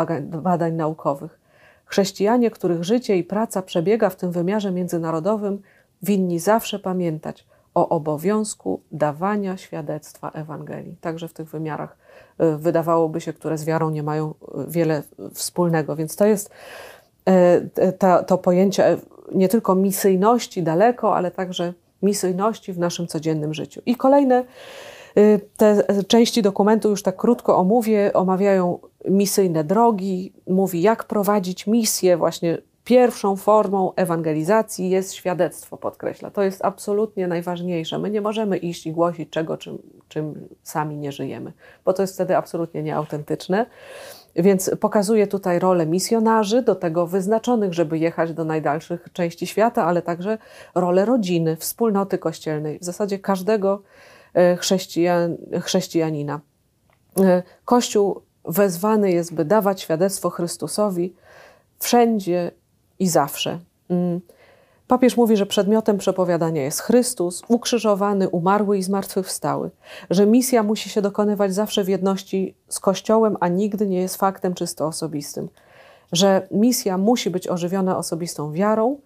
badań 0.42 0.74
naukowych. 0.74 1.40
Chrześcijanie, 1.84 2.50
których 2.50 2.84
życie 2.84 3.16
i 3.16 3.24
praca 3.24 3.62
przebiega 3.62 4.10
w 4.10 4.16
tym 4.16 4.30
wymiarze 4.32 4.72
międzynarodowym, 4.72 5.62
winni 6.02 6.38
zawsze 6.38 6.78
pamiętać 6.78 7.46
o 7.74 7.88
obowiązku 7.88 8.80
dawania 8.92 9.56
świadectwa 9.56 10.30
Ewangelii, 10.30 10.96
także 11.00 11.28
w 11.28 11.32
tych 11.32 11.48
wymiarach, 11.48 11.96
y, 12.40 12.56
wydawałoby 12.56 13.20
się, 13.20 13.32
które 13.32 13.58
z 13.58 13.64
wiarą 13.64 13.90
nie 13.90 14.02
mają 14.02 14.30
y, 14.30 14.34
wiele 14.68 15.02
wspólnego. 15.34 15.96
Więc 15.96 16.16
to 16.16 16.26
jest 16.26 16.48
y, 16.48 16.52
to, 17.98 18.24
to 18.24 18.38
pojęcie 18.38 18.96
nie 19.34 19.48
tylko 19.48 19.74
misyjności 19.74 20.62
daleko, 20.62 21.16
ale 21.16 21.30
także 21.30 21.74
misyjności 22.02 22.72
w 22.72 22.78
naszym 22.78 23.06
codziennym 23.06 23.54
życiu. 23.54 23.82
I 23.86 23.96
kolejne 23.96 24.44
te 25.56 25.84
części 26.08 26.42
dokumentu 26.42 26.90
już 26.90 27.02
tak 27.02 27.16
krótko 27.16 27.56
omówię, 27.56 28.12
omawiają 28.12 28.78
misyjne 29.08 29.64
drogi, 29.64 30.32
mówi 30.46 30.82
jak 30.82 31.04
prowadzić 31.04 31.66
misję. 31.66 32.16
Właśnie 32.16 32.58
pierwszą 32.84 33.36
formą 33.36 33.92
ewangelizacji 33.94 34.90
jest 34.90 35.14
świadectwo, 35.14 35.76
podkreśla. 35.76 36.30
To 36.30 36.42
jest 36.42 36.64
absolutnie 36.64 37.28
najważniejsze. 37.28 37.98
My 37.98 38.10
nie 38.10 38.20
możemy 38.20 38.56
iść 38.56 38.86
i 38.86 38.92
głosić 38.92 39.30
czego, 39.30 39.56
czym, 39.56 39.78
czym 40.08 40.48
sami 40.62 40.96
nie 40.96 41.12
żyjemy, 41.12 41.52
bo 41.84 41.92
to 41.92 42.02
jest 42.02 42.14
wtedy 42.14 42.36
absolutnie 42.36 42.82
nieautentyczne. 42.82 43.66
Więc 44.42 44.70
pokazuje 44.80 45.26
tutaj 45.26 45.58
rolę 45.58 45.86
misjonarzy, 45.86 46.62
do 46.62 46.74
tego 46.74 47.06
wyznaczonych, 47.06 47.74
żeby 47.74 47.98
jechać 47.98 48.32
do 48.32 48.44
najdalszych 48.44 49.08
części 49.12 49.46
świata, 49.46 49.84
ale 49.84 50.02
także 50.02 50.38
rolę 50.74 51.04
rodziny, 51.04 51.56
wspólnoty 51.56 52.18
kościelnej, 52.18 52.78
w 52.78 52.84
zasadzie 52.84 53.18
każdego 53.18 53.82
e, 54.34 54.56
chrześcijan, 54.56 55.36
chrześcijanina. 55.62 56.40
E, 57.20 57.42
Kościół 57.64 58.20
wezwany 58.44 59.12
jest, 59.12 59.34
by 59.34 59.44
dawać 59.44 59.80
świadectwo 59.80 60.30
Chrystusowi 60.30 61.14
wszędzie 61.78 62.50
i 62.98 63.08
zawsze. 63.08 63.58
Papież 64.90 65.16
mówi, 65.16 65.36
że 65.36 65.46
przedmiotem 65.46 65.98
przepowiadania 65.98 66.62
jest 66.62 66.80
Chrystus, 66.80 67.42
ukrzyżowany, 67.48 68.28
umarły 68.28 68.78
i 68.78 68.82
zmartwychwstały, 68.82 69.70
że 70.10 70.26
misja 70.26 70.62
musi 70.62 70.88
się 70.88 71.02
dokonywać 71.02 71.54
zawsze 71.54 71.84
w 71.84 71.88
jedności 71.88 72.54
z 72.68 72.80
Kościołem, 72.80 73.36
a 73.40 73.48
nigdy 73.48 73.86
nie 73.86 74.00
jest 74.00 74.16
faktem 74.16 74.54
czysto 74.54 74.86
osobistym, 74.86 75.48
że 76.12 76.46
misja 76.50 76.98
musi 76.98 77.30
być 77.30 77.48
ożywiona 77.48 77.98
osobistą 77.98 78.52
wiarą, 78.52 78.98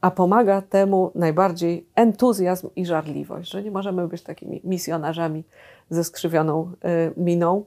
a 0.00 0.10
pomaga 0.10 0.62
temu 0.62 1.10
najbardziej 1.14 1.86
entuzjazm 1.94 2.68
i 2.76 2.86
żarliwość, 2.86 3.50
że 3.50 3.62
nie 3.62 3.70
możemy 3.70 4.08
być 4.08 4.22
takimi 4.22 4.60
misjonarzami 4.64 5.44
ze 5.90 6.04
skrzywioną 6.04 6.72
y, 6.84 7.20
miną, 7.20 7.64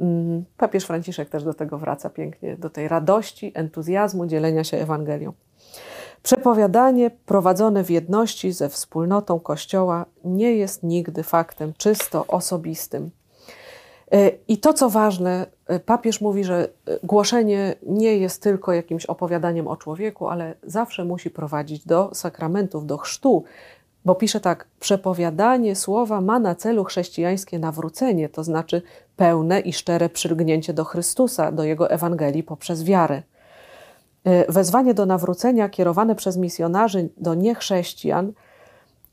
Mm, 0.00 0.44
papież 0.56 0.84
Franciszek 0.84 1.28
też 1.28 1.44
do 1.44 1.54
tego 1.54 1.78
wraca 1.78 2.10
pięknie, 2.10 2.56
do 2.56 2.70
tej 2.70 2.88
radości, 2.88 3.52
entuzjazmu 3.54 4.26
dzielenia 4.26 4.64
się 4.64 4.76
Ewangelią. 4.76 5.32
Przepowiadanie 6.22 7.10
prowadzone 7.26 7.84
w 7.84 7.90
jedności 7.90 8.52
ze 8.52 8.68
wspólnotą 8.68 9.40
Kościoła 9.40 10.06
nie 10.24 10.54
jest 10.54 10.82
nigdy 10.82 11.22
faktem 11.22 11.72
czysto 11.78 12.24
osobistym. 12.26 13.10
I 14.48 14.58
to, 14.58 14.72
co 14.72 14.90
ważne, 14.90 15.46
papież 15.86 16.20
mówi, 16.20 16.44
że 16.44 16.68
głoszenie 17.02 17.74
nie 17.86 18.16
jest 18.16 18.42
tylko 18.42 18.72
jakimś 18.72 19.06
opowiadaniem 19.06 19.68
o 19.68 19.76
człowieku, 19.76 20.28
ale 20.28 20.54
zawsze 20.62 21.04
musi 21.04 21.30
prowadzić 21.30 21.86
do 21.86 22.10
sakramentów, 22.12 22.86
do 22.86 22.98
chrztu, 22.98 23.44
bo 24.04 24.14
pisze 24.14 24.40
tak: 24.40 24.66
przepowiadanie 24.80 25.76
słowa 25.76 26.20
ma 26.20 26.38
na 26.38 26.54
celu 26.54 26.84
chrześcijańskie 26.84 27.58
nawrócenie, 27.58 28.28
to 28.28 28.44
znaczy 28.44 28.82
pełne 29.16 29.60
i 29.60 29.72
szczere 29.72 30.08
przylgnięcie 30.08 30.72
do 30.72 30.84
Chrystusa, 30.84 31.52
do 31.52 31.64
Jego 31.64 31.90
Ewangelii 31.90 32.42
poprzez 32.42 32.84
wiarę. 32.84 33.22
E, 34.28 34.52
wezwanie 34.52 34.94
do 34.94 35.06
nawrócenia 35.06 35.68
kierowane 35.68 36.14
przez 36.14 36.36
misjonarzy 36.36 37.08
do 37.16 37.34
niechrześcijan 37.34 38.32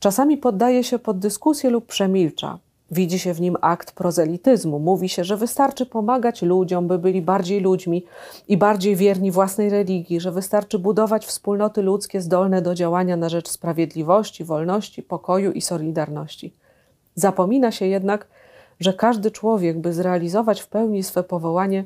czasami 0.00 0.36
poddaje 0.36 0.84
się 0.84 0.98
pod 0.98 1.18
dyskusję 1.18 1.70
lub 1.70 1.86
przemilcza. 1.86 2.58
Widzi 2.90 3.18
się 3.18 3.34
w 3.34 3.40
nim 3.40 3.56
akt 3.60 3.92
prozelityzmu. 3.92 4.78
Mówi 4.78 5.08
się, 5.08 5.24
że 5.24 5.36
wystarczy 5.36 5.86
pomagać 5.86 6.42
ludziom, 6.42 6.88
by 6.88 6.98
byli 6.98 7.22
bardziej 7.22 7.60
ludźmi 7.60 8.04
i 8.48 8.56
bardziej 8.56 8.96
wierni 8.96 9.30
własnej 9.30 9.70
religii, 9.70 10.20
że 10.20 10.32
wystarczy 10.32 10.78
budować 10.78 11.26
wspólnoty 11.26 11.82
ludzkie 11.82 12.20
zdolne 12.20 12.62
do 12.62 12.74
działania 12.74 13.16
na 13.16 13.28
rzecz 13.28 13.48
sprawiedliwości, 13.48 14.44
wolności, 14.44 15.02
pokoju 15.02 15.52
i 15.52 15.60
solidarności. 15.60 16.54
Zapomina 17.14 17.70
się 17.70 17.86
jednak, 17.86 18.26
że 18.80 18.92
każdy 18.92 19.30
człowiek, 19.30 19.78
by 19.78 19.92
zrealizować 19.92 20.60
w 20.60 20.68
pełni 20.68 21.02
swe 21.02 21.22
powołanie, 21.22 21.84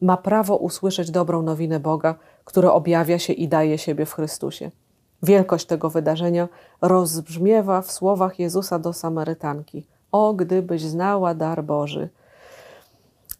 ma 0.00 0.16
prawo 0.16 0.56
usłyszeć 0.56 1.10
dobrą 1.10 1.42
nowinę 1.42 1.80
Boga, 1.80 2.14
które 2.50 2.72
objawia 2.72 3.18
się 3.18 3.32
i 3.32 3.48
daje 3.48 3.78
siebie 3.78 4.06
w 4.06 4.12
Chrystusie. 4.12 4.70
Wielkość 5.22 5.66
tego 5.66 5.90
wydarzenia 5.90 6.48
rozbrzmiewa 6.80 7.82
w 7.82 7.92
słowach 7.92 8.38
Jezusa 8.38 8.78
do 8.78 8.92
Samarytanki– 8.92 9.86
o, 10.12 10.34
gdybyś 10.34 10.82
znała 10.82 11.34
dar 11.34 11.64
Boży. 11.64 12.08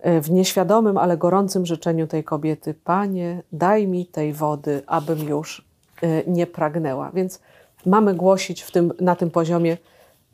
E, 0.00 0.20
w 0.20 0.30
nieświadomym, 0.30 0.98
ale 0.98 1.16
gorącym 1.16 1.66
życzeniu 1.66 2.06
tej 2.06 2.24
kobiety, 2.24 2.74
Panie, 2.84 3.42
daj 3.52 3.86
mi 3.86 4.06
tej 4.06 4.32
wody, 4.32 4.82
abym 4.86 5.28
już 5.28 5.64
e, 6.02 6.24
nie 6.26 6.46
pragnęła. 6.46 7.10
Więc 7.14 7.40
mamy 7.86 8.14
głosić 8.14 8.62
w 8.62 8.70
tym, 8.70 8.92
na 9.00 9.16
tym 9.16 9.30
poziomie 9.30 9.76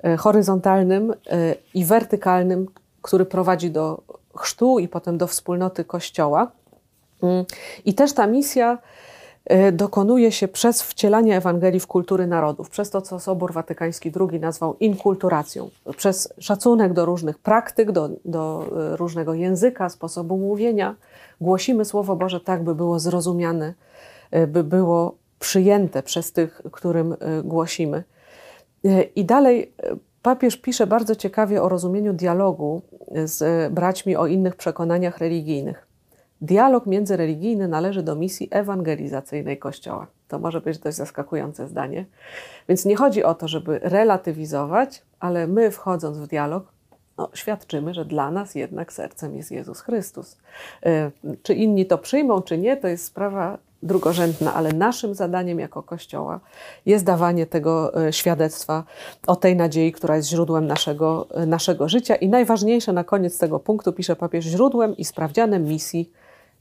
e, 0.03 0.17
horyzontalnym 0.17 1.15
i 1.75 1.85
wertykalnym, 1.85 2.67
który 3.03 3.25
prowadzi 3.25 3.71
do 3.71 4.03
chrztu 4.37 4.79
i 4.79 4.89
potem 4.89 5.19
do 5.19 5.27
wspólnoty 5.27 5.85
Kościoła. 5.85 6.51
Mm, 7.23 7.45
I 7.85 7.95
też 7.95 8.13
ta 8.13 8.27
misja 8.27 8.79
E, 9.47 9.73
dokonuje 9.73 10.33
się 10.33 10.49
przez 10.49 10.83
wcielanie 10.83 11.37
Ewangelii 11.37 11.81
w 11.81 11.87
kultury 11.87 12.27
narodów, 12.27 12.71
przez 12.71 12.91
to, 12.91 13.03
co 13.03 13.21
Sobór 13.21 13.53
Watykański 13.53 14.13
II 14.31 14.41
nazwał 14.41 14.77
inkulturacją, 14.81 15.71
przez 15.97 16.35
szacunek 16.39 16.93
do 16.93 17.05
różnych 17.05 17.39
praktyk, 17.39 17.93
do, 17.93 18.11
do 18.25 18.67
e, 18.93 18.97
różnego 18.97 19.35
języka, 19.35 19.89
sposobu 19.89 20.37
mówienia. 20.37 20.95
Głosimy 21.41 21.85
Słowo 21.85 22.17
Boże 22.17 22.41
tak, 22.41 22.65
by 22.65 22.75
było 22.75 22.99
zrozumiane, 22.99 23.75
e, 24.31 24.47
by 24.47 24.65
było 24.65 25.17
przyjęte 25.39 26.03
przez 26.03 26.33
tych, 26.33 26.63
którym 26.73 27.17
głosimy. 27.45 28.05
I 29.17 29.25
dalej 29.25 29.73
papież 30.23 30.57
pisze 30.57 30.87
bardzo 30.87 31.17
ciekawie 31.17 31.63
o 31.63 31.69
rozumieniu 31.69 32.13
dialogu 32.13 32.83
z 33.25 33.73
braćmi 33.73 34.17
o 34.17 34.27
innych 34.27 34.57
przekonaniach 34.57 35.19
religijnych. 35.19 35.86
Dialog 36.41 36.87
międzyreligijny 36.87 37.69
należy 37.69 38.03
do 38.03 38.17
misji 38.17 38.49
ewangelizacyjnej 38.51 39.59
Kościoła. 39.59 40.07
To 40.29 40.39
może 40.39 40.61
być 40.61 40.79
dość 40.79 40.97
zaskakujące 40.97 41.69
zdanie. 41.69 42.05
Więc 42.69 42.85
nie 42.85 42.97
chodzi 42.97 43.25
o 43.25 43.35
to, 43.35 43.49
żeby 43.49 43.79
relatywizować, 43.83 45.03
ale 45.21 45.47
my, 45.47 45.71
wchodząc 45.71 46.19
w 46.19 46.27
dialog, 46.27 46.73
no, 47.19 47.31
świadczymy, 47.35 47.95
że 47.95 48.05
dla 48.05 48.31
nas 48.31 48.55
jednak 48.55 48.93
sercem 48.93 49.37
jest 49.37 49.51
Jezus 49.51 49.81
Chrystus. 49.81 50.39
E, 50.87 51.11
czy 51.43 51.55
inni 51.55 51.87
to 51.87 51.99
przyjmą, 51.99 52.43
czy 52.43 52.59
nie, 52.59 52.77
to 52.77 52.89
jest 52.89 53.05
sprawa 53.05 53.59
drugorzędna, 53.83 54.55
ale 54.55 54.73
naszym 54.73 55.15
zadaniem 55.15 55.61
jako 55.61 55.83
Kościoła 55.83 56.41
jest 56.87 57.05
dawanie 57.05 57.47
tego 57.47 58.07
e, 58.07 58.13
świadectwa 58.13 58.85
o 59.27 59.37
tej 59.37 59.57
nadziei, 59.57 59.93
która 59.93 60.17
jest 60.17 60.29
źródłem 60.29 60.67
naszego, 60.67 61.27
e, 61.31 61.47
naszego 61.47 61.89
życia. 61.89 62.15
I 62.15 62.29
najważniejsze 62.29 62.93
na 62.93 63.05
koniec 63.05 63.39
tego 63.39 63.61
punktu 63.61 63.93
pisze 63.93 64.17
papież 64.17 64.45
źródłem 64.45 64.97
i 64.97 65.05
sprawdzianem 65.05 65.65
misji 65.65 66.11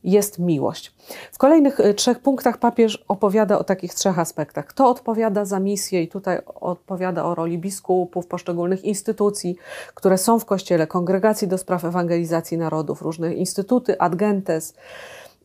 jest 0.06 0.40
miłość. 0.40 0.94
W 1.32 1.38
kolejnych 1.38 1.80
y, 1.80 1.94
trzech 1.94 2.20
punktach 2.20 2.58
papież 2.58 3.06
opowiada 3.08 3.60
o 3.60 3.64
takich 3.64 3.94
trzech 3.94 4.20
aspektach. 4.20 4.66
Kto 4.66 4.90
odpowiada 4.90 5.46
za 5.46 5.60
misję 5.60 6.04
i 6.04 6.08
tutaj 6.08 6.40
odpowiada 6.46 7.26
o 7.26 7.36
roli 7.36 7.58
biskupów, 7.58 8.28
poszczególnych 8.28 8.84
instytucji, 8.84 9.56
które 9.96 10.18
są 10.18 10.40
w 10.40 10.46
Kościele, 10.46 10.88
kongregacji 10.88 11.48
do 11.48 11.58
spraw 11.58 11.86
ewangelizacji 11.86 12.58
narodów, 12.58 13.02
różne 13.02 13.34
instytuty, 13.34 14.00
adgentes, 14.00 14.74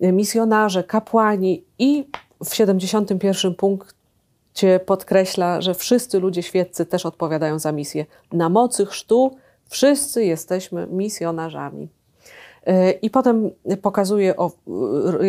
y, 0.02 0.12
misjonarze, 0.12 0.84
kapłani 0.84 1.64
i 1.78 2.06
w 2.44 2.54
71 2.54 3.54
punkcie 3.54 4.80
podkreśla, 4.86 5.60
że 5.60 5.74
wszyscy 5.74 6.20
ludzie 6.20 6.42
świeccy 6.42 6.86
też 6.86 7.06
odpowiadają 7.06 7.58
za 7.58 7.72
misję. 7.72 8.06
Na 8.32 8.48
mocy 8.48 8.86
chrztu 8.86 9.36
wszyscy 9.68 10.24
jesteśmy 10.24 10.86
misjonarzami. 10.86 11.88
I 13.02 13.10
potem 13.10 13.50
pokazuje 13.82 14.36
o 14.36 14.50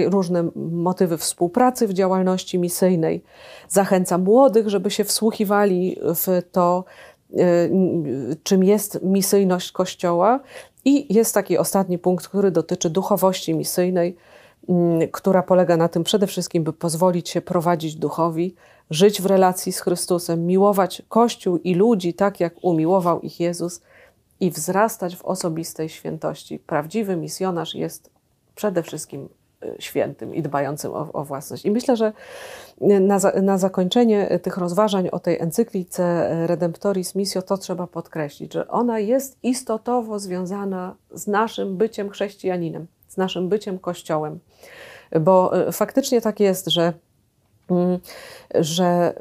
różne 0.05 0.49
motywy 0.55 1.17
współpracy 1.17 1.87
w 1.87 1.93
działalności 1.93 2.59
misyjnej. 2.59 3.23
Zachęca 3.69 4.17
młodych, 4.17 4.69
żeby 4.69 4.91
się 4.91 5.03
wsłuchiwali 5.03 5.97
w 6.01 6.41
to, 6.51 6.83
e, 7.37 7.69
czym 8.43 8.63
jest 8.63 8.99
misyjność 9.03 9.71
Kościoła. 9.71 10.39
I 10.85 11.13
jest 11.13 11.33
taki 11.33 11.57
ostatni 11.57 11.97
punkt, 11.97 12.27
który 12.27 12.51
dotyczy 12.51 12.89
duchowości 12.89 13.53
misyjnej, 13.53 14.15
która 15.11 15.43
polega 15.43 15.77
na 15.77 15.87
tym 15.87 16.03
przede 16.03 16.27
wszystkim, 16.27 16.63
by 16.63 16.73
pozwolić 16.73 17.29
się 17.29 17.41
prowadzić 17.41 17.95
duchowi, 17.95 18.55
żyć 18.89 19.21
w 19.21 19.25
relacji 19.25 19.71
z 19.71 19.79
Chrystusem, 19.79 20.45
miłować 20.45 21.01
Kościół 21.09 21.57
i 21.57 21.75
ludzi 21.75 22.13
tak, 22.13 22.39
jak 22.39 22.53
umiłował 22.61 23.21
ich 23.21 23.39
Jezus 23.39 23.81
i 24.41 24.51
wzrastać 24.51 25.15
w 25.15 25.25
osobistej 25.25 25.89
świętości. 25.89 26.59
Prawdziwy 26.59 27.15
misjonarz 27.15 27.75
jest 27.75 28.09
przede 28.55 28.83
wszystkim 28.83 29.29
y, 29.63 29.75
świętym 29.79 30.35
i 30.35 30.41
dbającym 30.41 30.91
o, 30.91 31.13
o 31.13 31.23
własność. 31.23 31.65
I 31.65 31.71
myślę, 31.71 31.97
że 31.97 32.13
na, 32.81 33.19
na, 33.41 33.57
zakończenie 33.57 34.39
tych 34.39 34.57
rozważań 34.57 35.09
o 35.09 35.19
tej 35.19 35.39
encyklice 35.39 36.29
Redemptoris 36.47 37.15
Missio 37.15 37.41
to 37.41 37.57
trzeba 37.57 37.87
podkreślić, 37.87 38.53
że 38.53 38.67
ona 38.67 38.99
jest 38.99 39.37
istotowo 39.43 40.19
związana 40.19 40.95
z 41.13 41.27
naszym 41.27 41.77
byciem 41.77 42.09
chrześcijaninem, 42.09 42.87
z 43.07 43.17
naszym 43.17 43.49
byciem 43.49 43.79
Kościołem. 43.79 44.39
Bo 45.21 45.67
y, 45.67 45.71
faktycznie 45.71 46.21
tak 46.21 46.39
jest, 46.39 46.67
że, 46.67 46.93
mm, 47.69 47.99
że 48.55 49.13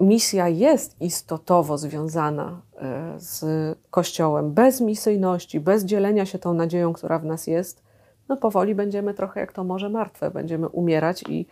misja 0.00 0.48
jest 0.48 1.00
istotowo 1.00 1.78
związana 1.78 2.60
e, 2.76 3.14
z 3.16 3.44
Kościołem. 3.90 4.52
Bez 4.52 4.80
misyjności, 4.80 5.60
bez 5.60 5.84
dzielenia 5.84 6.26
się 6.26 6.38
tą 6.38 6.54
nadzieją, 6.54 6.92
która 6.92 7.18
w 7.18 7.24
nas 7.24 7.46
jest, 7.46 7.82
no 8.28 8.36
powoli 8.36 8.74
będziemy 8.74 9.14
trochę 9.14 9.40
jak 9.40 9.52
to 9.52 9.64
może 9.64 9.88
martwe, 9.88 10.30
będziemy 10.30 10.68
umierać 10.68 11.24
i 11.28 11.46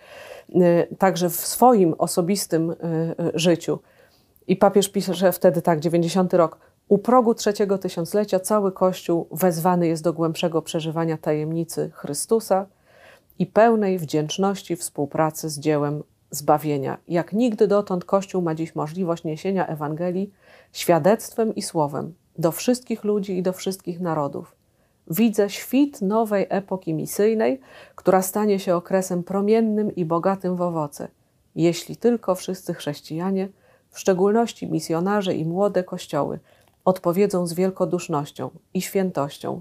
e, 0.54 0.86
także 0.96 1.30
w 1.30 1.36
swoim 1.36 1.94
osobistym 1.98 2.70
e, 2.70 2.74
życiu. 3.34 3.78
I 4.46 4.56
papież 4.56 4.88
pisze, 4.88 5.32
wtedy 5.32 5.62
tak, 5.62 5.80
90 5.80 6.34
rok, 6.34 6.58
u 6.88 6.98
progu 6.98 7.34
trzeciego 7.34 7.78
tysiąclecia 7.78 8.40
cały 8.40 8.72
Kościół 8.72 9.28
wezwany 9.32 9.86
jest 9.86 10.02
do 10.02 10.12
głębszego 10.12 10.62
przeżywania 10.62 11.18
tajemnicy 11.18 11.90
Chrystusa 11.94 12.66
i 13.38 13.46
pełnej 13.46 13.98
wdzięczności 13.98 14.76
współpracy 14.76 15.48
z 15.48 15.58
dziełem 15.58 16.02
zbawienia. 16.30 16.98
Jak 17.08 17.32
nigdy 17.32 17.68
dotąd 17.68 18.04
Kościół 18.04 18.42
ma 18.42 18.54
dziś 18.54 18.74
możliwość 18.74 19.24
niesienia 19.24 19.66
Ewangelii 19.66 20.32
świadectwem 20.72 21.54
i 21.54 21.62
słowem 21.62 22.14
do 22.38 22.52
wszystkich 22.52 23.04
ludzi 23.04 23.38
i 23.38 23.42
do 23.42 23.52
wszystkich 23.52 24.00
narodów. 24.00 24.56
Widzę 25.10 25.50
świt 25.50 26.02
nowej 26.02 26.46
epoki 26.48 26.94
misyjnej, 26.94 27.60
która 27.94 28.22
stanie 28.22 28.58
się 28.58 28.76
okresem 28.76 29.24
promiennym 29.24 29.94
i 29.94 30.04
bogatym 30.04 30.56
w 30.56 30.60
owoce, 30.60 31.08
jeśli 31.54 31.96
tylko 31.96 32.34
wszyscy 32.34 32.74
chrześcijanie, 32.74 33.48
w 33.90 33.98
szczególności 33.98 34.66
misjonarze 34.66 35.34
i 35.34 35.44
młode 35.44 35.84
kościoły, 35.84 36.40
odpowiedzą 36.84 37.46
z 37.46 37.52
wielkodusznością 37.52 38.50
i 38.74 38.82
świętością 38.82 39.60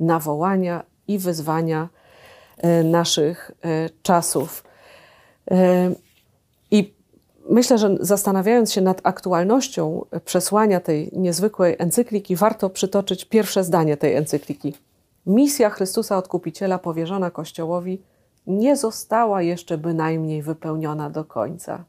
na 0.00 0.18
wołania 0.18 0.84
i 1.08 1.18
wyzwania 1.18 1.88
e, 2.56 2.84
naszych 2.84 3.50
e, 3.62 3.90
czasów. 4.02 4.64
E, 5.50 5.90
i 6.70 6.94
myślę, 7.50 7.78
że 7.78 7.96
zastanawiając 8.00 8.72
się 8.72 8.80
nad 8.80 9.00
aktualnością 9.02 10.04
przesłania 10.24 10.80
tej 10.80 11.10
niezwykłej 11.12 11.76
encykliki, 11.78 12.36
warto 12.36 12.70
przytoczyć 12.70 13.24
pierwsze 13.24 13.64
zdanie 13.64 13.96
tej 13.96 14.14
encykliki. 14.14 14.74
Misja 15.26 15.70
Chrystusa 15.70 16.16
Odkupiciela 16.16 16.78
powierzona 16.78 17.30
Kościołowi 17.30 18.02
nie 18.46 18.76
została 18.76 19.42
jeszcze 19.42 19.78
bynajmniej 19.78 20.42
wypełniona 20.42 21.10
do 21.10 21.24
końca. 21.24 21.84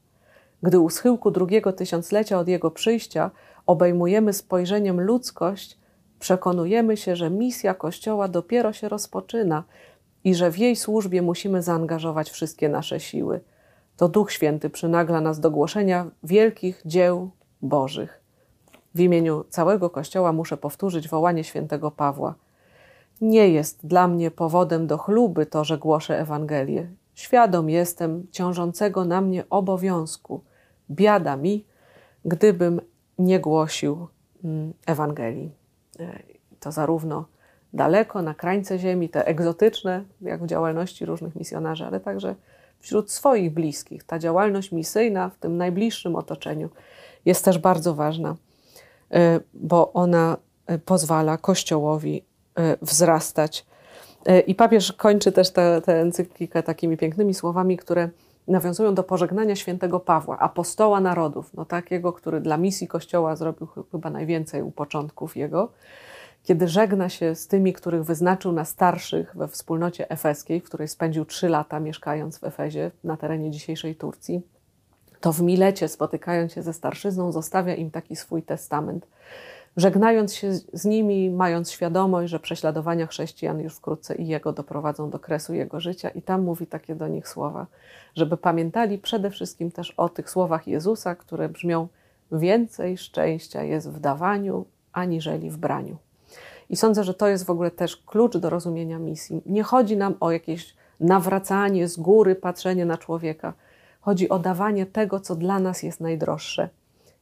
Gdy 0.63 0.79
u 0.79 0.89
schyłku 0.89 1.31
drugiego 1.31 1.73
tysiąclecia 1.73 2.39
od 2.39 2.47
jego 2.47 2.71
przyjścia 2.71 3.31
obejmujemy 3.65 4.33
spojrzeniem 4.33 5.01
ludzkość, 5.01 5.77
przekonujemy 6.19 6.97
się, 6.97 7.15
że 7.15 7.29
misja 7.29 7.73
Kościoła 7.73 8.27
dopiero 8.27 8.73
się 8.73 8.89
rozpoczyna 8.89 9.63
i 10.23 10.35
że 10.35 10.51
w 10.51 10.57
jej 10.57 10.75
służbie 10.75 11.21
musimy 11.21 11.61
zaangażować 11.61 12.29
wszystkie 12.29 12.69
nasze 12.69 12.99
siły. 12.99 13.41
To 13.97 14.09
Duch 14.09 14.31
Święty 14.31 14.69
przynagla 14.69 15.21
nas 15.21 15.39
do 15.39 15.51
głoszenia 15.51 16.11
wielkich 16.23 16.81
dzieł 16.85 17.31
Bożych. 17.61 18.21
W 18.95 18.99
imieniu 18.99 19.43
całego 19.49 19.89
Kościoła 19.89 20.33
muszę 20.33 20.57
powtórzyć 20.57 21.09
wołanie 21.09 21.43
świętego 21.43 21.91
Pawła. 21.91 22.35
Nie 23.21 23.49
jest 23.49 23.87
dla 23.87 24.07
mnie 24.07 24.31
powodem 24.31 24.87
do 24.87 24.97
chluby 24.97 25.45
to, 25.45 25.63
że 25.63 25.77
głoszę 25.77 26.19
Ewangelię. 26.19 26.87
Świadom 27.13 27.69
jestem 27.69 28.27
ciążącego 28.31 29.05
na 29.05 29.21
mnie 29.21 29.43
obowiązku. 29.49 30.41
Biada 30.91 31.37
mi, 31.37 31.65
gdybym 32.25 32.81
nie 33.19 33.39
głosił 33.39 34.07
mm, 34.43 34.73
Ewangelii. 34.85 35.51
E, 35.99 36.19
to 36.59 36.71
zarówno 36.71 37.25
daleko, 37.73 38.21
na 38.21 38.33
krańce 38.33 38.79
ziemi, 38.79 39.09
te 39.09 39.27
egzotyczne, 39.27 40.03
jak 40.21 40.43
w 40.43 40.47
działalności 40.47 41.05
różnych 41.05 41.35
misjonarzy, 41.35 41.85
ale 41.85 41.99
także 41.99 42.35
wśród 42.79 43.11
swoich 43.11 43.53
bliskich. 43.53 44.03
Ta 44.03 44.19
działalność 44.19 44.71
misyjna 44.71 45.29
w 45.29 45.37
tym 45.37 45.57
najbliższym 45.57 46.15
otoczeniu 46.15 46.69
jest 47.25 47.45
też 47.45 47.57
bardzo 47.57 47.93
ważna, 47.93 48.35
e, 49.11 49.39
bo 49.53 49.93
ona 49.93 50.37
e, 50.67 50.77
pozwala 50.77 51.37
Kościołowi 51.37 52.23
wzrastać. 52.81 53.65
I 54.47 54.55
papież 54.55 54.93
kończy 54.93 55.31
też 55.31 55.51
tę 55.51 55.81
encyklikę 55.85 56.63
takimi 56.63 56.97
pięknymi 56.97 57.33
słowami, 57.33 57.77
które 57.77 58.09
nawiązują 58.47 58.95
do 58.95 59.03
pożegnania 59.03 59.55
świętego 59.55 59.99
Pawła, 59.99 60.39
apostoła 60.39 60.99
narodów, 60.99 61.53
no 61.53 61.65
takiego, 61.65 62.13
który 62.13 62.41
dla 62.41 62.57
misji 62.57 62.87
Kościoła 62.87 63.35
zrobił 63.35 63.67
chyba 63.91 64.09
najwięcej 64.09 64.61
u 64.61 64.71
początków 64.71 65.37
jego, 65.37 65.71
kiedy 66.43 66.67
żegna 66.67 67.09
się 67.09 67.35
z 67.35 67.47
tymi, 67.47 67.73
których 67.73 68.03
wyznaczył 68.03 68.51
na 68.51 68.65
starszych 68.65 69.35
we 69.35 69.47
wspólnocie 69.47 70.09
efeskiej, 70.09 70.61
w 70.61 70.63
której 70.63 70.87
spędził 70.87 71.25
trzy 71.25 71.49
lata 71.49 71.79
mieszkając 71.79 72.37
w 72.37 72.43
Efezie, 72.43 72.91
na 73.03 73.17
terenie 73.17 73.51
dzisiejszej 73.51 73.95
Turcji, 73.95 74.41
to 75.19 75.33
w 75.33 75.41
Milecie, 75.41 75.87
spotykając 75.87 76.53
się 76.53 76.63
ze 76.63 76.73
starszyzną, 76.73 77.31
zostawia 77.31 77.75
im 77.75 77.91
taki 77.91 78.15
swój 78.15 78.43
testament– 78.43 79.07
żegnając 79.77 80.35
się 80.35 80.53
z 80.53 80.85
nimi, 80.85 81.29
mając 81.29 81.71
świadomość, 81.71 82.31
że 82.31 82.39
prześladowania 82.39 83.07
chrześcijan 83.07 83.59
już 83.59 83.75
wkrótce 83.75 84.15
i 84.15 84.27
jego 84.27 84.53
doprowadzą 84.53 85.09
do 85.09 85.19
kresu 85.19 85.53
jego 85.53 85.79
życia, 85.79 86.09
i 86.09 86.21
tam 86.21 86.41
mówi 86.41 86.67
takie 86.67 86.95
do 86.95 87.07
nich 87.07 87.27
słowa, 87.27 87.67
żeby 88.15 88.37
pamiętali 88.37 88.97
przede 88.97 89.29
wszystkim 89.29 89.71
też 89.71 89.91
o 89.91 90.09
tych 90.09 90.29
słowach 90.29 90.67
Jezusa, 90.67 91.15
które 91.15 91.49
brzmią: 91.49 91.87
Więcej 92.31 92.97
szczęścia 92.97 93.63
jest 93.63 93.91
w 93.91 93.99
dawaniu, 93.99 94.65
aniżeli 94.93 95.49
w 95.49 95.57
braniu. 95.57 95.97
I 96.69 96.75
sądzę, 96.75 97.03
że 97.03 97.13
to 97.13 97.27
jest 97.27 97.45
w 97.45 97.49
ogóle 97.49 97.71
też 97.71 97.97
klucz 97.97 98.37
do 98.37 98.49
rozumienia 98.49 98.99
misji. 98.99 99.41
Nie 99.45 99.63
chodzi 99.63 99.97
nam 99.97 100.15
o 100.19 100.31
jakieś 100.31 100.75
nawracanie 100.99 101.87
z 101.87 101.97
góry, 101.97 102.35
patrzenie 102.35 102.85
na 102.85 102.97
człowieka. 102.97 103.53
Chodzi 104.01 104.29
o 104.29 104.39
dawanie 104.39 104.85
tego, 104.85 105.19
co 105.19 105.35
dla 105.35 105.59
nas 105.59 105.83
jest 105.83 105.99
najdroższe. 105.99 106.69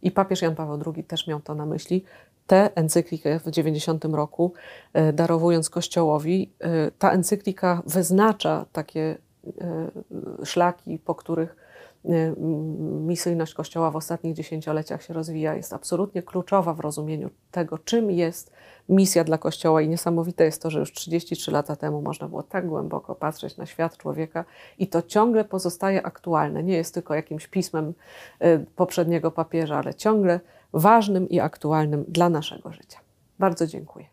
I 0.01 0.11
papież 0.11 0.41
Jan 0.41 0.55
Paweł 0.55 0.93
II 0.95 1.03
też 1.03 1.27
miał 1.27 1.39
to 1.39 1.55
na 1.55 1.65
myśli, 1.65 2.03
tę 2.47 2.69
encyklikę 2.75 3.39
w 3.39 3.49
90 3.49 4.05
roku, 4.05 4.53
e, 4.93 5.13
darowując 5.13 5.69
Kościołowi. 5.69 6.51
E, 6.59 6.91
ta 6.91 7.11
encyklika 7.11 7.81
wyznacza 7.85 8.65
takie 8.71 9.17
e, 9.61 10.45
szlaki, 10.45 10.99
po 10.99 11.15
których 11.15 11.55
misyjność 13.05 13.53
Kościoła 13.53 13.91
w 13.91 13.95
ostatnich 13.95 14.33
dziesięcioleciach 14.33 15.03
się 15.03 15.13
rozwija, 15.13 15.55
jest 15.55 15.73
absolutnie 15.73 16.23
kluczowa 16.23 16.73
w 16.73 16.79
rozumieniu 16.79 17.29
tego, 17.51 17.77
czym 17.77 18.11
jest 18.11 18.51
misja 18.91 19.23
dla 19.23 19.37
Kościoła. 19.37 19.81
I 19.81 19.89
niesamowite 19.89 20.43
jest 20.43 20.61
to, 20.61 20.69
że 20.69 20.79
już 20.79 20.93
33 20.93 21.51
lata 21.51 21.75
temu 21.75 22.01
można 22.01 22.27
było 22.27 22.43
tak 22.43 22.67
głęboko 22.67 23.15
patrzeć 23.15 23.57
na 23.57 23.65
świat 23.65 23.97
człowieka 23.97 24.45
i 24.79 24.87
to 24.87 25.01
ciągle 25.01 25.45
pozostaje 25.45 26.05
aktualne. 26.05 26.63
Nie 26.63 26.75
jest 26.75 26.93
tylko 26.93 27.15
jakimś 27.15 27.47
pismem 27.47 27.93
poprzedniego 28.75 29.31
papieża, 29.31 29.77
ale 29.77 29.93
ciągle 29.93 30.39
ważnym 30.73 31.29
i 31.29 31.39
aktualnym 31.39 32.05
dla 32.07 32.29
naszego 32.29 32.71
życia. 32.71 32.99
Bardzo 33.39 33.67
dziękuję. 33.67 34.10